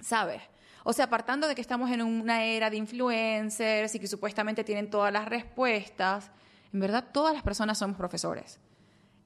¿Sabes? 0.00 0.42
O 0.82 0.94
sea, 0.94 1.04
apartando 1.04 1.46
de 1.46 1.54
que 1.54 1.60
estamos 1.60 1.90
en 1.90 2.00
una 2.00 2.42
era 2.44 2.70
de 2.70 2.78
influencers 2.78 3.94
y 3.94 4.00
que 4.00 4.08
supuestamente 4.08 4.64
tienen 4.64 4.88
todas 4.88 5.12
las 5.12 5.26
respuestas, 5.26 6.30
en 6.72 6.80
verdad 6.80 7.04
todas 7.12 7.34
las 7.34 7.42
personas 7.42 7.78
somos 7.78 7.98
profesores. 7.98 8.58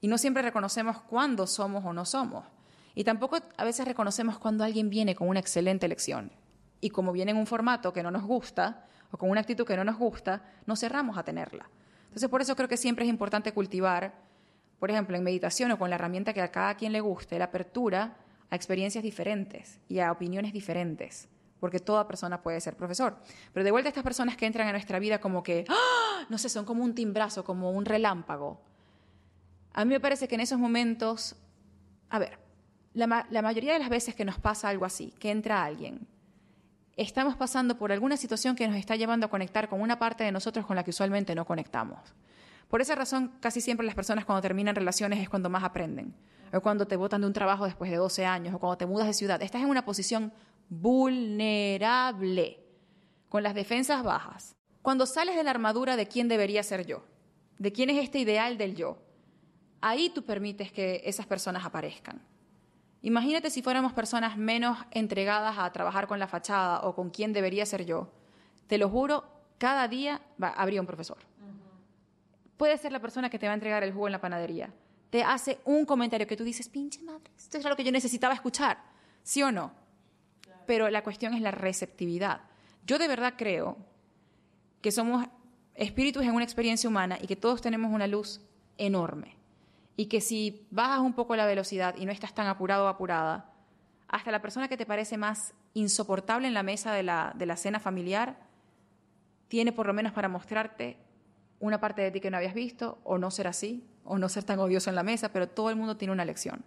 Y 0.01 0.09
no 0.09 0.17
siempre 0.17 0.43
reconocemos 0.43 1.01
cuándo 1.01 1.47
somos 1.47 1.85
o 1.85 1.93
no 1.93 2.03
somos. 2.03 2.45
Y 2.95 3.03
tampoco 3.03 3.37
a 3.57 3.63
veces 3.65 3.85
reconocemos 3.85 4.39
cuando 4.39 4.63
alguien 4.63 4.89
viene 4.89 5.15
con 5.15 5.27
una 5.27 5.41
excelente 5.41 5.87
lección 5.87 6.31
y 6.79 6.89
como 6.89 7.11
viene 7.11 7.31
en 7.31 7.37
un 7.37 7.45
formato 7.45 7.91
que 7.91 8.01
no 8.01 8.09
nos 8.09 8.23
gusta 8.23 8.85
o 9.11 9.17
con 9.17 9.29
una 9.29 9.41
actitud 9.41 9.65
que 9.65 9.75
no 9.75 9.83
nos 9.83 9.97
gusta, 9.97 10.43
nos 10.65 10.79
cerramos 10.79 11.17
a 11.17 11.23
tenerla. 11.23 11.69
Entonces, 12.05 12.29
por 12.29 12.41
eso 12.41 12.55
creo 12.55 12.69
que 12.69 12.77
siempre 12.77 13.03
es 13.03 13.09
importante 13.09 13.53
cultivar, 13.53 14.13
por 14.79 14.89
ejemplo, 14.89 15.17
en 15.17 15.23
meditación 15.23 15.71
o 15.71 15.77
con 15.77 15.89
la 15.89 15.97
herramienta 15.97 16.33
que 16.33 16.41
a 16.41 16.51
cada 16.51 16.75
quien 16.75 16.93
le 16.93 17.01
guste, 17.01 17.37
la 17.37 17.45
apertura 17.45 18.17
a 18.49 18.55
experiencias 18.55 19.03
diferentes 19.03 19.79
y 19.89 19.99
a 19.99 20.11
opiniones 20.11 20.53
diferentes, 20.53 21.27
porque 21.59 21.79
toda 21.79 22.07
persona 22.07 22.41
puede 22.41 22.61
ser 22.61 22.77
profesor. 22.77 23.17
Pero 23.53 23.63
de 23.65 23.71
vuelta 23.71 23.89
estas 23.89 24.03
personas 24.03 24.37
que 24.37 24.45
entran 24.45 24.67
a 24.69 24.71
nuestra 24.71 24.99
vida 24.99 25.19
como 25.19 25.43
que, 25.43 25.65
¡ah! 25.67 26.25
no 26.29 26.37
sé, 26.37 26.47
son 26.47 26.63
como 26.63 26.83
un 26.83 26.95
timbrazo, 26.95 27.43
como 27.43 27.71
un 27.71 27.83
relámpago. 27.83 28.61
A 29.73 29.83
mí 29.83 29.89
me 29.89 29.99
parece 29.99 30.27
que 30.29 30.35
en 30.35 30.41
esos 30.41 30.57
momentos, 30.57 31.35
a 32.09 32.19
ver, 32.19 32.44
la, 32.95 33.41
mayoría 33.41 33.73
de 33.73 33.79
las 33.79 33.89
veces 33.89 34.15
que 34.15 34.25
nos 34.25 34.39
pasa 34.39 34.69
algo 34.69 34.85
así, 34.85 35.13
que 35.19 35.29
entra 35.29 35.63
alguien 35.63 36.07
estamos 36.97 37.35
pasando 37.35 37.77
por 37.77 37.91
alguna 37.91 38.17
situación 38.17 38.55
que 38.55 38.67
nos 38.67 38.77
está 38.77 38.95
llevando 38.95 39.25
a 39.25 39.29
conectar 39.29 39.67
con 39.67 39.81
una 39.81 39.99
parte 39.99 40.23
de 40.23 40.31
nosotros 40.31 40.65
con 40.65 40.75
la 40.75 40.83
que 40.83 40.91
usualmente 40.91 41.35
no 41.35 41.45
conectamos. 41.45 41.99
Por 42.69 42.81
esa 42.81 42.95
razón, 42.95 43.33
casi 43.39 43.61
siempre 43.61 43.85
las 43.85 43.95
personas 43.95 44.25
cuando 44.25 44.41
terminan 44.41 44.75
relaciones 44.75 45.19
es 45.19 45.29
cuando 45.29 45.49
más 45.49 45.63
aprenden. 45.63 46.15
O 46.53 46.61
cuando 46.61 46.87
te 46.87 46.95
botan 46.95 47.21
de 47.21 47.27
un 47.27 47.33
trabajo 47.33 47.65
después 47.65 47.91
de 47.91 47.97
12 47.97 48.25
años, 48.25 48.55
o 48.55 48.59
cuando 48.59 48.77
te 48.77 48.85
mudas 48.85 49.07
de 49.07 49.13
ciudad. 49.13 49.41
Estás 49.41 49.61
en 49.61 49.69
una 49.69 49.83
posición 49.83 50.31
vulnerable, 50.69 52.59
con 53.29 53.43
las 53.43 53.53
defensas 53.53 54.03
bajas. 54.03 54.55
Cuando 54.81 55.05
sales 55.05 55.35
de 55.35 55.43
la 55.43 55.51
armadura 55.51 55.95
de 55.95 56.07
quién 56.07 56.27
debería 56.27 56.63
ser 56.63 56.85
yo, 56.85 57.03
de 57.57 57.71
quién 57.71 57.89
es 57.89 58.01
este 58.01 58.19
ideal 58.19 58.57
del 58.57 58.75
yo, 58.75 58.97
ahí 59.81 60.09
tú 60.09 60.23
permites 60.23 60.71
que 60.71 61.01
esas 61.05 61.25
personas 61.25 61.65
aparezcan. 61.65 62.21
Imagínate 63.05 63.51
si 63.51 63.61
fuéramos 63.61 63.93
personas 63.93 64.35
menos 64.35 64.79
entregadas 64.89 65.59
a 65.59 65.71
trabajar 65.71 66.07
con 66.07 66.17
la 66.17 66.27
fachada 66.27 66.81
o 66.81 66.95
con 66.95 67.11
quién 67.11 67.33
debería 67.33 67.63
ser 67.63 67.85
yo. 67.85 68.11
Te 68.65 68.79
lo 68.79 68.89
juro, 68.89 69.25
cada 69.59 69.87
día 69.87 70.23
va, 70.41 70.47
habría 70.47 70.81
un 70.81 70.87
profesor. 70.87 71.19
Puede 72.57 72.79
ser 72.79 72.91
la 72.91 72.99
persona 72.99 73.29
que 73.29 73.37
te 73.37 73.45
va 73.45 73.51
a 73.51 73.53
entregar 73.53 73.83
el 73.83 73.93
jugo 73.93 74.07
en 74.07 74.13
la 74.13 74.21
panadería. 74.21 74.73
Te 75.11 75.23
hace 75.23 75.59
un 75.65 75.85
comentario 75.85 76.25
que 76.25 76.35
tú 76.35 76.43
dices, 76.43 76.67
pinche 76.67 77.03
madre, 77.03 77.29
esto 77.37 77.59
es 77.59 77.65
lo 77.65 77.75
que 77.75 77.83
yo 77.83 77.91
necesitaba 77.91 78.33
escuchar. 78.33 78.79
¿Sí 79.21 79.43
o 79.43 79.51
no? 79.51 79.71
Pero 80.65 80.89
la 80.89 81.03
cuestión 81.03 81.35
es 81.35 81.41
la 81.41 81.51
receptividad. 81.51 82.41
Yo 82.87 82.97
de 82.97 83.07
verdad 83.07 83.35
creo 83.37 83.77
que 84.81 84.91
somos 84.91 85.27
espíritus 85.75 86.23
en 86.23 86.31
una 86.31 86.43
experiencia 86.43 86.89
humana 86.89 87.19
y 87.21 87.27
que 87.27 87.35
todos 87.35 87.61
tenemos 87.61 87.93
una 87.93 88.07
luz 88.07 88.41
enorme. 88.79 89.35
Y 89.97 90.07
que 90.07 90.21
si 90.21 90.67
bajas 90.71 90.99
un 90.99 91.13
poco 91.13 91.35
la 91.35 91.45
velocidad 91.45 91.95
y 91.97 92.05
no 92.05 92.11
estás 92.11 92.33
tan 92.33 92.47
apurado 92.47 92.85
o 92.85 92.87
apurada, 92.87 93.53
hasta 94.07 94.31
la 94.31 94.41
persona 94.41 94.67
que 94.67 94.77
te 94.77 94.85
parece 94.85 95.17
más 95.17 95.53
insoportable 95.73 96.47
en 96.47 96.53
la 96.53 96.63
mesa 96.63 96.93
de 96.93 97.03
la, 97.03 97.33
de 97.35 97.45
la 97.45 97.57
cena 97.57 97.79
familiar, 97.79 98.37
tiene 99.47 99.71
por 99.71 99.87
lo 99.87 99.93
menos 99.93 100.13
para 100.13 100.27
mostrarte 100.27 100.97
una 101.59 101.79
parte 101.79 102.01
de 102.01 102.11
ti 102.11 102.19
que 102.19 102.29
no 102.29 102.37
habías 102.37 102.53
visto, 102.53 102.99
o 103.03 103.17
no 103.17 103.31
ser 103.31 103.47
así, 103.47 103.83
o 104.03 104.17
no 104.17 104.29
ser 104.29 104.43
tan 104.43 104.59
odioso 104.59 104.89
en 104.89 104.95
la 104.95 105.03
mesa, 105.03 105.31
pero 105.31 105.47
todo 105.47 105.69
el 105.69 105.75
mundo 105.75 105.97
tiene 105.97 106.11
una 106.11 106.25
lección. 106.25 106.63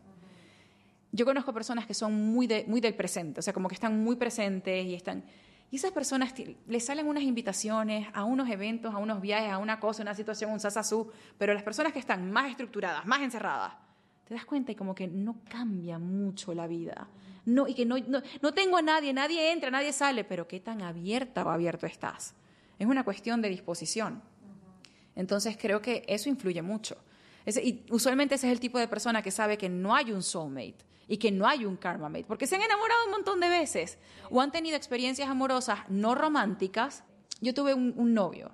Yo 1.12 1.24
conozco 1.24 1.52
personas 1.52 1.86
que 1.86 1.94
son 1.94 2.14
muy, 2.14 2.46
de, 2.46 2.64
muy 2.66 2.80
del 2.80 2.94
presente, 2.94 3.40
o 3.40 3.42
sea, 3.42 3.52
como 3.52 3.68
que 3.68 3.74
están 3.74 4.02
muy 4.02 4.16
presentes 4.16 4.84
y 4.86 4.94
están... 4.94 5.24
Y 5.70 5.76
esas 5.76 5.92
personas 5.92 6.32
les 6.66 6.84
salen 6.84 7.06
unas 7.06 7.22
invitaciones 7.22 8.08
a 8.14 8.24
unos 8.24 8.48
eventos, 8.48 8.94
a 8.94 8.98
unos 8.98 9.20
viajes, 9.20 9.50
a 9.50 9.58
una 9.58 9.78
cosa, 9.78 10.02
una 10.02 10.14
situación, 10.14 10.50
un 10.50 10.60
sasasú, 10.60 11.10
pero 11.36 11.52
las 11.52 11.62
personas 11.62 11.92
que 11.92 11.98
están 11.98 12.30
más 12.30 12.50
estructuradas, 12.50 13.04
más 13.04 13.20
encerradas, 13.20 13.74
te 14.24 14.34
das 14.34 14.46
cuenta 14.46 14.72
y 14.72 14.74
como 14.74 14.94
que 14.94 15.06
no 15.06 15.36
cambia 15.48 15.98
mucho 15.98 16.54
la 16.54 16.66
vida. 16.66 17.08
No, 17.44 17.66
y 17.68 17.74
que 17.74 17.84
no, 17.84 17.96
no, 17.98 18.22
no 18.40 18.54
tengo 18.54 18.78
a 18.78 18.82
nadie, 18.82 19.12
nadie 19.12 19.52
entra, 19.52 19.70
nadie 19.70 19.92
sale, 19.92 20.24
pero 20.24 20.48
qué 20.48 20.60
tan 20.60 20.82
abierta 20.82 21.44
o 21.44 21.50
abierto 21.50 21.86
estás. 21.86 22.34
Es 22.78 22.86
una 22.86 23.04
cuestión 23.04 23.42
de 23.42 23.48
disposición. 23.48 24.22
Entonces 25.16 25.56
creo 25.58 25.82
que 25.82 26.04
eso 26.06 26.28
influye 26.28 26.62
mucho. 26.62 26.96
y 27.46 27.84
usualmente 27.90 28.36
ese 28.36 28.46
es 28.46 28.52
el 28.52 28.60
tipo 28.60 28.78
de 28.78 28.88
persona 28.88 29.22
que 29.22 29.30
sabe 29.30 29.58
que 29.58 29.68
no 29.68 29.94
hay 29.94 30.12
un 30.12 30.22
soulmate 30.22 30.87
y 31.08 31.16
que 31.16 31.32
no 31.32 31.48
hay 31.48 31.64
un 31.64 31.76
karma 31.76 32.08
mate, 32.08 32.26
porque 32.28 32.46
se 32.46 32.56
han 32.56 32.62
enamorado 32.62 33.06
un 33.06 33.10
montón 33.10 33.40
de 33.40 33.48
veces 33.48 33.98
o 34.30 34.40
han 34.40 34.52
tenido 34.52 34.76
experiencias 34.76 35.28
amorosas 35.28 35.80
no 35.88 36.14
románticas. 36.14 37.02
Yo 37.40 37.54
tuve 37.54 37.72
un, 37.74 38.14
novio 38.14 38.52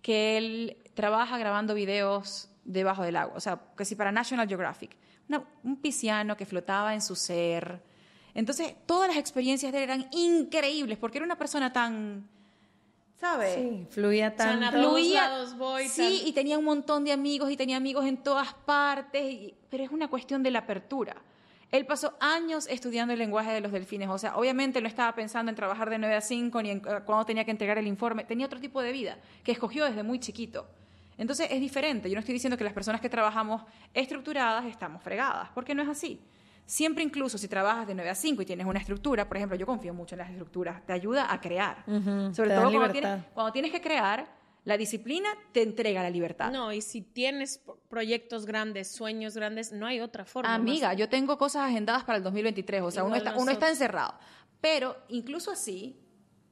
que 0.00 0.38
él 0.38 0.76
trabaja 0.94 1.36
grabando 1.38 1.74
videos 1.74 2.48
debajo 2.64 3.02
del 3.02 3.16
agua, 3.16 3.36
o 3.36 3.40
sea, 3.40 3.60
que 3.76 3.84
si 3.84 3.94
para 3.94 4.10
National 4.10 4.48
Geographic, 4.48 4.96
un 5.62 5.76
pisciano 5.76 6.36
que 6.36 6.46
flotaba 6.46 6.94
en 6.94 7.00
su 7.00 7.16
ser. 7.16 7.82
Entonces, 8.34 8.74
todas 8.86 9.08
las 9.08 9.16
experiencias 9.16 9.72
de 9.72 9.78
él 9.78 9.84
eran 9.84 10.08
increíbles, 10.12 10.98
porque 10.98 11.18
era 11.18 11.24
una 11.24 11.36
persona 11.36 11.72
tan, 11.72 12.28
¿sabes? 13.18 13.54
Sí, 13.54 13.86
fluía 13.90 14.34
tan... 14.34 14.72
fluía, 14.72 15.30
sí, 15.88 16.22
y 16.26 16.32
tenía 16.32 16.58
un 16.58 16.64
montón 16.64 17.04
de 17.04 17.12
amigos 17.12 17.50
y 17.50 17.56
tenía 17.56 17.76
amigos 17.76 18.06
en 18.06 18.18
todas 18.18 18.54
partes, 18.54 19.52
pero 19.70 19.84
es 19.84 19.90
una 19.90 20.08
cuestión 20.08 20.42
de 20.42 20.50
la 20.50 20.60
apertura. 20.60 21.16
Él 21.72 21.86
pasó 21.86 22.14
años 22.20 22.66
estudiando 22.68 23.14
el 23.14 23.18
lenguaje 23.18 23.50
de 23.50 23.60
los 23.62 23.72
delfines, 23.72 24.08
o 24.10 24.18
sea, 24.18 24.36
obviamente 24.36 24.80
no 24.82 24.86
estaba 24.86 25.14
pensando 25.14 25.48
en 25.48 25.56
trabajar 25.56 25.88
de 25.88 25.98
9 25.98 26.14
a 26.14 26.20
5 26.20 26.62
ni 26.62 26.70
en 26.70 26.78
eh, 26.78 27.00
cuando 27.06 27.24
tenía 27.24 27.46
que 27.46 27.50
entregar 27.50 27.78
el 27.78 27.86
informe, 27.86 28.24
tenía 28.24 28.44
otro 28.44 28.60
tipo 28.60 28.82
de 28.82 28.92
vida 28.92 29.16
que 29.42 29.52
escogió 29.52 29.86
desde 29.86 30.02
muy 30.02 30.20
chiquito. 30.20 30.68
Entonces 31.16 31.48
es 31.50 31.60
diferente, 31.60 32.10
yo 32.10 32.14
no 32.14 32.20
estoy 32.20 32.34
diciendo 32.34 32.58
que 32.58 32.64
las 32.64 32.74
personas 32.74 33.00
que 33.00 33.08
trabajamos 33.08 33.62
estructuradas 33.94 34.66
estamos 34.66 35.02
fregadas, 35.02 35.48
porque 35.54 35.74
no 35.74 35.82
es 35.82 35.88
así. 35.88 36.20
Siempre 36.66 37.02
incluso 37.02 37.38
si 37.38 37.48
trabajas 37.48 37.86
de 37.86 37.94
9 37.94 38.10
a 38.10 38.14
5 38.14 38.42
y 38.42 38.46
tienes 38.46 38.66
una 38.66 38.78
estructura, 38.78 39.26
por 39.26 39.38
ejemplo, 39.38 39.56
yo 39.56 39.64
confío 39.64 39.94
mucho 39.94 40.14
en 40.14 40.20
las 40.20 40.30
estructuras, 40.30 40.84
te 40.84 40.92
ayuda 40.92 41.32
a 41.32 41.40
crear. 41.40 41.84
Sobre 42.34 42.50
todo 42.54 42.70
cuando 43.32 43.52
tienes 43.52 43.72
que 43.72 43.80
crear, 43.80 44.26
la 44.64 44.76
disciplina 44.76 45.28
te 45.50 45.62
entrega 45.62 46.02
la 46.02 46.10
libertad. 46.10 46.52
No, 46.52 46.72
y 46.72 46.82
si 46.82 47.02
tienes 47.02 47.60
proyectos 47.88 48.46
grandes, 48.46 48.88
sueños 48.88 49.34
grandes, 49.34 49.72
no 49.72 49.86
hay 49.86 50.00
otra 50.00 50.24
forma. 50.24 50.54
Amiga, 50.54 50.94
yo 50.94 51.08
tengo 51.08 51.36
cosas 51.36 51.68
agendadas 51.68 52.04
para 52.04 52.18
el 52.18 52.24
2023, 52.24 52.82
o 52.82 52.90
sea, 52.92 53.02
uno 53.02 53.16
está, 53.16 53.36
uno 53.36 53.50
está 53.50 53.68
encerrado. 53.68 54.14
Pero 54.60 54.96
incluso 55.08 55.50
así, 55.50 56.00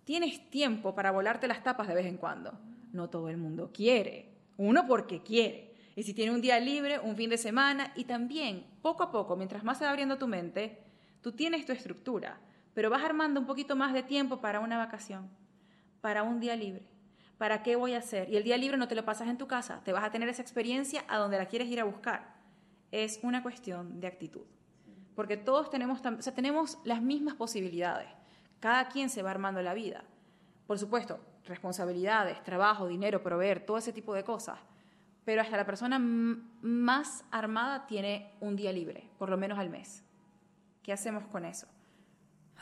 tienes 0.02 0.50
tiempo 0.50 0.92
para 0.92 1.12
volarte 1.12 1.46
las 1.46 1.62
tapas 1.62 1.86
de 1.86 1.94
vez 1.94 2.06
en 2.06 2.16
cuando. 2.16 2.58
No 2.92 3.08
todo 3.08 3.28
el 3.28 3.36
mundo 3.36 3.70
quiere. 3.72 4.34
Uno 4.56 4.88
porque 4.88 5.22
quiere. 5.22 5.74
Y 5.94 6.02
si 6.02 6.12
tiene 6.12 6.32
un 6.32 6.40
día 6.40 6.58
libre, 6.58 6.98
un 6.98 7.14
fin 7.14 7.30
de 7.30 7.38
semana, 7.38 7.92
y 7.94 8.04
también, 8.04 8.66
poco 8.82 9.04
a 9.04 9.12
poco, 9.12 9.36
mientras 9.36 9.62
más 9.62 9.78
se 9.78 9.84
va 9.84 9.90
abriendo 9.90 10.18
tu 10.18 10.26
mente, 10.26 10.82
tú 11.20 11.30
tienes 11.30 11.64
tu 11.64 11.72
estructura, 11.72 12.40
pero 12.74 12.90
vas 12.90 13.04
armando 13.04 13.38
un 13.38 13.46
poquito 13.46 13.76
más 13.76 13.92
de 13.92 14.02
tiempo 14.02 14.40
para 14.40 14.58
una 14.58 14.78
vacación, 14.78 15.30
para 16.00 16.24
un 16.24 16.40
día 16.40 16.56
libre 16.56 16.90
¿para 17.41 17.62
qué 17.62 17.74
voy 17.74 17.95
a 17.95 17.99
hacer? 18.01 18.28
Y 18.28 18.36
el 18.36 18.45
día 18.45 18.59
libre 18.59 18.76
no 18.76 18.86
te 18.86 18.95
lo 18.95 19.07
pasas 19.07 19.26
en 19.26 19.38
tu 19.38 19.47
casa, 19.47 19.80
te 19.82 19.95
vas 19.95 20.05
a 20.05 20.11
tener 20.11 20.28
esa 20.28 20.43
experiencia 20.43 21.07
a 21.09 21.16
donde 21.16 21.38
la 21.38 21.47
quieres 21.47 21.68
ir 21.68 21.80
a 21.80 21.84
buscar. 21.84 22.34
Es 22.93 23.18
una 23.22 23.43
cuestión 23.43 23.99
de 23.99 24.09
actitud. 24.09 24.43
Porque 25.16 25.38
todos 25.38 25.70
tenemos, 25.70 26.03
tenemos 26.34 26.76
las 26.84 27.01
mismas 27.01 27.36
posibilidades. 27.36 28.11
Cada 28.61 28.91
quien 28.91 29.09
se 29.09 29.22
va 29.22 29.30
armando 29.30 29.62
la 29.62 29.72
vida. 29.72 30.05
Por 30.66 30.78
supuesto, 30.78 31.18
responsabilidades, 31.47 32.45
trabajo, 32.45 32.86
dinero, 32.86 33.22
proveer, 33.22 33.64
todo 33.64 33.78
ese 33.78 33.95
tipo 33.95 34.12
de 34.12 34.22
cosas. 34.22 34.59
Pero 35.24 35.41
hasta 35.41 35.57
la 35.57 35.64
persona 35.64 35.99
más 35.99 37.24
armada 37.30 37.86
tiene 37.86 38.34
un 38.41 38.55
día 38.55 38.70
libre, 38.70 39.09
por 39.18 39.30
lo 39.30 39.38
menos 39.38 39.59
al 39.59 39.70
mes. 39.70 40.05
¿Qué 40.82 40.93
hacemos 40.93 41.24
con 41.28 41.47
eso? 41.47 41.66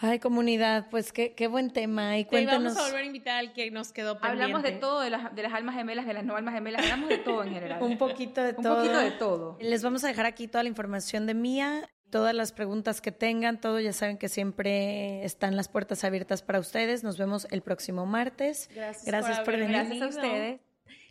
Ay, 0.00 0.20
comunidad, 0.20 0.86
pues 0.90 1.12
qué, 1.12 1.34
qué 1.34 1.48
buen 1.48 1.70
tema. 1.70 2.16
Y 2.18 2.24
cuéntanos. 2.24 2.74
vamos 2.74 2.78
a 2.78 2.84
volver 2.84 3.02
a 3.02 3.06
invitar 3.06 3.38
al 3.38 3.52
que 3.52 3.70
nos 3.72 3.92
quedó 3.92 4.20
pendiente. 4.20 4.44
Hablamos 4.44 4.62
de 4.62 4.72
todo, 4.72 5.00
de 5.00 5.10
las, 5.10 5.34
de 5.34 5.42
las 5.42 5.52
almas 5.52 5.74
gemelas, 5.74 6.06
de 6.06 6.14
las 6.14 6.24
no 6.24 6.36
almas 6.36 6.54
gemelas, 6.54 6.82
hablamos 6.84 7.08
de 7.08 7.18
todo 7.18 7.42
en 7.42 7.52
general. 7.52 7.82
Un 7.82 7.98
poquito 7.98 8.42
de 8.42 8.52
todo. 8.52 8.74
Un 8.74 8.78
poquito 8.78 8.98
de 8.98 9.10
todo. 9.12 9.58
Les 9.60 9.82
vamos 9.82 10.04
a 10.04 10.08
dejar 10.08 10.26
aquí 10.26 10.46
toda 10.46 10.62
la 10.62 10.68
información 10.68 11.26
de 11.26 11.34
Mía, 11.34 11.90
todas 12.10 12.32
las 12.32 12.52
preguntas 12.52 13.00
que 13.00 13.10
tengan, 13.10 13.60
todo, 13.60 13.80
ya 13.80 13.92
saben 13.92 14.18
que 14.18 14.28
siempre 14.28 15.24
están 15.24 15.56
las 15.56 15.68
puertas 15.68 16.04
abiertas 16.04 16.42
para 16.42 16.60
ustedes. 16.60 17.02
Nos 17.02 17.18
vemos 17.18 17.48
el 17.50 17.62
próximo 17.62 18.06
martes. 18.06 18.70
Gracias, 18.72 19.04
Gracias 19.04 19.40
por, 19.40 19.56
venir. 19.56 19.70
Gracias 19.70 20.02
a 20.02 20.06
ustedes. 20.08 20.60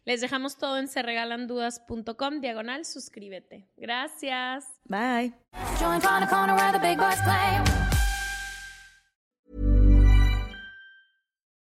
Les 0.05 0.21
dejamos 0.21 0.57
todo 0.57 0.77
en 0.77 0.87
serregalandudas.com, 0.87 2.39
diagonal, 2.39 2.85
suscríbete. 2.85 3.67
Gracias. 3.75 4.65
Bye. 4.85 5.33